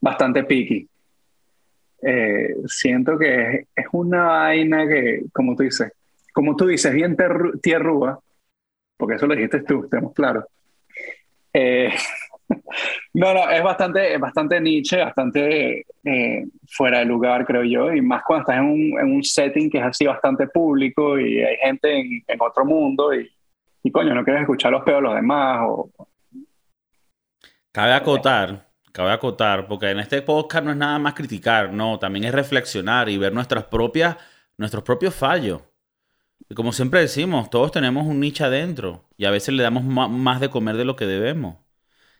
bastante 0.00 0.44
picky. 0.44 0.88
eh, 2.02 2.54
siento 2.66 3.18
que 3.18 3.66
es, 3.74 3.86
una 3.92 4.22
vaina 4.22 4.86
que, 4.86 5.24
como 5.32 5.54
tú 5.54 5.64
dices, 5.64 5.92
como 6.32 6.56
tú 6.56 6.66
dices, 6.66 6.92
bien 6.94 7.16
tierrúa, 7.60 8.18
porque 8.96 9.16
eso 9.16 9.26
lo 9.26 9.34
dijiste 9.34 9.60
tú, 9.62 9.84
estemos 9.84 10.14
claros. 10.14 10.44
Eh, 11.52 11.92
no, 13.14 13.34
no, 13.34 13.50
es 13.50 13.62
bastante, 13.62 14.14
es 14.14 14.20
bastante 14.20 14.60
niche, 14.60 14.98
bastante 14.98 15.86
eh, 16.04 16.44
fuera 16.68 17.00
de 17.00 17.04
lugar, 17.04 17.44
creo 17.44 17.64
yo, 17.64 17.92
y 17.92 18.00
más 18.00 18.22
cuando 18.24 18.42
estás 18.42 18.58
en 18.58 18.64
un, 18.64 19.00
en 19.00 19.14
un, 19.14 19.24
setting 19.24 19.70
que 19.70 19.78
es 19.78 19.84
así 19.84 20.06
bastante 20.06 20.46
público 20.48 21.18
y 21.18 21.42
hay 21.42 21.56
gente 21.56 22.00
en, 22.00 22.22
en 22.26 22.38
otro 22.40 22.64
mundo 22.64 23.14
y, 23.14 23.30
y, 23.82 23.90
coño, 23.90 24.14
no 24.14 24.24
quieres 24.24 24.42
escuchar 24.42 24.72
los 24.72 24.82
peos 24.82 24.98
de 24.98 25.02
los 25.02 25.14
demás. 25.14 25.66
Cabe 27.72 27.92
acotar, 27.92 28.68
cabe 28.92 29.12
acotar, 29.12 29.66
porque 29.66 29.90
en 29.90 30.00
este 30.00 30.22
podcast 30.22 30.64
no 30.64 30.72
es 30.72 30.76
nada 30.76 30.98
más 30.98 31.14
criticar, 31.14 31.72
no, 31.72 31.98
también 31.98 32.24
es 32.24 32.32
reflexionar 32.32 33.08
y 33.08 33.16
ver 33.16 33.32
nuestras 33.32 33.64
propias, 33.64 34.16
nuestros 34.56 34.82
propios 34.82 35.14
fallos. 35.14 35.62
Como 36.54 36.72
siempre 36.72 37.00
decimos, 37.00 37.48
todos 37.50 37.70
tenemos 37.70 38.06
un 38.06 38.20
nicho 38.20 38.44
adentro 38.44 39.08
y 39.16 39.24
a 39.24 39.30
veces 39.30 39.54
le 39.54 39.62
damos 39.62 39.84
más 39.84 40.40
de 40.40 40.50
comer 40.50 40.76
de 40.76 40.84
lo 40.84 40.96
que 40.96 41.06
debemos. 41.06 41.56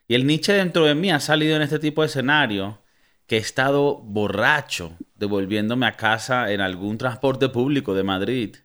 Y 0.06 0.14
el 0.14 0.26
Nietzsche 0.26 0.52
dentro 0.52 0.84
de 0.86 0.94
mí 0.94 1.10
ha 1.10 1.20
salido 1.20 1.56
en 1.56 1.62
este 1.62 1.78
tipo 1.78 2.02
de 2.02 2.08
escenario 2.08 2.78
que 3.26 3.36
he 3.36 3.40
estado 3.40 3.98
borracho 3.98 4.96
devolviéndome 5.14 5.86
a 5.86 5.96
casa 5.96 6.50
en 6.50 6.60
algún 6.60 6.98
transporte 6.98 7.48
público 7.48 7.94
de 7.94 8.02
Madrid. 8.02 8.56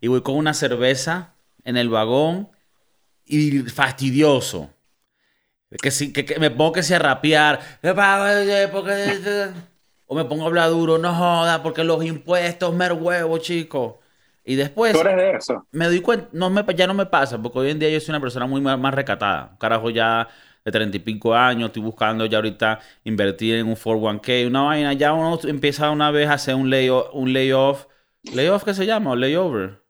Y 0.00 0.06
voy 0.06 0.22
con 0.22 0.36
una 0.36 0.54
cerveza 0.54 1.34
en 1.64 1.76
el 1.76 1.88
vagón 1.88 2.48
y 3.26 3.58
fastidioso. 3.62 4.70
Que, 5.82 5.90
si, 5.90 6.12
que, 6.12 6.38
me 6.38 6.52
pongo 6.52 6.74
que 6.74 6.84
sea 6.84 7.00
rapear. 7.00 7.58
O 10.06 10.14
me 10.14 10.24
pongo 10.26 10.44
a 10.44 10.46
hablar 10.46 10.70
duro. 10.70 10.98
No 10.98 11.12
joda, 11.12 11.62
porque 11.62 11.82
los 11.82 12.04
impuestos, 12.04 12.72
mer 12.72 12.92
huevo, 12.92 13.38
chico. 13.38 14.00
Y 14.44 14.56
después. 14.56 14.92
¿Tú 14.92 15.00
eres 15.00 15.16
de 15.16 15.30
eso? 15.32 15.66
Me 15.72 15.86
doy 15.86 16.00
cuenta. 16.00 16.28
No 16.32 16.50
me, 16.50 16.64
ya 16.74 16.86
no 16.86 16.94
me 16.94 17.06
pasa, 17.06 17.40
porque 17.40 17.58
hoy 17.58 17.70
en 17.70 17.78
día 17.78 17.90
yo 17.90 18.00
soy 18.00 18.12
una 18.12 18.20
persona 18.20 18.46
muy 18.46 18.60
más, 18.60 18.78
más 18.78 18.94
recatada. 18.94 19.56
Carajo, 19.58 19.90
ya 19.90 20.28
de 20.64 20.72
30 20.72 20.96
y 20.96 21.00
pico 21.00 21.34
años, 21.34 21.68
estoy 21.68 21.82
buscando 21.82 22.24
ya 22.26 22.38
ahorita 22.38 22.80
invertir 23.04 23.56
en 23.56 23.66
un 23.66 23.76
401k, 23.76 24.46
una 24.46 24.62
vaina, 24.62 24.92
ya 24.94 25.12
uno 25.12 25.38
empieza 25.44 25.90
una 25.90 26.10
vez 26.10 26.28
a 26.28 26.34
hacer 26.34 26.54
un, 26.54 26.70
layoff, 26.70 27.08
un 27.12 27.34
layoff, 27.34 27.86
layoff 28.34 28.64
qué 28.64 28.72
se 28.72 28.86
llama, 28.86 29.10
o 29.10 29.16
layover. 29.16 29.82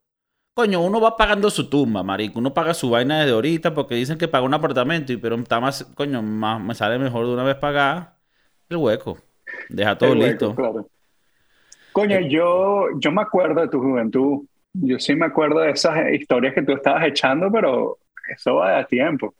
Coño, 0.54 0.80
uno 0.82 1.00
va 1.00 1.16
pagando 1.16 1.50
su 1.50 1.68
tumba, 1.68 2.04
marico. 2.04 2.38
Uno 2.38 2.54
paga 2.54 2.74
su 2.74 2.88
vaina 2.90 3.18
desde 3.18 3.32
ahorita 3.32 3.74
porque 3.74 3.96
dicen 3.96 4.18
que 4.18 4.28
paga 4.28 4.44
un 4.44 4.54
apartamento, 4.54 5.12
y 5.12 5.16
pero 5.16 5.36
está 5.36 5.60
más, 5.60 5.84
coño, 5.94 6.22
más, 6.22 6.60
me 6.60 6.74
sale 6.74 6.98
mejor 6.98 7.26
de 7.26 7.32
una 7.32 7.42
vez 7.42 7.56
pagar 7.56 8.16
el 8.68 8.76
hueco. 8.76 9.18
Deja 9.68 9.98
todo 9.98 10.14
listo. 10.14 10.54
Coño, 11.94 12.16
eh. 12.16 12.28
yo, 12.28 12.88
yo 12.98 13.12
me 13.12 13.22
acuerdo 13.22 13.60
de 13.60 13.68
tu 13.68 13.80
juventud. 13.80 14.44
Yo 14.72 14.98
sí 14.98 15.14
me 15.14 15.26
acuerdo 15.26 15.60
de 15.60 15.70
esas 15.70 16.12
historias 16.12 16.52
que 16.52 16.62
tú 16.62 16.72
estabas 16.72 17.06
echando, 17.06 17.50
pero 17.52 17.98
eso 18.28 18.56
va 18.56 18.78
de 18.78 18.84
tiempo 18.86 19.32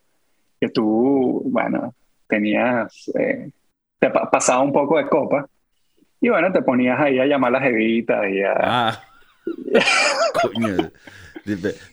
que 0.61 0.69
tú, 0.69 1.43
bueno, 1.47 1.93
tenías, 2.29 3.11
eh, 3.19 3.51
te 3.99 4.11
pasaba 4.11 4.63
un 4.63 4.73
poco 4.73 4.97
de 4.97 5.09
copa 5.09 5.47
y 6.21 6.29
bueno, 6.29 6.53
te 6.53 6.63
ponías 6.63 6.99
ahí 7.01 7.19
a 7.19 7.27
llamar 7.27 7.55
a 7.57 7.59
las 7.59 7.69
evitas 7.69 8.25
y 8.31 8.43
a... 8.43 8.55
Ah. 8.57 9.05
Coño. 10.43 10.91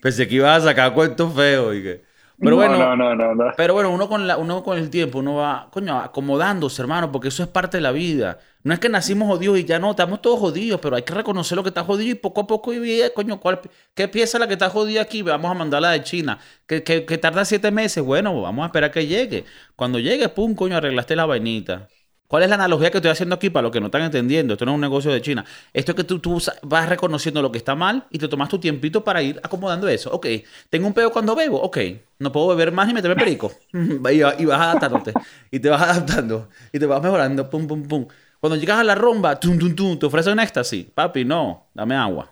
Pensé 0.02 0.28
que 0.28 0.36
ibas 0.36 0.64
a 0.64 0.70
sacar 0.70 0.94
cuentos 0.94 1.34
feos 1.34 1.76
y 1.76 1.82
que... 1.82 2.11
Pero 2.42 2.56
bueno, 2.56 2.96
no, 2.96 3.16
no, 3.16 3.36
no, 3.36 3.54
pero 3.56 3.76
bueno, 3.76 3.92
uno 3.92 4.10
con, 4.10 4.26
la, 4.26 4.38
uno 4.38 4.64
con 4.64 4.76
el 4.78 4.90
tiempo, 4.90 5.20
uno 5.20 5.36
va, 5.36 5.70
coño, 5.70 6.00
acomodándose, 6.00 6.82
hermano, 6.82 7.12
porque 7.12 7.28
eso 7.28 7.44
es 7.44 7.50
parte 7.50 7.78
de 7.78 7.82
la 7.82 7.92
vida. 7.92 8.40
No 8.64 8.74
es 8.74 8.80
que 8.80 8.90
nacimos 8.90 9.28
jodidos 9.28 9.60
y 9.60 9.66
ya 9.66 9.78
no, 9.78 9.92
estamos 9.92 10.24
todos 10.24 10.40
jodidos, 10.40 10.80
pero 10.82 10.96
hay 10.96 11.04
que 11.04 11.14
reconocer 11.14 11.56
lo 11.56 11.62
que 11.62 11.70
está 11.70 11.84
jodido 11.84 12.12
y 12.12 12.16
poco 12.16 12.42
a 12.42 12.48
poco 12.48 12.74
y 12.74 13.02
coño, 13.14 13.40
¿cuál, 13.40 13.62
¿qué 13.94 14.08
pieza 14.08 14.40
la 14.40 14.48
que 14.48 14.54
está 14.54 14.72
jodida 14.72 15.02
aquí? 15.02 15.22
Vamos 15.22 15.52
a 15.52 15.54
mandarla 15.54 15.92
de 15.92 16.02
China. 16.04 16.40
Que, 16.66 16.84
que, 16.84 17.06
que 17.06 17.18
tarda 17.20 17.46
siete 17.46 17.70
meses, 17.70 18.04
bueno, 18.04 18.42
vamos 18.42 18.64
a 18.64 18.68
esperar 18.68 18.90
que 18.92 19.06
llegue. 19.06 19.46
Cuando 19.76 20.00
llegue, 20.00 20.28
pum, 20.30 20.56
coño, 20.56 20.78
arreglaste 20.78 21.16
la 21.16 21.26
vainita. 21.28 21.90
¿Cuál 22.32 22.44
es 22.44 22.50
la 22.50 22.56
analogía 22.56 22.90
que 22.90 23.00
estoy 23.00 23.12
haciendo 23.12 23.36
aquí 23.36 23.50
para 23.50 23.64
los 23.64 23.74
que 23.74 23.82
no 23.82 23.88
están 23.88 24.04
entendiendo? 24.04 24.54
Esto 24.54 24.64
no 24.64 24.72
es 24.72 24.76
un 24.76 24.80
negocio 24.80 25.12
de 25.12 25.22
China. 25.22 25.44
Esto 25.74 25.92
es 25.92 25.96
que 25.98 26.06
tú, 26.06 26.20
tú, 26.20 26.42
vas 26.62 26.88
reconociendo 26.88 27.42
lo 27.42 27.52
que 27.52 27.58
está 27.58 27.76
mal 27.76 28.06
y 28.10 28.20
te 28.20 28.30
tomas 28.30 28.48
tu 28.48 28.58
tiempito 28.58 29.04
para 29.04 29.22
ir 29.22 29.38
acomodando 29.44 29.86
eso. 29.90 30.10
Ok, 30.14 30.28
tengo 30.70 30.88
un 30.88 30.94
pedo 30.94 31.12
cuando 31.12 31.36
bebo. 31.36 31.62
Ok, 31.62 31.80
no 32.20 32.32
puedo 32.32 32.48
beber 32.48 32.72
más 32.72 32.90
y 32.90 32.94
meterme 32.94 33.18
perico. 33.18 33.52
y, 33.74 34.46
vas 34.46 34.62
adaptándote. 34.62 35.12
y 35.52 35.60
te 35.60 35.68
vas 35.68 35.82
adaptando. 35.82 36.48
Y 36.72 36.80
te 36.80 36.86
vas 36.86 37.04
mejorando. 37.04 37.50
Pum, 37.50 37.68
pum, 37.68 37.86
pum. 37.86 38.08
Cuando 38.40 38.56
llegas 38.56 38.80
a 38.80 38.86
la 38.86 38.96
rumba, 38.96 39.38
tum, 39.38 39.60
tum, 39.60 39.76
tum, 39.76 40.00
te 40.00 40.06
ofrecen 40.06 40.32
un 40.32 40.40
éxtasis. 40.40 40.86
Papi, 40.86 41.26
no, 41.26 41.66
dame 41.74 41.98
agua. 41.98 42.32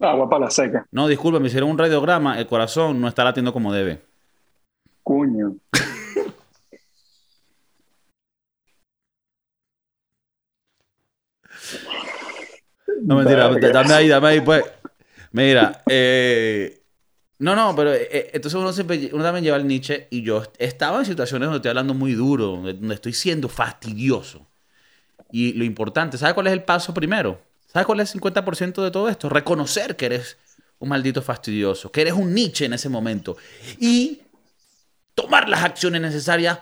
Agua 0.00 0.26
para 0.26 0.46
la 0.46 0.50
seca. 0.50 0.86
No, 0.90 1.06
disculpa, 1.06 1.38
me 1.38 1.48
hicieron 1.48 1.68
un 1.68 1.76
radiograma. 1.76 2.38
El 2.38 2.46
corazón 2.46 2.98
no 2.98 3.08
está 3.08 3.24
latiendo 3.24 3.52
como 3.52 3.74
debe. 3.74 4.00
Cuño. 5.02 5.56
No, 13.02 13.16
mentira, 13.16 13.48
dame 13.48 13.94
ahí, 13.94 14.08
dame 14.08 14.28
ahí, 14.28 14.40
pues. 14.40 14.64
Mira, 15.32 15.82
eh, 15.88 16.82
no, 17.38 17.54
no, 17.54 17.74
pero 17.76 17.92
eh, 17.92 18.08
eh, 18.10 18.30
entonces 18.32 18.58
uno, 18.58 18.72
siempre, 18.72 19.10
uno 19.12 19.22
también 19.22 19.44
lleva 19.44 19.56
el 19.56 19.66
Nietzsche 19.66 20.08
y 20.10 20.22
yo 20.22 20.42
estaba 20.58 20.98
en 20.98 21.06
situaciones 21.06 21.46
donde 21.46 21.58
estoy 21.58 21.70
hablando 21.70 21.94
muy 21.94 22.14
duro, 22.14 22.46
donde 22.46 22.94
estoy 22.94 23.12
siendo 23.12 23.48
fastidioso. 23.48 24.46
Y 25.30 25.52
lo 25.52 25.64
importante, 25.64 26.18
¿sabes 26.18 26.34
cuál 26.34 26.48
es 26.48 26.52
el 26.52 26.64
paso 26.64 26.92
primero? 26.92 27.40
¿Sabes 27.66 27.86
cuál 27.86 28.00
es 28.00 28.14
el 28.14 28.20
50% 28.20 28.82
de 28.82 28.90
todo 28.90 29.08
esto? 29.08 29.28
Reconocer 29.28 29.94
que 29.94 30.06
eres 30.06 30.38
un 30.78 30.88
maldito 30.88 31.22
fastidioso, 31.22 31.92
que 31.92 32.00
eres 32.00 32.14
un 32.14 32.32
Nietzsche 32.34 32.64
en 32.64 32.72
ese 32.72 32.88
momento. 32.88 33.36
Y 33.78 34.22
tomar 35.14 35.48
las 35.48 35.62
acciones 35.62 36.00
necesarias 36.00 36.58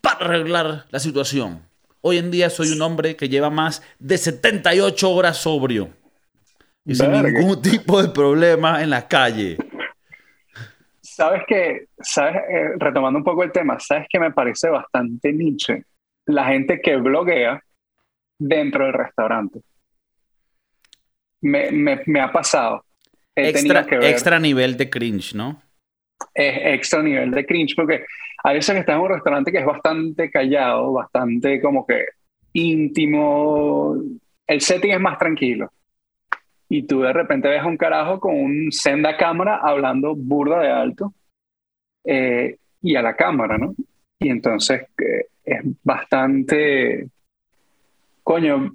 para 0.00 0.26
arreglar 0.26 0.86
la 0.90 1.00
situación. 1.00 1.65
Hoy 2.08 2.18
en 2.18 2.30
día 2.30 2.50
soy 2.50 2.70
un 2.70 2.80
hombre 2.82 3.16
que 3.16 3.28
lleva 3.28 3.50
más 3.50 3.82
de 3.98 4.16
78 4.16 5.10
horas 5.10 5.38
sobrio. 5.38 5.90
Y 6.84 6.94
sin 6.94 7.10
ningún 7.10 7.60
tipo 7.60 8.00
de 8.00 8.10
problema 8.10 8.80
en 8.80 8.90
la 8.90 9.08
calle. 9.08 9.56
Sabes 11.00 11.42
que, 11.48 11.86
sabes, 12.00 12.36
eh, 12.48 12.68
retomando 12.78 13.18
un 13.18 13.24
poco 13.24 13.42
el 13.42 13.50
tema, 13.50 13.80
sabes 13.80 14.06
que 14.08 14.20
me 14.20 14.30
parece 14.30 14.68
bastante 14.68 15.32
niche 15.32 15.82
la 16.26 16.44
gente 16.44 16.80
que 16.80 16.94
bloguea 16.94 17.60
dentro 18.38 18.84
del 18.84 18.94
restaurante. 18.94 19.62
Me, 21.40 21.72
me, 21.72 22.02
me 22.06 22.20
ha 22.20 22.30
pasado. 22.30 22.84
extra, 23.34 23.84
extra 24.02 24.38
nivel 24.38 24.76
de 24.76 24.88
cringe, 24.88 25.34
¿no? 25.34 25.60
Es 26.34 26.74
extra 26.74 27.02
nivel 27.02 27.30
de 27.30 27.46
cringe 27.46 27.74
porque 27.74 28.04
a 28.42 28.52
veces 28.52 28.76
estás 28.76 28.96
en 28.96 29.02
un 29.02 29.08
restaurante 29.10 29.50
que 29.50 29.58
es 29.58 29.66
bastante 29.66 30.30
callado, 30.30 30.92
bastante 30.92 31.60
como 31.60 31.86
que 31.86 32.06
íntimo, 32.52 33.96
el 34.46 34.60
setting 34.60 34.92
es 34.92 35.00
más 35.00 35.18
tranquilo. 35.18 35.70
Y 36.68 36.82
tú 36.82 37.02
de 37.02 37.12
repente 37.12 37.48
ves 37.48 37.62
a 37.62 37.66
un 37.66 37.76
carajo 37.76 38.18
con 38.18 38.34
un 38.34 38.72
senda 38.72 39.16
cámara 39.16 39.60
hablando 39.62 40.14
burda 40.16 40.60
de 40.60 40.70
alto 40.70 41.14
eh, 42.04 42.56
y 42.82 42.96
a 42.96 43.02
la 43.02 43.14
cámara, 43.14 43.58
¿no? 43.58 43.74
Y 44.18 44.30
entonces 44.30 44.82
eh, 44.98 45.26
es 45.44 45.60
bastante, 45.82 47.08
coño, 48.22 48.74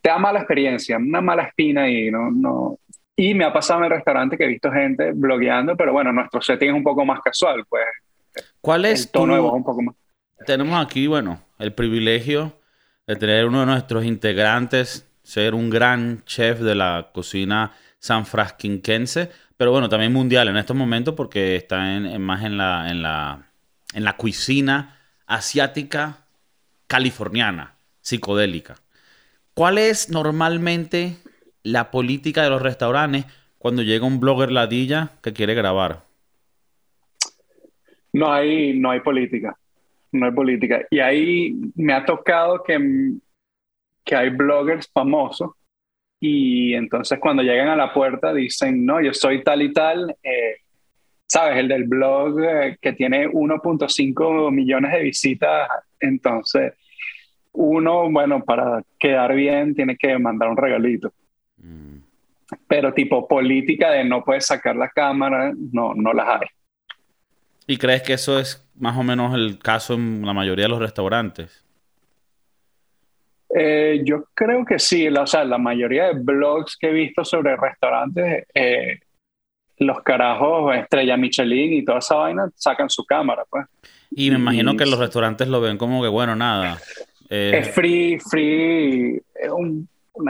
te 0.00 0.10
da 0.10 0.18
mala 0.18 0.40
experiencia, 0.40 0.96
una 0.96 1.20
mala 1.20 1.44
espina 1.44 1.88
y 1.88 2.10
no, 2.10 2.30
no. 2.30 2.78
Y 3.16 3.34
me 3.34 3.44
ha 3.44 3.52
pasado 3.52 3.80
en 3.80 3.84
el 3.86 3.90
restaurante 3.90 4.36
que 4.38 4.44
he 4.44 4.48
visto 4.48 4.70
gente 4.70 5.12
blogueando, 5.12 5.76
pero 5.76 5.92
bueno, 5.92 6.12
nuestro 6.12 6.40
setting 6.40 6.70
es 6.70 6.74
un 6.74 6.82
poco 6.82 7.04
más 7.04 7.20
casual, 7.20 7.64
pues 7.68 7.84
¿Cuál 8.60 8.84
es 8.86 9.10
tu... 9.10 9.22
un 9.22 9.64
poco 9.64 9.82
más. 9.82 9.94
Tenemos 10.46 10.84
aquí, 10.84 11.06
bueno, 11.06 11.40
el 11.58 11.72
privilegio 11.74 12.58
de 13.06 13.16
tener 13.16 13.46
uno 13.46 13.60
de 13.60 13.66
nuestros 13.66 14.04
integrantes, 14.04 15.08
ser 15.22 15.54
un 15.54 15.70
gran 15.70 16.24
chef 16.24 16.60
de 16.60 16.74
la 16.74 17.10
cocina 17.12 17.72
sanfrasquinquense, 17.98 19.30
pero 19.56 19.70
bueno, 19.70 19.88
también 19.88 20.12
mundial 20.12 20.48
en 20.48 20.56
estos 20.56 20.76
momentos 20.76 21.14
porque 21.14 21.54
está 21.56 21.94
en, 21.94 22.20
más 22.20 22.42
en 22.42 22.56
la, 22.56 22.90
en, 22.90 23.02
la, 23.02 23.46
en 23.94 24.04
la 24.04 24.16
cuisina 24.16 24.98
asiática 25.26 26.24
californiana, 26.86 27.76
psicodélica. 28.00 28.76
¿Cuál 29.54 29.78
es 29.78 30.08
normalmente 30.08 31.18
la 31.62 31.90
política 31.90 32.42
de 32.42 32.50
los 32.50 32.62
restaurantes 32.62 33.26
cuando 33.58 33.82
llega 33.82 34.06
un 34.06 34.20
blogger 34.20 34.50
ladilla 34.50 35.12
que 35.22 35.32
quiere 35.32 35.54
grabar? 35.54 36.04
No 38.12 38.32
hay, 38.32 38.78
no 38.78 38.90
hay 38.90 39.00
política. 39.00 39.56
No 40.10 40.26
hay 40.26 40.32
política. 40.32 40.82
Y 40.90 41.00
ahí 41.00 41.54
me 41.74 41.94
ha 41.94 42.04
tocado 42.04 42.62
que, 42.62 42.78
que 44.04 44.16
hay 44.16 44.30
bloggers 44.30 44.88
famosos 44.92 45.52
y 46.24 46.74
entonces 46.74 47.18
cuando 47.18 47.42
llegan 47.42 47.66
a 47.66 47.74
la 47.74 47.92
puerta 47.92 48.32
dicen, 48.32 48.86
no, 48.86 49.00
yo 49.02 49.12
soy 49.12 49.42
tal 49.42 49.60
y 49.60 49.72
tal, 49.72 50.14
eh, 50.22 50.58
¿sabes? 51.26 51.58
El 51.58 51.66
del 51.66 51.82
blog 51.82 52.40
eh, 52.44 52.76
que 52.80 52.92
tiene 52.92 53.26
1.5 53.28 54.52
millones 54.52 54.92
de 54.92 55.02
visitas, 55.02 55.68
entonces 55.98 56.74
uno, 57.50 58.08
bueno, 58.08 58.44
para 58.44 58.84
quedar 59.00 59.34
bien 59.34 59.74
tiene 59.74 59.96
que 59.96 60.16
mandar 60.16 60.48
un 60.50 60.56
regalito. 60.56 61.12
Pero 62.66 62.92
tipo 62.92 63.26
política 63.28 63.90
de 63.90 64.04
no 64.04 64.24
puedes 64.24 64.46
sacar 64.46 64.76
la 64.76 64.88
cámara, 64.88 65.52
no, 65.72 65.94
no 65.94 66.12
las 66.12 66.40
hay. 66.40 66.48
¿Y 67.66 67.76
crees 67.76 68.02
que 68.02 68.14
eso 68.14 68.38
es 68.38 68.66
más 68.74 68.96
o 68.96 69.02
menos 69.02 69.34
el 69.34 69.58
caso 69.58 69.94
en 69.94 70.26
la 70.26 70.32
mayoría 70.32 70.64
de 70.64 70.70
los 70.70 70.80
restaurantes? 70.80 71.64
Eh, 73.54 74.02
yo 74.04 74.24
creo 74.34 74.64
que 74.64 74.78
sí, 74.78 75.06
o 75.08 75.26
sea, 75.26 75.44
la 75.44 75.58
mayoría 75.58 76.06
de 76.06 76.14
blogs 76.14 76.76
que 76.76 76.88
he 76.88 76.92
visto 76.92 77.24
sobre 77.24 77.56
restaurantes, 77.56 78.46
eh, 78.54 78.98
los 79.78 80.02
carajos, 80.02 80.74
Estrella 80.74 81.16
Michelin 81.16 81.74
y 81.74 81.84
toda 81.84 81.98
esa 81.98 82.16
vaina, 82.16 82.50
sacan 82.54 82.88
su 82.88 83.04
cámara, 83.04 83.44
pues. 83.48 83.66
Y 84.10 84.30
me 84.30 84.36
imagino 84.36 84.76
que 84.76 84.86
los 84.86 84.98
restaurantes 84.98 85.48
lo 85.48 85.60
ven 85.60 85.76
como 85.76 86.02
que, 86.02 86.08
bueno, 86.08 86.34
nada. 86.34 86.78
Eh, 87.28 87.60
es 87.60 87.70
free, 87.70 88.18
free, 88.18 89.20
es 89.34 89.50
un, 89.50 89.88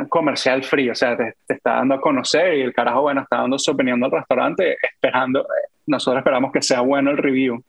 comercial 0.08 0.62
free, 0.62 0.90
o 0.90 0.94
sea, 0.94 1.16
te, 1.16 1.34
está 1.48 1.74
dando 1.74 1.94
a 1.94 2.00
conocer 2.00 2.58
y 2.58 2.62
el 2.62 2.72
carajo, 2.72 3.02
bueno, 3.02 3.22
está 3.22 3.38
dando 3.38 3.58
su 3.58 3.70
opinión 3.70 4.02
al 4.04 4.10
restaurante, 4.10 4.76
esperando, 4.82 5.46
nosotros 5.86 6.20
esperamos 6.20 6.52
que 6.52 6.62
sea 6.62 6.80
bueno 6.80 7.10
el 7.10 7.18
review. 7.18 7.62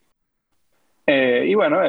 y 1.06 1.54
bueno, 1.54 1.82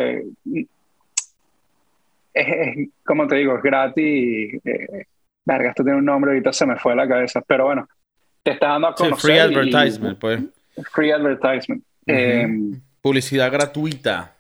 es, 2.36 2.90
como 3.04 3.28
te 3.28 3.38
digo, 3.38 3.56
es 3.58 3.64
gratis. 3.64 4.60
Eh, 4.66 5.06
verga, 5.46 5.70
esto 5.70 5.84
tiene 5.84 6.00
un 6.00 6.06
nombre, 6.06 6.32
ahorita 6.32 6.54
se 6.54 6.66
me 6.66 6.78
fue 6.78 6.94
a 6.94 6.96
la 6.96 7.08
cabeza, 7.08 7.42
pero 7.46 7.66
bueno, 7.66 7.88
te 8.44 8.52
está 8.52 8.70
dando 8.70 8.88
a 8.88 8.96
conocer. 8.96 9.32
free 9.32 9.40
advertisement, 9.40 10.20
pues. 10.20 10.42
Free 10.92 11.12
advertisement. 11.12 11.84
Em, 12.06 12.82
Publicidad 13.02 13.52
gratuita. 13.52 14.34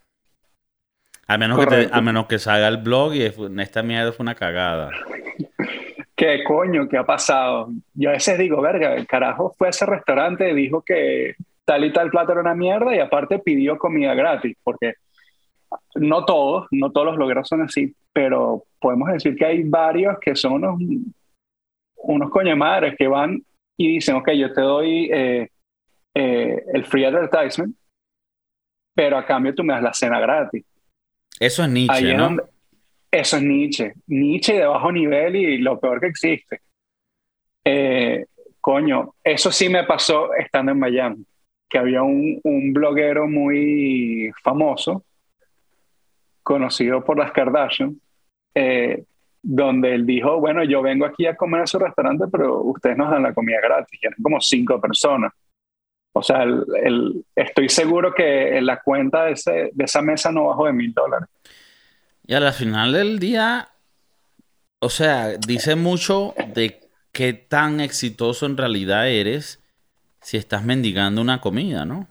A 1.28 1.38
menos, 1.40 1.60
que 1.60 1.66
te, 1.66 1.90
a 1.92 2.02
menos 2.02 2.28
que 2.28 2.38
salga 2.38 2.68
el 2.68 2.78
blog 2.78 3.16
y 3.16 3.24
esta 3.24 3.82
mierda 3.82 4.12
fue 4.12 4.24
una 4.24 4.36
cagada. 4.36 4.92
¿Qué 6.16 6.44
coño? 6.44 6.88
¿Qué 6.88 6.98
ha 6.98 7.06
pasado? 7.06 7.70
Yo 7.94 8.10
a 8.10 8.14
veces 8.14 8.38
digo, 8.38 8.62
verga, 8.62 8.96
el 8.96 9.06
carajo 9.06 9.54
fue 9.58 9.68
a 9.68 9.70
ese 9.72 9.86
restaurante 9.86 10.50
y 10.50 10.56
dijo 10.56 10.82
que 10.82 11.36
tal 11.66 11.84
y 11.84 11.92
tal 11.92 12.10
plato 12.10 12.32
era 12.32 12.42
una 12.42 12.56
mierda 12.56 12.96
y 12.96 13.00
aparte 13.00 13.40
pidió 13.40 13.78
comida 13.78 14.14
gratis, 14.14 14.56
porque 14.64 14.94
no 15.96 16.24
todos, 16.24 16.68
no 16.72 16.92
todos 16.92 17.08
los 17.08 17.16
blogueros 17.18 17.48
son 17.48 17.64
así, 17.64 17.94
pero 18.14 18.64
podemos 18.80 19.12
decir 19.12 19.36
que 19.36 19.46
hay 19.46 19.64
varios 19.64 20.18
que 20.20 20.36
son 20.36 20.54
unos, 20.54 20.80
unos 21.98 22.32
madres 22.56 22.96
que 22.98 23.08
van 23.08 23.42
y 23.78 23.96
dicen, 23.96 24.16
ok, 24.16 24.32
yo 24.32 24.54
te 24.54 24.62
doy 24.62 25.10
eh, 25.12 25.50
eh, 26.14 26.64
el 26.74 26.86
free 26.86 27.04
advertisement, 27.04 27.76
pero 28.94 29.18
a 29.18 29.26
cambio 29.26 29.54
tú 29.54 29.64
me 29.64 29.74
das 29.74 29.84
la 29.84 29.94
cena 29.94 30.20
gratis. 30.20 30.64
Eso 31.40 31.64
es 31.64 31.70
Nietzsche, 31.70 32.14
¿no? 32.16 32.38
Eso 33.20 33.38
es 33.38 33.44
Nietzsche. 33.44 33.94
Nietzsche 34.08 34.54
de 34.54 34.66
bajo 34.66 34.92
nivel 34.92 35.36
y 35.36 35.58
lo 35.58 35.80
peor 35.80 36.00
que 36.00 36.08
existe. 36.08 36.62
Eh, 37.64 38.26
coño, 38.62 39.16
eso 39.24 39.52
sí 39.52 39.70
me 39.70 39.84
pasó 39.84 40.34
estando 40.34 40.72
en 40.72 40.80
Miami, 40.80 41.26
que 41.70 41.78
había 41.78 42.04
un, 42.04 42.42
bloguero 42.74 43.28
muy 43.28 44.32
famoso 44.44 45.04
conocido 46.44 47.04
por 47.04 47.18
las 47.18 47.32
Kardashian, 47.32 48.00
eh, 48.54 49.04
donde 49.42 49.96
él 49.96 50.06
dijo, 50.06 50.40
bueno, 50.40 50.64
yo 50.64 50.82
vengo 50.82 51.06
aquí 51.06 51.26
a 51.26 51.36
comer 51.36 51.62
a 51.62 51.68
su 51.68 51.80
restaurante, 51.80 52.26
pero 52.32 52.62
ustedes 52.62 52.98
nos 52.98 53.10
dan 53.10 53.24
la 53.24 53.34
comida 53.34 53.60
gratis, 53.62 54.00
y 54.02 54.06
eran 54.06 54.18
como 54.22 54.40
cinco 54.40 54.80
personas. 54.80 55.34
O 56.14 56.24
sea, 56.24 56.46
estoy 57.36 57.68
seguro 57.68 58.14
que 58.14 58.62
la 58.62 58.80
cuenta 58.82 59.26
de 59.26 59.34
esa 59.78 60.02
mesa 60.02 60.32
no 60.32 60.46
bajó 60.46 60.68
de 60.68 60.74
mil 60.74 60.94
dólares. 60.94 61.28
Y 62.28 62.34
al 62.34 62.52
final 62.54 62.94
del 62.94 63.20
día, 63.20 63.70
o 64.80 64.90
sea, 64.90 65.38
dice 65.38 65.76
mucho 65.76 66.34
de 66.54 66.82
qué 67.12 67.34
tan 67.34 67.80
exitoso 67.80 68.46
en 68.46 68.58
realidad 68.58 69.08
eres 69.08 69.60
si 70.22 70.38
estás 70.38 70.64
mendigando 70.64 71.22
una 71.22 71.40
comida, 71.40 71.86
¿no? 71.86 72.08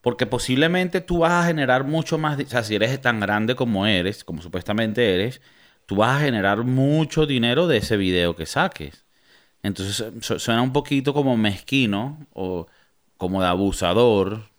Porque 0.00 0.26
posiblemente 0.26 1.00
tú 1.00 1.18
vas 1.18 1.44
a 1.44 1.46
generar 1.46 1.84
mucho 1.84 2.18
más, 2.18 2.38
o 2.38 2.46
sea, 2.46 2.62
si 2.64 2.74
eres 2.74 3.00
tan 3.00 3.20
grande 3.20 3.54
como 3.54 3.86
eres, 3.86 4.24
como 4.24 4.42
supuestamente 4.42 5.14
eres, 5.14 5.40
tú 5.86 5.96
vas 5.96 6.16
a 6.16 6.24
generar 6.24 6.64
mucho 6.64 7.24
dinero 7.24 7.66
de 7.66 7.78
ese 7.78 7.96
video 7.96 8.34
que 8.34 8.46
saques. 8.46 9.04
Entonces 9.62 10.04
suena 10.42 10.60
un 10.60 10.72
poquito 10.72 11.14
como 11.14 11.36
mezquino 11.36 12.26
o 12.34 12.66
como 13.16 13.40
de 13.40 13.48
abusador, 13.48 14.50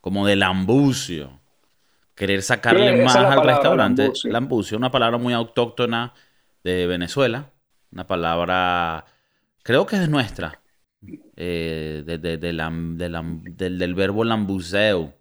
como 0.00 0.26
de 0.26 0.36
lambucio. 0.36 1.40
Querer 2.16 2.42
sacarle 2.42 3.04
más 3.04 3.14
al 3.14 3.44
restaurante. 3.44 4.10
Lambucio. 4.24 4.76
una 4.76 4.90
palabra 4.90 5.18
muy 5.18 5.34
autóctona 5.34 6.14
de 6.64 6.86
Venezuela. 6.86 7.52
Una 7.92 8.06
palabra, 8.06 9.04
creo 9.62 9.86
que 9.86 9.96
es 9.96 10.08
nuestra. 10.08 10.60
Eh, 11.36 12.02
de, 12.04 12.18
de, 12.18 12.38
del, 12.38 13.94
verbo 13.94 14.24
lambuzeo, 14.24 15.12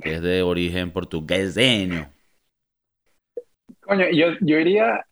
que 0.00 0.14
es 0.14 0.22
de 0.22 0.42
origen 0.42 0.90
portugueseño. 0.90 2.10
Coño, 3.80 4.06
yo, 4.12 4.26
yo 4.40 4.58
iría 4.58 5.04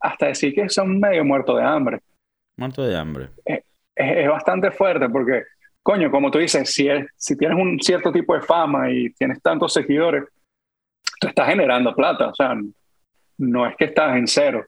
hasta 0.00 0.26
decir 0.26 0.54
que 0.54 0.68
son 0.68 1.00
medio 1.00 1.24
muertos 1.24 1.56
de 1.56 1.64
hambre. 1.64 2.00
Muerto 2.56 2.82
de 2.82 2.96
hambre. 2.96 3.30
Es, 3.44 3.60
es, 3.94 4.28
bastante 4.28 4.70
fuerte 4.70 5.08
porque, 5.08 5.44
coño, 5.88 6.10
como 6.10 6.30
tú 6.30 6.36
dices, 6.36 6.70
si, 6.70 7.36
tienes 7.38 7.58
un 7.58 7.80
cierto 7.80 8.12
tipo 8.12 8.34
de 8.34 8.42
fama 8.42 8.90
y 8.90 9.08
tienes 9.14 9.40
tantos 9.40 9.72
seguidores, 9.72 10.24
tú 11.18 11.28
estás 11.28 11.48
generando 11.48 11.94
plata, 11.94 12.28
o 12.28 12.34
sea, 12.34 12.54
no 13.38 13.66
es 13.66 13.74
que 13.74 13.86
estás 13.86 14.14
en 14.14 14.26
cero. 14.26 14.66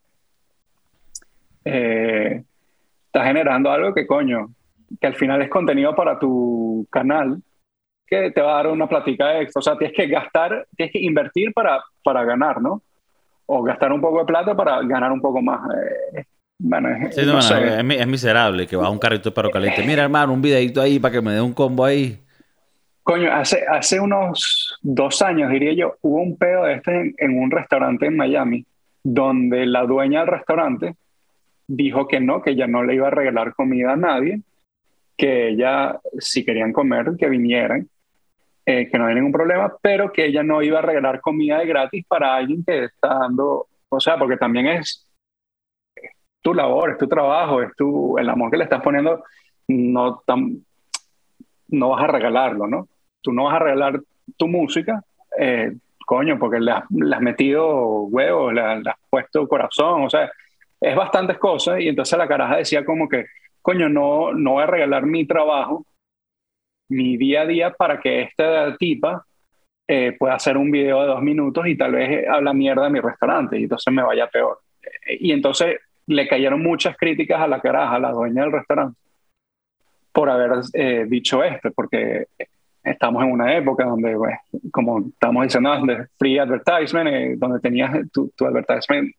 Eh, 1.62 2.42
estás 3.04 3.26
generando 3.26 3.70
algo 3.70 3.92
que, 3.92 4.06
coño, 4.06 4.48
que 4.98 5.06
al 5.08 5.14
final 5.14 5.42
es 5.42 5.50
contenido 5.50 5.94
para 5.94 6.18
tu 6.18 6.86
canal, 6.90 7.42
que 8.06 8.30
te 8.30 8.40
va 8.40 8.52
a 8.52 8.62
dar 8.62 8.68
una 8.68 8.88
plática 8.88 9.42
extra. 9.42 9.58
O 9.60 9.62
sea, 9.62 9.76
tienes 9.76 9.94
que 9.94 10.06
gastar, 10.06 10.66
tienes 10.74 10.90
que 10.90 11.00
invertir 11.00 11.52
para, 11.52 11.84
para 12.02 12.24
ganar, 12.24 12.62
¿no? 12.62 12.80
O 13.44 13.62
gastar 13.62 13.92
un 13.92 14.00
poco 14.00 14.20
de 14.20 14.24
plata 14.24 14.56
para 14.56 14.80
ganar 14.84 15.12
un 15.12 15.20
poco 15.20 15.42
más. 15.42 15.60
Eh, 16.14 16.24
bueno, 16.62 16.90
es, 16.90 18.06
miserable 18.06 18.66
que 18.66 18.76
va 18.76 18.86
a 18.86 18.90
un 18.90 18.98
carrito 18.98 19.30
de 19.30 19.34
perro 19.34 19.50
caliente. 19.50 19.82
Mira, 19.82 20.02
hermano, 20.02 20.34
un 20.34 20.42
videito 20.42 20.82
ahí 20.82 20.98
para 20.98 21.12
que 21.12 21.22
me 21.22 21.32
dé 21.32 21.40
un 21.40 21.54
combo 21.54 21.86
ahí. 21.86 22.18
Coño, 23.02 23.32
hace, 23.32 23.64
hace 23.66 23.98
unos 23.98 24.78
dos 24.82 25.22
años, 25.22 25.50
diría 25.50 25.72
yo, 25.72 25.96
hubo 26.02 26.20
un 26.20 26.36
pedo 26.36 26.64
de 26.64 26.74
este 26.74 27.14
en 27.16 27.38
un 27.38 27.50
restaurante 27.50 28.06
en 28.06 28.16
Miami, 28.16 28.66
donde 29.02 29.64
la 29.64 29.84
dueña 29.84 30.20
del 30.20 30.28
restaurante 30.28 30.96
dijo 31.66 32.06
que 32.06 32.20
no, 32.20 32.42
que 32.42 32.50
ella 32.50 32.66
no 32.66 32.84
le 32.84 32.94
iba 32.94 33.08
a 33.08 33.12
regalar 33.12 33.54
comida 33.54 33.94
a 33.94 33.96
nadie, 33.96 34.42
que 35.16 35.48
ella, 35.48 35.98
si 36.18 36.44
querían 36.44 36.74
comer, 36.74 37.12
que 37.18 37.30
vinieran, 37.30 37.88
eh, 38.66 38.86
que 38.90 38.98
no 38.98 39.06
hay 39.06 39.14
ningún 39.14 39.32
problema, 39.32 39.72
pero 39.80 40.12
que 40.12 40.26
ella 40.26 40.42
no 40.42 40.62
iba 40.62 40.80
a 40.80 40.82
regalar 40.82 41.22
comida 41.22 41.58
de 41.58 41.66
gratis 41.66 42.04
para 42.06 42.36
alguien 42.36 42.62
que 42.62 42.84
está 42.84 43.20
dando, 43.20 43.66
o 43.88 43.98
sea, 43.98 44.18
porque 44.18 44.36
también 44.36 44.66
es 44.66 45.06
tu 46.42 46.54
labor, 46.54 46.90
es 46.90 46.98
tu 46.98 47.06
trabajo, 47.06 47.62
es 47.62 47.74
tu, 47.76 48.18
el 48.18 48.28
amor 48.28 48.50
que 48.50 48.56
le 48.56 48.64
estás 48.64 48.82
poniendo, 48.82 49.24
no, 49.68 50.22
tan, 50.26 50.64
no 51.68 51.90
vas 51.90 52.04
a 52.04 52.06
regalarlo, 52.08 52.66
¿no? 52.66 52.88
Tú 53.20 53.32
no 53.32 53.44
vas 53.44 53.56
a 53.56 53.58
regalar 53.60 54.00
tu 54.36 54.48
música, 54.48 55.02
eh, 55.38 55.72
coño, 56.06 56.38
porque 56.38 56.60
le 56.60 56.72
has, 56.72 57.20
metido 57.20 58.02
huevos, 58.04 58.52
le 58.52 58.60
has 58.62 58.96
puesto 59.08 59.46
corazón, 59.46 60.04
o 60.04 60.10
sea, 60.10 60.30
es 60.80 60.96
bastantes 60.96 61.38
cosas 61.38 61.80
y 61.80 61.88
entonces 61.88 62.18
la 62.18 62.26
caraja 62.26 62.56
decía 62.56 62.84
como 62.84 63.08
que, 63.08 63.26
coño, 63.60 63.88
no, 63.88 64.32
no 64.32 64.52
voy 64.52 64.62
a 64.62 64.66
regalar 64.66 65.04
mi 65.04 65.26
trabajo, 65.26 65.84
mi 66.88 67.16
día 67.16 67.42
a 67.42 67.46
día 67.46 67.70
para 67.72 68.00
que 68.00 68.22
esta 68.22 68.76
tipa 68.76 69.24
eh, 69.86 70.16
pueda 70.18 70.34
hacer 70.34 70.56
un 70.56 70.70
video 70.70 71.02
de 71.02 71.08
dos 71.08 71.22
minutos 71.22 71.66
y 71.66 71.76
tal 71.76 71.92
vez 71.92 72.26
habla 72.28 72.54
mierda 72.54 72.84
de 72.84 72.90
mi 72.90 73.00
restaurante 73.00 73.58
y 73.58 73.64
entonces 73.64 73.92
me 73.92 74.02
vaya 74.02 74.28
peor. 74.28 74.58
Y 75.06 75.32
entonces 75.32 75.80
le 76.10 76.26
cayeron 76.26 76.62
muchas 76.62 76.96
críticas 76.96 77.40
a 77.40 77.46
la 77.46 77.60
caraja, 77.60 77.96
a 77.96 78.00
la 78.00 78.10
dueña 78.10 78.42
del 78.42 78.52
restaurante, 78.52 78.98
por 80.12 80.28
haber 80.28 80.60
eh, 80.74 81.06
dicho 81.08 81.42
esto, 81.44 81.70
porque 81.72 82.26
estamos 82.82 83.22
en 83.22 83.30
una 83.30 83.56
época 83.56 83.84
donde, 83.84 84.16
como 84.72 85.00
estamos 85.00 85.44
diciendo, 85.44 85.86
de 85.86 86.06
free 86.18 86.38
advertisement, 86.38 87.08
eh, 87.08 87.34
donde 87.36 87.60
tenías 87.60 88.10
tu, 88.10 88.30
tu 88.36 88.44
advertisement 88.44 89.14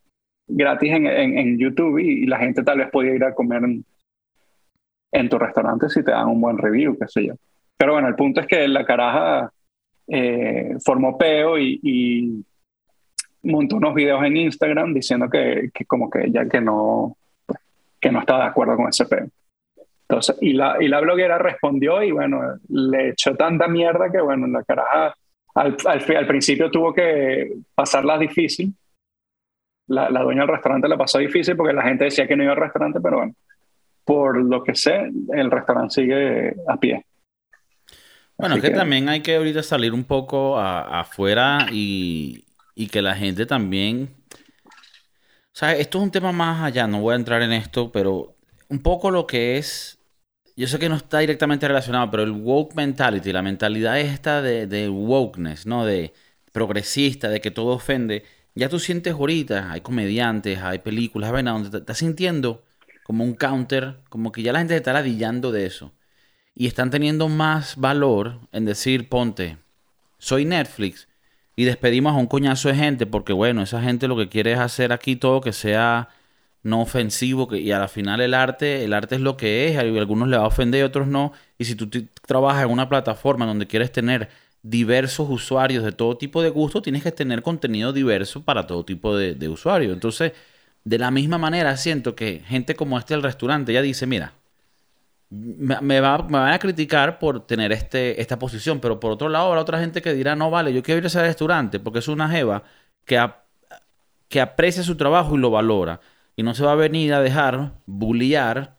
gratis 0.47 0.91
en, 0.91 1.07
en, 1.07 1.57
YouTube 1.57 1.97
y, 1.99 2.25
la 2.25 2.39
gente 2.39 2.61
tal 2.63 2.79
vez 2.79 2.89
podía 2.91 3.15
ir 3.15 3.23
a 3.23 3.33
comer 3.33 3.61
en, 5.13 5.29
tu 5.29 5.37
restaurante 5.39 5.87
si 5.87 6.03
te 6.03 6.11
dan 6.11 6.27
un 6.27 6.41
buen 6.41 6.57
review, 6.57 6.97
qué 6.99 7.07
sé 7.07 7.25
yo. 7.25 7.35
Pero 7.77 7.93
bueno, 7.93 8.09
el 8.09 8.15
punto 8.15 8.41
es 8.41 8.47
que 8.47 8.67
la 8.67 8.85
caraja 8.85 9.49
eh, 10.07 10.75
formó 10.83 11.17
peo 11.17 11.57
y, 11.57 12.43
montó 13.43 13.77
unos 13.77 13.93
videos 13.93 14.23
en 14.23 14.37
Instagram 14.37 14.93
diciendo 14.93 15.29
que, 15.29 15.69
que, 15.73 15.85
como 15.85 16.09
que 16.09 16.29
ya 16.31 16.47
que 16.47 16.61
no, 16.61 17.17
que 17.99 18.11
no 18.11 18.19
estaba 18.19 18.43
de 18.43 18.49
acuerdo 18.49 18.75
con 18.75 18.89
ese 18.89 19.05
peo. 19.05 19.27
Entonces, 20.07 20.37
y 20.41 20.53
la, 20.53 20.77
y 20.79 20.87
la 20.87 20.99
bloguera 20.99 21.37
respondió 21.37 22.03
y 22.03 22.11
bueno, 22.11 22.41
le 22.69 23.09
echó 23.09 23.35
tanta 23.35 23.67
mierda 23.67 24.11
que 24.11 24.19
bueno, 24.21 24.47
la 24.47 24.63
caraja 24.63 25.15
al, 25.55 25.77
al, 25.85 26.15
al 26.17 26.27
principio 26.27 26.69
tuvo 26.69 26.93
que 26.93 27.53
pasarla 27.75 28.17
difícil 28.17 28.73
la, 29.91 30.09
la, 30.09 30.21
dueña 30.21 30.41
del 30.41 30.49
restaurante 30.49 30.87
la 30.87 30.97
pasó 30.97 31.19
difícil 31.19 31.55
porque 31.55 31.73
la 31.73 31.83
gente 31.83 32.05
decía 32.05 32.27
que 32.27 32.35
no 32.35 32.43
iba 32.43 32.53
al 32.53 32.59
restaurante, 32.59 32.99
pero 33.01 33.17
bueno, 33.17 33.35
por 34.05 34.41
lo 34.41 34.63
que 34.63 34.73
sé, 34.73 35.11
el 35.33 35.51
restaurante 35.51 35.93
sigue 35.93 36.55
a 36.67 36.77
pie. 36.77 37.05
Bueno, 38.37 38.55
es 38.55 38.61
que, 38.61 38.71
también 38.71 39.09
hay 39.09 39.21
que 39.21 39.35
ahorita 39.35 39.61
salir 39.61 39.93
un 39.93 40.05
poco 40.05 40.57
afuera 40.57 41.67
y, 41.71 42.43
y 42.75 42.87
que 42.87 43.01
la 43.01 43.15
gente 43.15 43.45
también... 43.45 44.15
O 44.63 45.53
sea, 45.53 45.75
esto 45.75 45.97
es 45.97 46.03
un 46.05 46.11
tema 46.11 46.31
más 46.31 46.63
allá, 46.63 46.87
no 46.87 47.01
voy 47.01 47.13
a 47.13 47.17
entrar 47.17 47.41
en 47.41 47.51
esto, 47.51 47.91
pero 47.91 48.37
un 48.69 48.79
poco 48.79 49.11
lo 49.11 49.27
que 49.27 49.57
es 49.57 50.01
yo 50.55 50.67
sé 50.67 50.79
que 50.79 50.89
no 50.89 50.95
está 50.95 51.19
directamente 51.19 51.67
relacionado, 51.67 52.11
pero 52.11 52.23
el 52.23 52.31
woke 52.31 52.75
mentality, 52.75 53.31
la 53.31 53.41
mentalidad 53.41 53.99
esta 53.99 54.41
de, 54.41 54.67
de 54.67 54.89
wokeness, 54.89 55.65
¿no? 55.65 55.85
De 55.85 56.13
progresista, 56.51 57.29
de 57.29 57.41
que 57.41 57.51
todo 57.51 57.73
ofende. 57.73 58.23
Ya 58.53 58.69
tú 58.69 58.79
sientes 58.79 59.13
ahorita, 59.13 59.71
hay 59.71 59.81
comediantes, 59.81 60.59
hay 60.59 60.79
películas, 60.79 61.31
hay 61.33 61.43
donde 61.43 61.69
te 61.69 61.77
estás 61.77 61.97
sintiendo 61.97 62.63
como 63.03 63.23
un 63.23 63.33
counter, 63.33 64.01
como 64.09 64.31
que 64.31 64.43
ya 64.43 64.53
la 64.53 64.59
gente 64.59 64.73
se 64.73 64.77
está 64.77 64.93
ladillando 64.93 65.51
de 65.51 65.65
eso. 65.65 65.93
Y 66.53 66.67
están 66.67 66.89
teniendo 66.89 67.29
más 67.29 67.77
valor 67.77 68.41
en 68.51 68.65
decir, 68.65 69.09
ponte, 69.09 69.57
soy 70.17 70.45
Netflix 70.45 71.07
y 71.55 71.65
despedimos 71.65 72.13
a 72.13 72.17
un 72.17 72.27
coñazo 72.27 72.69
de 72.69 72.75
gente 72.75 73.05
porque, 73.05 73.33
bueno, 73.33 73.61
esa 73.61 73.81
gente 73.81 74.07
lo 74.07 74.17
que 74.17 74.29
quiere 74.29 74.53
es 74.53 74.59
hacer 74.59 74.93
aquí 74.93 75.15
todo 75.15 75.41
que 75.41 75.53
sea 75.53 76.09
no 76.63 76.81
ofensivo, 76.81 77.47
que, 77.47 77.59
y 77.59 77.71
a 77.71 77.79
la 77.79 77.87
final 77.87 78.21
el 78.21 78.33
arte, 78.33 78.83
el 78.83 78.93
arte 78.93 79.15
es 79.15 79.21
lo 79.21 79.35
que 79.37 79.67
es, 79.67 79.77
a 79.77 79.81
algunos 79.81 80.27
le 80.29 80.37
va 80.37 80.43
a 80.43 80.47
ofender 80.47 80.81
y 80.81 80.83
otros 80.83 81.07
no, 81.07 81.33
y 81.57 81.65
si 81.65 81.75
tú 81.75 81.89
trabajas 82.27 82.65
en 82.65 82.71
una 82.71 82.87
plataforma 82.87 83.45
donde 83.45 83.67
quieres 83.67 83.91
tener 83.91 84.29
diversos 84.63 85.27
usuarios 85.29 85.83
de 85.83 85.91
todo 85.91 86.17
tipo 86.17 86.41
de 86.43 86.49
gusto, 86.49 86.81
tienes 86.81 87.03
que 87.03 87.11
tener 87.11 87.41
contenido 87.41 87.93
diverso 87.93 88.43
para 88.43 88.67
todo 88.67 88.85
tipo 88.85 89.15
de, 89.17 89.33
de 89.33 89.49
usuarios. 89.49 89.93
Entonces, 89.93 90.33
de 90.83 90.99
la 90.99 91.11
misma 91.11 91.37
manera, 91.39 91.75
siento 91.77 92.15
que 92.15 92.41
gente 92.45 92.75
como 92.75 92.99
este 92.99 93.15
del 93.15 93.23
restaurante 93.23 93.73
ya 93.73 93.81
dice, 93.81 94.05
mira, 94.05 94.33
me, 95.31 96.01
va, 96.01 96.17
van 96.17 96.53
a 96.53 96.59
criticar 96.59 97.17
por 97.17 97.47
tener 97.47 97.71
este, 97.71 98.21
esta 98.21 98.37
posición, 98.37 98.79
pero 98.79 98.99
por 98.99 99.11
otro 99.11 99.29
lado 99.29 99.47
habrá 99.47 99.61
otra 99.61 99.79
gente 99.79 100.01
que 100.01 100.13
dirá, 100.13 100.35
no, 100.35 100.51
vale, 100.51 100.73
yo 100.73 100.83
quiero 100.83 100.99
ir 100.99 101.05
a 101.05 101.07
ese 101.07 101.21
restaurante 101.21 101.79
porque 101.79 101.99
es 101.99 102.07
una 102.07 102.29
jeva 102.29 102.63
que, 103.05 103.19
que 104.27 104.41
aprecia 104.41 104.83
su 104.83 104.97
trabajo 104.97 105.35
y 105.35 105.39
lo 105.39 105.49
valora 105.49 106.01
y 106.35 106.43
no 106.43 106.53
se 106.53 106.63
va 106.63 106.73
a 106.73 106.75
venir 106.75 107.13
a 107.13 107.21
dejar 107.21 107.73
bullear 107.85 108.77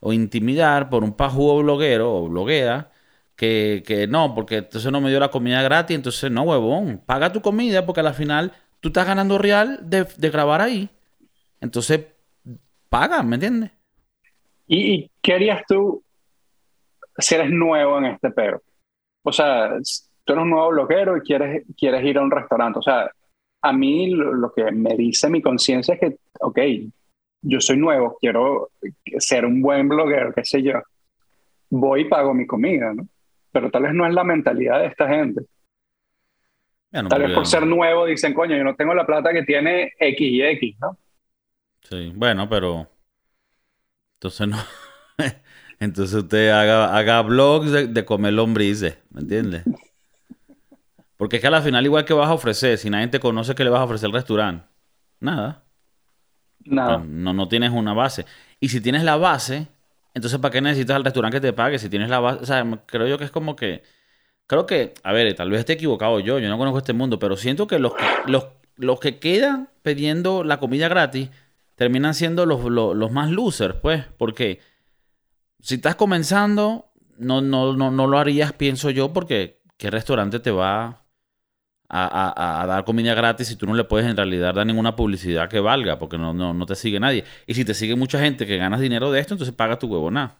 o 0.00 0.12
intimidar 0.12 0.88
por 0.90 1.04
un 1.04 1.12
pajugo 1.12 1.62
bloguero 1.62 2.14
o 2.14 2.28
bloguera 2.28 2.90
que, 3.36 3.82
que, 3.86 4.06
no, 4.06 4.34
porque 4.34 4.58
entonces 4.58 4.90
no 4.92 5.00
me 5.00 5.10
dio 5.10 5.20
la 5.20 5.30
comida 5.30 5.62
gratis, 5.62 5.96
entonces 5.96 6.30
no, 6.30 6.42
huevón, 6.42 7.02
paga 7.04 7.32
tu 7.32 7.40
comida 7.42 7.86
porque 7.86 8.00
al 8.00 8.14
final 8.14 8.52
tú 8.80 8.88
estás 8.88 9.06
ganando 9.06 9.38
real 9.38 9.80
de, 9.82 10.04
grabar 10.30 10.60
ahí. 10.60 10.90
Entonces, 11.60 12.00
paga, 12.88 13.22
¿me 13.22 13.36
entiendes? 13.36 13.70
¿Y, 14.72 15.10
qué 15.20 15.34
harías 15.34 15.64
tú 15.66 16.00
si 17.18 17.34
eres 17.34 17.50
nuevo 17.50 17.98
en 17.98 18.04
este 18.04 18.30
pedo? 18.30 18.62
O 19.24 19.32
sea, 19.32 19.76
tú 20.24 20.32
eres 20.32 20.44
un 20.44 20.50
nuevo 20.50 20.68
bloguero 20.70 21.16
y 21.16 21.22
quieres, 21.22 21.64
quieres 21.76 22.04
ir 22.04 22.18
a 22.18 22.22
un 22.22 22.30
restaurante. 22.30 22.78
O 22.78 22.82
sea, 22.82 23.10
a 23.62 23.72
mí 23.72 24.10
lo, 24.10 24.52
que 24.52 24.70
me 24.70 24.94
dice 24.94 25.28
mi 25.28 25.42
conciencia 25.42 25.94
es 25.94 26.00
que, 26.00 26.16
ok, 26.40 26.58
yo 27.42 27.60
soy 27.60 27.78
nuevo, 27.78 28.16
quiero 28.20 28.70
ser 29.18 29.44
un 29.44 29.60
buen 29.60 29.88
bloguero, 29.88 30.32
qué 30.32 30.44
sé 30.44 30.62
yo. 30.62 30.80
Voy 31.70 32.02
y 32.02 32.08
pago 32.08 32.32
mi 32.32 32.46
comida, 32.46 32.94
¿no? 32.94 33.08
Pero 33.50 33.72
tal 33.72 33.82
vez 33.82 33.92
no 33.92 34.06
es 34.06 34.14
la 34.14 34.22
mentalidad 34.22 34.78
de 34.78 34.86
esta 34.86 35.08
gente. 35.08 35.46
tal 36.92 37.22
vez 37.22 37.32
por 37.32 37.44
ser 37.44 37.66
nuevo 37.66 38.06
dicen, 38.06 38.34
coño, 38.34 38.56
yo 38.56 38.62
no 38.62 38.76
tengo 38.76 38.94
la 38.94 39.04
plata 39.04 39.32
que 39.32 39.42
tiene 39.42 39.94
X 39.98 40.20
y 40.20 40.42
X, 40.42 40.76
¿no? 40.80 40.96
Sí, 41.82 42.12
bueno, 42.14 42.48
pero 42.48 42.88
entonces 44.20 44.48
no. 44.48 44.58
Entonces 45.80 46.14
usted 46.14 46.50
haga, 46.50 46.94
haga 46.94 47.22
blogs 47.22 47.72
de, 47.72 47.86
de 47.86 48.04
comer 48.04 48.34
lombrices, 48.34 48.98
¿me 49.08 49.22
entiende? 49.22 49.62
Porque 51.16 51.36
es 51.36 51.40
que 51.42 51.48
al 51.48 51.62
final, 51.62 51.86
igual 51.86 52.04
que 52.04 52.12
vas 52.12 52.28
a 52.28 52.34
ofrecer, 52.34 52.76
si 52.76 52.90
nadie 52.90 53.08
te 53.08 53.18
conoce, 53.18 53.54
¿qué 53.54 53.64
le 53.64 53.70
vas 53.70 53.80
a 53.80 53.84
ofrecer 53.84 54.08
al 54.08 54.12
restaurante? 54.12 54.66
Nada. 55.20 55.64
Nada. 56.66 57.02
No, 57.02 57.32
no, 57.32 57.48
tienes 57.48 57.70
una 57.70 57.94
base. 57.94 58.26
Y 58.60 58.68
si 58.68 58.82
tienes 58.82 59.04
la 59.04 59.16
base, 59.16 59.68
entonces 60.12 60.38
¿para 60.38 60.52
qué 60.52 60.60
necesitas 60.60 60.96
al 60.96 61.04
restaurante 61.04 61.38
que 61.38 61.46
te 61.46 61.52
pague? 61.54 61.78
Si 61.78 61.88
tienes 61.88 62.10
la 62.10 62.20
base, 62.20 62.42
o 62.42 62.46
sea, 62.46 62.62
creo 62.84 63.06
yo 63.06 63.16
que 63.16 63.24
es 63.24 63.30
como 63.30 63.56
que... 63.56 63.82
Creo 64.46 64.66
que, 64.66 64.92
a 65.02 65.12
ver, 65.14 65.34
tal 65.34 65.48
vez 65.50 65.60
esté 65.60 65.74
equivocado 65.74 66.20
yo, 66.20 66.38
yo 66.38 66.48
no 66.50 66.58
conozco 66.58 66.78
este 66.78 66.92
mundo, 66.92 67.18
pero 67.18 67.38
siento 67.38 67.66
que 67.66 67.78
los, 67.78 67.94
los, 68.26 68.48
los 68.76 69.00
que 69.00 69.18
quedan 69.18 69.70
pidiendo 69.82 70.44
la 70.44 70.58
comida 70.58 70.88
gratis 70.88 71.30
terminan 71.80 72.12
siendo 72.12 72.44
los, 72.44 72.62
los, 72.62 73.10
más 73.10 73.30
losers, 73.30 73.74
pues, 73.76 74.04
porque 74.18 74.60
si 75.60 75.76
estás 75.76 75.94
comenzando, 75.94 76.92
no, 77.16 77.40
no, 77.40 77.72
no, 77.72 77.90
no 77.90 78.06
lo 78.06 78.18
harías, 78.18 78.52
pienso 78.52 78.90
yo, 78.90 79.14
porque 79.14 79.62
¿qué 79.78 79.88
restaurante 79.88 80.40
te 80.40 80.50
va 80.50 81.06
a, 81.88 82.66
dar 82.68 82.84
comida 82.84 83.14
gratis 83.14 83.50
y 83.50 83.56
tú 83.56 83.64
no 83.64 83.72
le 83.72 83.84
puedes 83.84 84.06
en 84.06 84.14
realidad 84.14 84.52
dar 84.52 84.66
ninguna 84.66 84.94
publicidad 84.94 85.48
que 85.48 85.58
valga 85.58 85.98
porque 85.98 86.18
no, 86.18 86.34
no, 86.34 86.66
te 86.66 86.74
sigue 86.74 87.00
nadie. 87.00 87.24
Y 87.46 87.54
si 87.54 87.64
te 87.64 87.72
sigue 87.72 87.96
mucha 87.96 88.20
gente 88.20 88.44
que 88.44 88.58
ganas 88.58 88.80
dinero 88.80 89.10
de 89.10 89.18
esto, 89.20 89.32
entonces 89.32 89.54
paga 89.54 89.78
tu 89.78 89.86
huevona. 89.86 90.36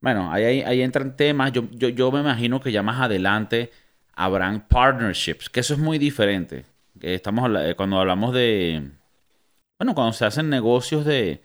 Bueno, 0.00 0.32
ahí, 0.32 0.62
ahí, 0.62 0.80
entran 0.80 1.14
temas. 1.14 1.52
Yo, 1.52 1.64
yo, 1.72 1.90
yo, 1.90 2.10
me 2.10 2.20
imagino 2.20 2.58
que 2.58 2.72
ya 2.72 2.82
más 2.82 3.02
adelante 3.02 3.70
habrán 4.14 4.66
partnerships, 4.66 5.50
que 5.50 5.60
eso 5.60 5.74
es 5.74 5.80
muy 5.80 5.98
diferente. 5.98 6.64
Estamos 7.02 7.50
eh, 7.60 7.74
cuando 7.76 8.00
hablamos 8.00 8.32
de. 8.32 9.03
Bueno, 9.78 9.94
cuando 9.94 10.12
se 10.12 10.24
hacen 10.24 10.48
negocios 10.50 11.04
de, 11.04 11.42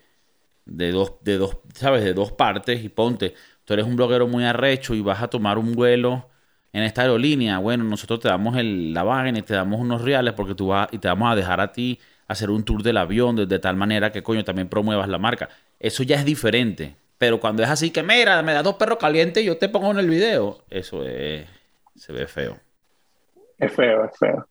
de 0.65 0.91
dos, 0.91 1.15
de 1.21 1.37
dos, 1.37 1.57
¿sabes? 1.73 2.03
De 2.03 2.13
dos 2.13 2.31
partes 2.31 2.83
y 2.83 2.89
ponte, 2.89 3.33
tú 3.65 3.73
eres 3.73 3.85
un 3.85 3.95
bloguero 3.95 4.27
muy 4.27 4.45
arrecho 4.45 4.93
y 4.93 5.01
vas 5.01 5.21
a 5.21 5.29
tomar 5.29 5.57
un 5.57 5.73
vuelo 5.73 6.29
en 6.71 6.83
esta 6.83 7.01
aerolínea, 7.01 7.57
bueno, 7.57 7.83
nosotros 7.83 8.19
te 8.19 8.27
damos 8.27 8.55
la 8.63 9.03
vaina 9.03 9.39
y 9.39 9.41
te 9.41 9.55
damos 9.55 9.79
unos 9.79 10.03
reales 10.03 10.33
porque 10.33 10.53
tú 10.53 10.67
vas 10.67 10.87
y 10.91 10.99
te 10.99 11.07
vamos 11.07 11.31
a 11.31 11.35
dejar 11.35 11.59
a 11.61 11.71
ti 11.71 11.99
hacer 12.27 12.51
un 12.51 12.63
tour 12.63 12.83
del 12.83 12.97
avión 12.97 13.35
de, 13.35 13.59
tal 13.59 13.75
manera 13.75 14.11
que 14.11 14.21
coño 14.21 14.43
también 14.43 14.69
promuevas 14.69 15.09
la 15.09 15.17
marca. 15.17 15.49
Eso 15.79 16.03
ya 16.03 16.17
es 16.17 16.25
diferente. 16.25 16.95
Pero 17.17 17.39
cuando 17.39 17.63
es 17.63 17.69
así 17.69 17.89
que, 17.89 18.03
mira, 18.03 18.41
me 18.43 18.53
da 18.53 18.61
dos 18.61 18.75
perros 18.75 18.99
calientes 18.99 19.43
y 19.43 19.47
yo 19.47 19.57
te 19.57 19.67
pongo 19.67 19.91
en 19.91 19.97
el 19.97 20.09
video, 20.09 20.63
eso 20.69 21.03
es, 21.03 21.47
se 21.95 22.13
ve 22.13 22.27
feo. 22.27 22.57
Es 23.57 23.73
feo, 23.73 24.05
es 24.05 24.17
feo. 24.17 24.47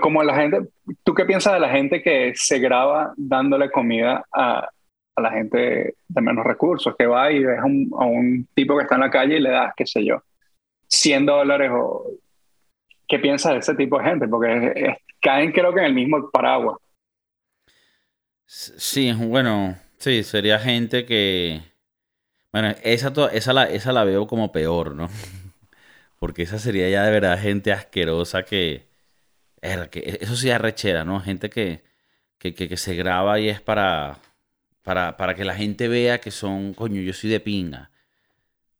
Como 0.00 0.22
la 0.22 0.34
gente, 0.34 0.60
¿tú 1.02 1.14
qué 1.14 1.24
piensas 1.24 1.52
de 1.54 1.60
la 1.60 1.68
gente 1.68 2.02
que 2.02 2.32
se 2.34 2.58
graba 2.58 3.12
dándole 3.16 3.70
comida 3.70 4.24
a, 4.32 4.68
a 5.16 5.20
la 5.20 5.30
gente 5.30 5.94
de 6.08 6.20
menos 6.20 6.44
recursos? 6.44 6.94
Que 6.96 7.06
va 7.06 7.30
y 7.30 7.44
ves 7.44 7.58
a 7.58 7.64
un, 7.64 7.90
a 7.98 8.04
un 8.04 8.48
tipo 8.54 8.76
que 8.76 8.82
está 8.82 8.94
en 8.94 9.02
la 9.02 9.10
calle 9.10 9.36
y 9.36 9.40
le 9.40 9.50
das, 9.50 9.72
qué 9.76 9.86
sé 9.86 10.04
yo, 10.04 10.22
100 10.88 11.26
dólares 11.26 11.70
o 11.72 12.06
qué 13.06 13.18
piensas 13.18 13.52
de 13.52 13.58
ese 13.58 13.74
tipo 13.74 13.98
de 13.98 14.04
gente, 14.04 14.28
porque 14.28 14.96
caen 15.20 15.52
creo 15.52 15.72
que 15.72 15.80
en 15.80 15.86
el 15.86 15.94
mismo 15.94 16.30
paraguas. 16.30 16.78
Sí, 18.46 19.12
bueno, 19.12 19.76
sí, 19.98 20.22
sería 20.22 20.58
gente 20.58 21.06
que... 21.06 21.60
Bueno, 22.52 22.74
esa, 22.82 23.12
esa, 23.32 23.52
la, 23.52 23.64
esa 23.64 23.92
la 23.92 24.04
veo 24.04 24.26
como 24.26 24.52
peor, 24.52 24.94
¿no? 24.94 25.08
Porque 26.20 26.42
esa 26.42 26.58
sería 26.58 26.88
ya 26.88 27.04
de 27.04 27.10
verdad 27.10 27.40
gente 27.40 27.72
asquerosa 27.72 28.44
que... 28.44 28.86
que 29.90 30.18
eso 30.20 30.36
sí 30.36 30.50
arrechera, 30.50 31.04
¿no? 31.04 31.20
Gente 31.20 31.50
que, 31.50 31.84
que, 32.38 32.54
que, 32.54 32.68
que 32.68 32.76
se 32.76 32.94
graba 32.94 33.40
y 33.40 33.48
es 33.48 33.60
para, 33.60 34.18
para, 34.82 35.16
para 35.16 35.34
que 35.34 35.44
la 35.44 35.54
gente 35.54 35.88
vea 35.88 36.20
que 36.20 36.30
son, 36.30 36.74
coño, 36.74 37.00
yo 37.00 37.12
soy 37.12 37.30
de 37.30 37.40
pinga. 37.40 37.90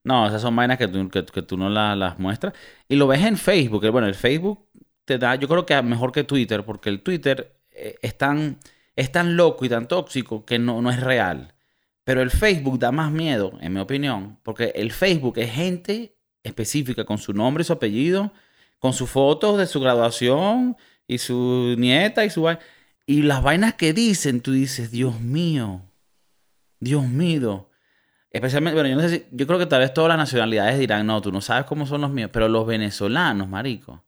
No, 0.05 0.27
esas 0.29 0.43
son 0.43 0.55
vainas 0.55 0.77
que 0.79 0.87
tú, 0.87 1.09
que, 1.09 1.23
tú 1.23 1.57
no 1.57 1.71
las 1.71 2.19
muestras. 2.19 2.53
Y 2.89 2.97
lo 2.97 3.07
ves 3.07 3.23
en 3.25 3.39
Facebook. 3.39 3.89
Bueno, 3.91 4.07
el 4.07 4.15
Facebook 4.15 4.69
te 5.07 5.17
da, 5.19 5.35
yo 5.37 5.49
creo 5.49 5.65
que 5.65 5.81
mejor 5.83 6.13
que 6.13 6.25
Twitter, 6.25 6.65
porque 6.65 6.91
el 6.91 7.01
Twitter 7.01 7.57
eh, 7.73 7.97
es 8.03 8.17
tan, 8.19 8.59
es 8.97 9.11
tan 9.11 9.37
loco 9.37 9.65
y 9.65 9.71
tan 9.71 9.89
tóxico 9.89 10.45
que 10.45 10.59
no, 10.59 10.83
no 10.83 10.91
es 10.91 11.01
real. 11.01 11.55
Pero 12.05 12.21
el 12.21 12.31
Facebook 12.31 12.79
da 12.79 12.93
más 12.93 13.11
miedo, 13.11 13.59
en 13.63 13.73
mi 13.73 13.81
opinión, 13.81 14.39
porque 14.43 14.73
el 14.75 14.93
Facebook 14.93 15.39
es 15.39 15.53
gente 15.53 16.17
específica 16.43 17.05
con 17.05 17.17
su 17.17 17.33
nombre 17.33 17.63
y 17.63 17.65
su 17.65 17.73
apellido, 17.73 18.33
con 18.85 18.93
sus 18.93 19.09
fotos 19.09 19.57
de 19.57 19.67
su 19.67 19.81
graduación 19.81 20.77
y 21.07 21.17
su 21.17 21.75
nieta 21.79 22.23
y 22.27 22.29
su 22.29 22.47
y 23.07 23.23
las 23.23 23.43
vainas 23.43 23.73
que 23.73 23.95
dicen, 23.95 24.43
tú 24.43 24.53
dices, 24.53 24.91
Dios 24.91 25.23
mío, 25.23 25.81
Dios 26.81 27.09
mío. 27.09 27.71
Especialmente, 28.31 28.75
bueno, 28.75 28.91
yo 28.91 28.97
no 28.97 29.09
sé 29.09 29.09
si, 29.09 29.27
yo 29.31 29.47
creo 29.47 29.59
que 29.59 29.65
tal 29.65 29.81
vez 29.81 29.95
todas 29.95 30.11
las 30.11 30.19
nacionalidades 30.19 30.79
dirán, 30.79 31.07
no, 31.07 31.23
tú 31.23 31.33
no 31.33 31.41
sabes 31.41 31.65
cómo 31.65 31.87
son 31.87 32.03
los 32.03 32.11
míos, 32.11 32.29
pero 32.31 32.47
los 32.47 32.67
venezolanos, 32.67 33.49
marico. 33.49 34.05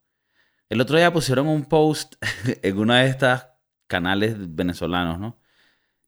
El 0.69 0.83
otro 0.83 0.99
día 0.99 1.11
pusieron 1.11 1.49
un 1.49 1.65
post 1.65 2.17
en 2.63 2.77
una 2.77 3.01
de 3.01 3.09
estas 3.09 3.49
canales 3.87 4.35
venezolanos, 4.39 5.19
¿no? 5.19 5.41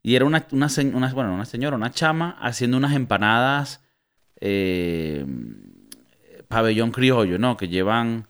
Y 0.02 0.14
era 0.14 0.26
una, 0.26 0.46
una, 0.52 0.68
bueno, 1.14 1.32
una 1.32 1.46
señora, 1.46 1.74
una 1.74 1.90
chama, 1.90 2.36
haciendo 2.38 2.76
unas 2.76 2.94
empanadas 2.94 3.82
eh, 4.42 5.24
pabellón 6.48 6.90
criollo, 6.90 7.38
¿no? 7.38 7.56
Que 7.56 7.68
llevan 7.68 8.28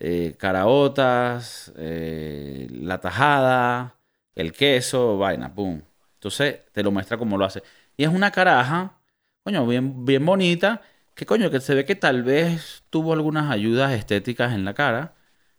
eh, 0.00 0.34
caraotas, 0.38 1.72
eh, 1.76 2.68
la 2.70 3.00
tajada, 3.00 3.96
el 4.34 4.52
queso, 4.52 5.18
vaina, 5.18 5.54
pum. 5.54 5.82
Entonces 6.14 6.60
te 6.72 6.82
lo 6.82 6.90
muestra 6.90 7.18
cómo 7.18 7.38
lo 7.38 7.44
hace. 7.44 7.62
Y 7.96 8.04
es 8.04 8.10
una 8.10 8.30
caraja, 8.30 8.98
coño, 9.44 9.66
bien, 9.66 10.04
bien 10.04 10.24
bonita, 10.26 10.82
que 11.14 11.26
coño, 11.26 11.50
que 11.50 11.60
se 11.60 11.74
ve 11.74 11.84
que 11.84 11.94
tal 11.96 12.22
vez 12.22 12.84
tuvo 12.90 13.12
algunas 13.12 13.50
ayudas 13.50 13.92
estéticas 13.92 14.52
en 14.54 14.64
la 14.64 14.74
cara. 14.74 15.14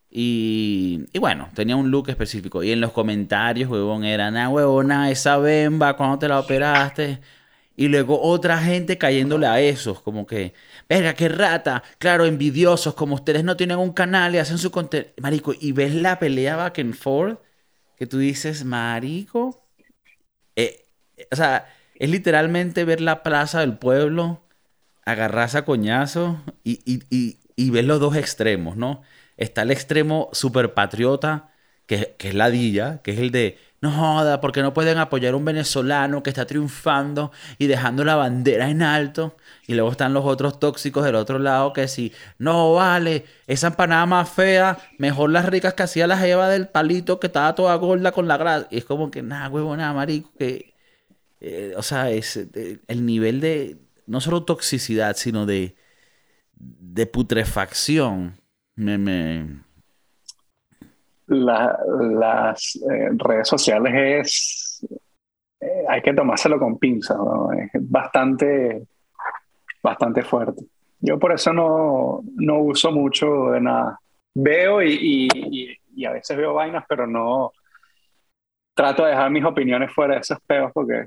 Y, 0.09 1.05
y 1.13 1.19
bueno, 1.19 1.49
tenía 1.53 1.75
un 1.75 1.91
look 1.91 2.09
específico. 2.09 2.63
Y 2.63 2.71
en 2.71 2.81
los 2.81 2.91
comentarios, 2.91 3.69
huevón, 3.69 4.05
era, 4.05 4.31
nah, 4.31 4.49
huevona, 4.49 5.11
esa 5.11 5.37
bemba, 5.37 5.95
cuando 5.97 6.19
te 6.19 6.27
la 6.29 6.39
operaste. 6.39 7.21
Y 7.75 7.89
luego 7.89 8.21
otra 8.21 8.59
gente 8.59 8.97
cayéndole 8.97 9.47
a 9.47 9.59
esos, 9.59 10.01
como 10.01 10.25
que, 10.25 10.53
verga, 10.87 11.13
qué 11.13 11.27
rata, 11.27 11.83
claro, 11.97 12.25
envidiosos, 12.25 12.93
como 12.93 13.15
ustedes 13.15 13.43
no 13.43 13.57
tienen 13.57 13.79
un 13.79 13.91
canal 13.91 14.33
y 14.33 14.37
hacen 14.37 14.57
su 14.57 14.71
contenido. 14.71 15.11
Marico, 15.21 15.53
y 15.59 15.73
ves 15.73 15.93
la 15.93 16.17
pelea 16.19 16.55
back 16.55 16.79
and 16.79 16.95
forth, 16.95 17.39
que 17.97 18.07
tú 18.07 18.17
dices, 18.19 18.63
Marico. 18.63 19.67
Eh, 20.55 20.85
o 21.31 21.35
sea, 21.35 21.67
es 21.95 22.09
literalmente 22.09 22.85
ver 22.85 23.01
la 23.01 23.23
plaza 23.23 23.61
del 23.61 23.77
pueblo, 23.77 24.41
agarrarse 25.05 25.59
a 25.59 25.65
coñazo 25.65 26.41
y, 26.63 26.81
y, 26.85 27.37
y, 27.55 27.69
ver 27.69 27.85
los 27.85 27.99
dos 27.99 28.15
extremos, 28.15 28.77
¿no? 28.77 29.01
Está 29.37 29.63
el 29.63 29.71
extremo 29.71 30.29
super 30.33 30.73
patriota, 30.73 31.51
que, 31.87 32.15
que 32.17 32.29
es 32.29 32.35
ladilla, 32.35 33.01
que 33.03 33.11
es 33.11 33.19
el 33.19 33.31
de 33.31 33.57
no 33.85 33.91
joda, 33.91 34.41
porque 34.41 34.61
no 34.61 34.73
pueden 34.73 34.97
apoyar 34.97 35.33
a 35.33 35.37
un 35.37 35.45
venezolano 35.45 36.23
que 36.23 36.29
está 36.31 36.45
triunfando 36.45 37.31
y 37.57 37.67
dejando 37.67 38.03
la 38.03 38.15
bandera 38.15 38.69
en 38.69 38.81
alto. 38.81 39.35
Y 39.67 39.73
luego 39.75 39.91
están 39.91 40.13
los 40.13 40.25
otros 40.25 40.59
tóxicos 40.59 41.03
del 41.05 41.15
otro 41.15 41.39
lado 41.39 41.73
que 41.73 41.87
si, 41.87 42.11
no 42.37 42.73
vale, 42.73 43.25
esa 43.47 43.67
empanada 43.67 44.05
más 44.05 44.29
fea, 44.29 44.77
mejor 44.97 45.29
las 45.31 45.45
ricas 45.45 45.73
que 45.73 45.83
hacía 45.83 46.07
la 46.07 46.17
jeva 46.17 46.49
del 46.49 46.67
palito 46.67 47.19
que 47.19 47.27
estaba 47.27 47.55
toda 47.55 47.75
gorda 47.75 48.11
con 48.11 48.27
la 48.27 48.37
grasa. 48.37 48.67
Y 48.71 48.77
es 48.77 48.85
como 48.85 49.11
que, 49.11 49.21
nada, 49.23 49.49
huevo, 49.49 49.75
nada, 49.77 49.93
marico, 49.93 50.31
que... 50.37 50.73
eh, 51.39 51.73
o 51.77 51.83
sea, 51.83 52.09
es 52.11 52.37
eh, 52.37 52.79
el 52.87 53.05
nivel 53.05 53.41
de, 53.41 53.77
no 54.07 54.21
solo 54.21 54.43
toxicidad, 54.45 55.15
sino 55.17 55.45
de, 55.45 55.75
de 56.55 57.05
putrefacción. 57.07 58.41
Me, 58.75 58.97
me, 58.97 59.64
La- 61.27 61.77
las 61.87 62.75
eh, 62.75 63.09
redes 63.17 63.47
sociales 63.47 63.93
es, 63.95 64.87
eh, 65.59 65.83
hay 65.89 66.01
que 66.01 66.13
tomárselo 66.13 66.59
con 66.59 66.77
pinzas, 66.77 67.17
¿no? 67.17 67.51
Es 67.53 67.69
bastante, 67.73 68.83
bastante 69.81 70.21
fuerte. 70.23 70.63
Yo 70.99 71.17
por 71.19 71.33
eso 71.33 71.51
no, 71.53 72.21
no 72.35 72.59
uso 72.59 72.91
mucho 72.91 73.49
de 73.51 73.61
nada. 73.61 73.99
Veo 74.33 74.81
y, 74.81 74.93
y, 74.93 75.27
y- 75.33 75.77
y 75.97 76.05
a 76.05 76.11
veces 76.11 76.35
veo 76.37 76.53
vainas, 76.53 76.83
pero 76.89 77.07
no 77.07 77.51
trato 78.73 79.03
de 79.05 79.11
dejar 79.11 79.31
mis 79.31 79.45
opiniones 79.45 79.91
fuera 79.93 80.15
de 80.15 80.19
esos 80.21 80.37
peos 80.45 80.69
porque 80.73 81.05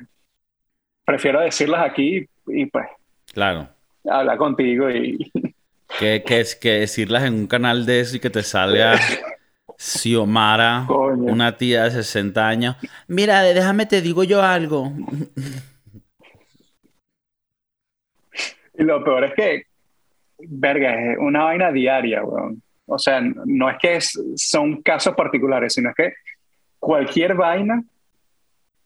prefiero 1.05 1.41
decirlas 1.41 1.83
aquí 1.85 2.27
y 2.47 2.67
pues 2.67 2.87
claro. 3.33 3.69
hablar 4.09 4.39
contigo 4.39 4.91
y 4.91 5.31
Que, 5.99 6.23
que, 6.25 6.41
es- 6.41 6.57
que 6.57 6.71
decirlas 6.81 7.25
en 7.25 7.35
un 7.35 7.47
canal 7.47 7.85
de 7.85 8.01
eso 8.01 8.17
y 8.17 8.21
que 8.21 8.31
te 8.31 8.43
salga 8.43 8.95
Xiomara, 9.79 10.85
Coño. 10.89 11.33
una 11.33 11.57
tía 11.57 11.85
de 11.85 11.93
60 11.93 12.47
años. 12.49 12.77
Mira, 13.07 13.43
déjame 13.43 13.87
te 13.87 14.03
digo 14.03 14.25
yo 14.25 14.43
algo. 14.43 14.93
Y 18.77 18.83
lo 18.85 19.03
peor 19.05 19.25
es 19.25 19.35
que, 19.35 19.63
verga, 20.39 21.13
es 21.13 21.19
una 21.19 21.45
vaina 21.45 21.73
diaria, 21.73 22.23
weón. 22.25 22.63
O 22.87 22.99
sea, 22.99 23.21
no 23.21 23.69
es 23.71 23.77
que 23.81 23.97
es- 23.97 24.21
son 24.37 24.83
casos 24.83 25.15
particulares, 25.15 25.75
sino 25.75 25.91
es 25.91 25.95
que 25.97 26.13
cualquier 26.79 27.35
vaina 27.35 27.83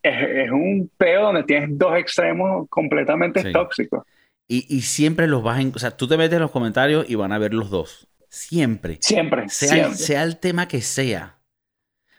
es, 0.03 0.47
es 0.47 0.51
un 0.51 0.91
peo 0.97 1.23
donde 1.23 1.45
tienes 1.45 1.79
dos 1.79 1.97
extremos 1.97 2.67
completamente 2.69 3.43
Sí. 3.43 3.53
tóxicos. 3.53 4.03
Y, 4.49 4.67
y 4.77 4.81
siempre 4.83 5.29
los 5.29 5.43
vas 5.43 5.65
a... 5.65 5.69
O 5.75 5.79
sea, 5.79 5.93
tú 5.97 6.09
te 6.09 6.17
metes 6.17 6.35
en 6.37 6.43
los 6.43 6.51
comentarios 6.51 7.09
y 7.09 7.15
van 7.15 7.33
a 7.33 7.39
ver 7.39 7.55
los 7.55 7.71
dos. 7.71 8.09
Siempre. 8.33 8.97
Siempre, 9.01 9.49
Sea, 9.51 9.69
siempre. 9.69 9.95
sea 9.99 10.23
el 10.23 10.39
tema 10.39 10.67
que 10.67 10.81
sea. 10.81 11.39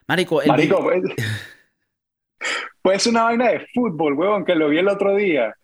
Marico, 0.07 0.41
el 0.43 0.47
Marico, 0.49 0.81
pues, 0.83 1.01
puede 2.81 2.99
ser 2.99 3.11
una 3.13 3.23
vaina 3.23 3.49
de 3.49 3.65
fútbol, 3.73 4.13
weón, 4.13 4.45
que 4.45 4.53
lo 4.53 4.69
vi 4.69 4.77
el 4.77 4.87
otro 4.89 5.15
día. 5.15 5.55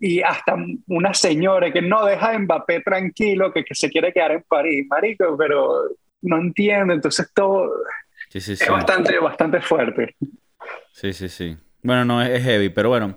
Y 0.00 0.22
hasta 0.22 0.56
una 0.88 1.14
señora 1.14 1.72
que 1.72 1.82
no 1.82 2.04
deja 2.04 2.30
a 2.32 2.38
Mbappé 2.38 2.80
tranquilo, 2.80 3.52
que, 3.52 3.64
que 3.64 3.74
se 3.74 3.90
quiere 3.90 4.12
quedar 4.12 4.32
en 4.32 4.42
París, 4.42 4.86
marico, 4.88 5.36
pero 5.36 5.82
no 6.22 6.38
entiende, 6.38 6.94
entonces 6.94 7.30
todo 7.34 7.70
Sí, 8.30 8.40
sí, 8.40 8.52
es 8.52 8.58
sí. 8.60 8.70
bastante, 8.70 9.18
bastante 9.18 9.60
fuerte. 9.60 10.16
Sí, 10.92 11.12
sí, 11.12 11.28
sí. 11.28 11.56
Bueno, 11.82 12.04
no 12.04 12.22
es, 12.22 12.30
es 12.30 12.42
heavy, 12.42 12.70
pero 12.70 12.88
bueno, 12.88 13.16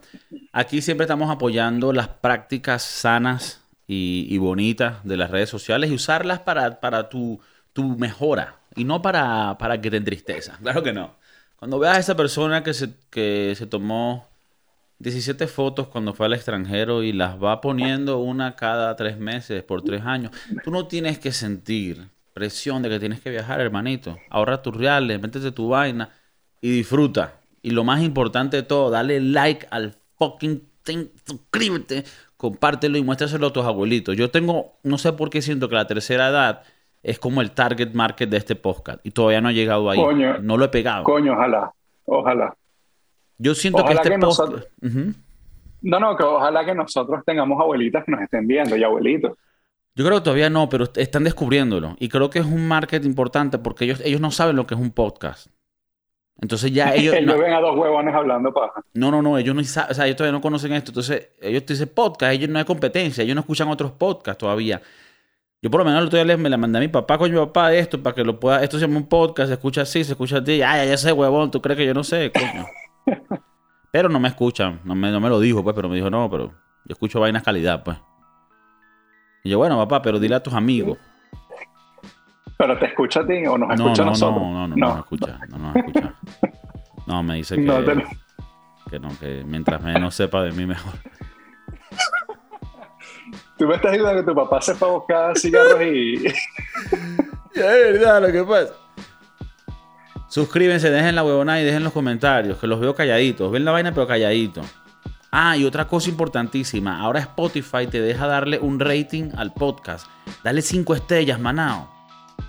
aquí 0.52 0.82
siempre 0.82 1.06
estamos 1.06 1.32
apoyando 1.32 1.94
las 1.94 2.08
prácticas 2.10 2.84
sanas 2.84 3.63
y, 3.88 4.38
bonitas 4.38 5.04
de 5.04 5.18
las 5.18 5.30
redes 5.30 5.50
sociales 5.50 5.92
y 5.92 5.96
usarlas 5.96 6.40
para, 6.40 6.80
para 6.80 7.10
tu, 7.10 7.40
tu 7.74 7.98
mejora 7.98 8.60
y 8.76 8.84
no 8.84 9.02
para, 9.02 9.58
para 9.58 9.80
que 9.82 9.92
te 9.92 9.98
entristezca. 9.98 10.58
Claro 10.62 10.84
que 10.84 10.94
no. 10.94 11.16
Cuando 11.58 11.80
veas 11.80 11.98
a 11.98 12.00
esa 12.00 12.16
persona 12.16 12.64
que 12.64 12.74
se, 12.74 12.90
que 13.10 13.54
se 13.56 13.66
tomó 13.66 14.28
17 15.00 15.48
fotos 15.48 15.88
cuando 15.88 16.14
fue 16.14 16.26
al 16.26 16.34
extranjero 16.34 17.04
y 17.04 17.12
las 17.14 17.42
va 17.42 17.62
poniendo 17.62 18.20
una 18.20 18.56
cada 18.56 18.96
tres 18.96 19.18
meses 19.18 19.64
por 19.64 19.82
tres 19.82 20.02
años, 20.04 20.32
tú 20.64 20.72
no 20.72 20.88
tienes 20.88 21.20
que 21.20 21.32
sentir 21.32 22.08
presión 22.34 22.82
de 22.82 22.90
que 22.90 23.00
tienes 23.00 23.22
que 23.22 23.30
viajar, 23.30 23.62
hermanito. 23.62 24.18
Ahorra 24.30 24.62
tus 24.62 24.76
reales, 24.76 25.22
métete 25.22 25.52
tu 25.52 25.70
vaina 25.70 26.10
y 26.62 26.72
disfruta. 26.72 27.36
Y 27.62 27.72
lo 27.72 27.84
más 27.84 28.02
importante 28.02 28.58
de 28.58 28.64
todo, 28.64 28.90
dale 28.90 29.20
like 29.22 29.68
al 29.70 29.96
fucking 30.18 30.68
thing, 30.84 31.08
suscríbete, 31.26 32.04
compártelo 32.44 32.98
y 32.98 33.02
muéstraselo 33.04 33.48
a 33.48 33.54
tus 33.54 33.64
abuelitos. 33.64 34.18
Yo 34.18 34.30
tengo, 34.30 34.74
no 34.84 34.98
sé 34.98 35.14
por 35.14 35.30
qué 35.30 35.42
siento 35.42 35.70
que 35.70 35.76
la 35.76 35.88
tercera 35.88 36.28
edad 36.28 36.64
es 37.02 37.18
como 37.18 37.40
el 37.42 37.52
target 37.52 37.94
market 37.94 38.30
de 38.30 38.36
este 38.36 38.58
podcast 38.58 39.00
y 39.06 39.12
todavía 39.12 39.40
no 39.40 39.50
he 39.50 39.54
llegado 39.54 39.90
ahí. 39.90 39.98
Coño. 39.98 40.40
no 40.40 40.58
lo 40.58 40.66
he 40.66 40.68
pegado. 40.68 41.06
Coño, 41.06 41.32
ojalá, 41.32 41.72
ojalá. 42.04 42.54
Yo 43.38 43.56
siento 43.56 43.80
Ojalá 43.82 44.02
que 44.02 44.10
este 44.10 44.10
que 44.10 44.20
podcast... 44.20 44.40
nosotros-. 44.52 45.16
No, 45.84 46.00
no, 46.02 46.18
que 46.18 46.24
ojalá 46.24 46.66
que 46.66 46.76
nosotros 46.76 47.22
tengamos 47.26 47.62
abuelitas 47.62 48.04
que 48.04 48.12
nos 48.12 48.20
estén 48.22 48.46
viendo 48.46 48.76
y 48.76 48.84
abuelitos. 48.84 49.38
Yo 49.96 50.04
creo 50.06 50.18
que 50.18 50.24
todavía 50.26 50.50
no, 50.50 50.68
pero 50.68 50.84
est- 50.84 50.98
están 50.98 51.24
descubriéndolo. 51.24 51.96
Y 51.98 52.10
creo 52.10 52.30
que 52.30 52.40
es 52.40 52.46
un 52.46 52.68
market 52.68 53.06
importante 53.06 53.58
porque 53.58 53.86
ellos, 53.86 54.02
ellos 54.04 54.20
no 54.20 54.32
saben 54.32 54.58
lo 54.58 54.68
que 54.68 54.76
es 54.76 54.82
un 54.82 54.92
podcast. 54.92 55.48
Entonces 56.42 56.72
ya 56.72 56.94
ellos... 56.96 57.14
Ellos 57.16 57.28
no, 57.36 57.42
ven 57.42 57.54
a 57.54 57.60
dos 57.60 57.78
huevones 57.78 58.14
hablando 58.14 58.54
paja. 58.54 58.82
no, 58.94 59.12
no, 59.12 59.22
no, 59.22 59.38
ellos 59.38 59.56
no 59.56 59.64
saben, 59.64 59.92
o 59.92 59.94
sea, 59.94 60.06
ellos 60.06 60.18
todavía 60.18 60.38
no 60.38 60.42
conocen 60.42 60.74
esto. 60.74 60.92
Entonces 60.92 61.30
ellos 61.42 61.66
te 61.66 61.74
dicen 61.74 61.90
podcast, 61.94 62.34
ellos 62.34 62.50
no 62.50 62.60
hay 62.60 62.66
competencia, 62.66 63.24
ellos 63.24 63.36
no 63.36 63.42
escuchan 63.42 63.68
otros 63.70 63.92
podcasts 63.92 64.40
todavía. 64.40 64.82
Yo 65.62 65.72
por 65.72 65.80
lo 65.80 65.86
menos 65.86 66.02
el 66.02 66.08
otro 66.08 66.18
día 66.18 66.26
les- 66.26 66.38
me 66.38 66.50
la 66.50 66.58
mandé 66.58 66.78
a 66.80 66.82
mi 66.82 66.90
papá, 66.90 67.18
coño, 67.18 67.40
mi 67.40 67.46
papá, 67.46 67.74
esto, 67.74 68.02
para 68.04 68.14
que 68.16 68.24
lo 68.26 68.38
pueda... 68.40 68.62
Esto 68.64 68.78
se 68.78 68.86
llama 68.86 68.98
un 68.98 69.08
podcast, 69.08 69.48
se 69.48 69.54
escucha 69.54 69.84
así, 69.84 70.04
se 70.04 70.12
escucha 70.12 70.40
así. 70.40 70.62
Ay, 70.62 70.90
ya 70.90 70.98
sé, 70.98 71.12
huevón, 71.14 71.52
¿tú 71.52 71.62
crees 71.62 71.78
que 71.78 71.86
yo 71.86 71.94
no 71.94 72.04
sé? 72.04 72.32
Coño. 72.34 72.66
Pero 73.92 74.10
no 74.10 74.20
me 74.20 74.28
escuchan, 74.28 74.82
no 74.84 74.94
me, 74.96 75.10
no 75.12 75.20
me 75.22 75.30
lo 75.30 75.40
dijo, 75.40 75.64
pues, 75.64 75.76
pero 75.76 75.88
me 75.88 75.96
dijo, 75.96 76.10
no, 76.10 76.28
pero 76.28 76.48
yo 76.48 76.54
escucho 76.94 77.20
vainas 77.20 77.44
calidad, 77.44 77.84
pues. 77.84 77.96
Y 79.44 79.52
yo, 79.52 79.60
bueno, 79.60 79.78
papá, 79.78 80.02
pero 80.02 80.20
dile 80.20 80.34
a 80.34 80.42
tus 80.42 80.54
amigos. 80.56 80.98
Pero 82.58 82.78
te 82.80 82.86
escucha 82.88 83.22
a 83.22 83.26
ti 83.28 83.46
o 83.48 83.58
nos 83.58 83.70
No, 83.70 83.74
escucha 83.76 84.02
a 84.02 84.06
no, 84.06 84.12
nosotros. 84.12 84.42
no, 84.42 84.52
no, 84.54 84.68
no, 84.68 84.76
no, 84.76 84.88
nos 84.90 84.98
escucha, 85.00 85.40
no 85.50 85.58
nos 85.58 85.76
escucha. 85.76 86.14
No, 87.08 87.24
me 87.24 87.36
dice 87.36 87.56
que, 87.56 87.62
No 87.62 87.84
te- 87.84 88.06
que 88.90 89.00
no, 89.00 89.10
que 89.20 89.44
mientras 89.46 89.82
menos 89.82 90.16
sepa 90.16 90.44
de 90.44 90.52
mí 90.52 90.66
mejor. 90.66 90.94
Tú 93.58 93.68
me 93.68 93.76
estás 93.76 93.92
diciendo 93.92 94.16
que 94.16 94.24
tu 94.24 94.36
papá 94.36 94.62
se 94.62 94.74
fue 94.76 94.88
a 94.88 94.92
buscar 94.92 95.38
cigarros 95.38 95.82
y... 95.82 96.24
Ya 97.56 97.76
es 97.76 97.94
verdad 97.94 98.22
lo 98.22 98.32
que 98.32 98.44
pasa. 98.44 98.74
Suscríbanse, 100.28 100.90
dejen 100.90 101.16
la 101.16 101.24
huevona 101.24 101.62
y 101.62 101.64
dejen 101.64 101.84
los 101.84 101.94
comentarios, 101.94 102.58
que 102.58 102.66
los 102.68 102.80
veo 102.80 102.96
calladitos. 102.96 103.52
Ven 103.52 103.64
la 103.66 103.72
vaina 103.72 103.92
pero 103.94 104.08
calladito. 104.08 104.62
Ah, 105.32 105.56
y 105.58 105.66
otra 105.66 105.88
cosa 105.88 106.10
importantísima. 106.10 107.00
Ahora 107.00 107.20
Spotify 107.20 107.86
te 107.88 108.02
deja 108.02 108.26
darle 108.28 108.58
un 108.60 108.80
rating 108.80 109.30
al 109.38 109.54
podcast. 109.54 110.08
Dale 110.44 110.62
cinco 110.64 110.96
estrellas, 110.96 111.40
manao. 111.40 111.93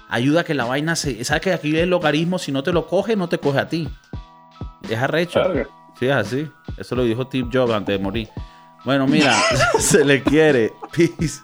Ayuda 0.08 0.42
a 0.42 0.44
que 0.44 0.54
la 0.54 0.64
vaina 0.64 0.96
se... 0.96 1.24
¿Sabes 1.24 1.42
que 1.42 1.52
aquí 1.52 1.76
el 1.76 1.90
logaritmo, 1.90 2.38
si 2.38 2.52
no 2.52 2.62
te 2.62 2.72
lo 2.72 2.86
coge, 2.86 3.16
no 3.16 3.28
te 3.28 3.38
coge 3.38 3.58
a 3.58 3.68
ti? 3.68 3.88
Es 4.88 4.98
arrecho. 4.98 5.40
Sí, 5.98 6.06
es 6.06 6.12
así. 6.12 6.50
Eso 6.76 6.94
lo 6.94 7.04
dijo 7.04 7.24
Steve 7.24 7.48
Jobs 7.52 7.72
antes 7.72 7.96
de 7.96 8.02
morir. 8.02 8.28
Bueno, 8.84 9.06
mira, 9.06 9.34
se 9.78 10.04
le 10.04 10.22
quiere. 10.22 10.72
Peace. 10.92 11.40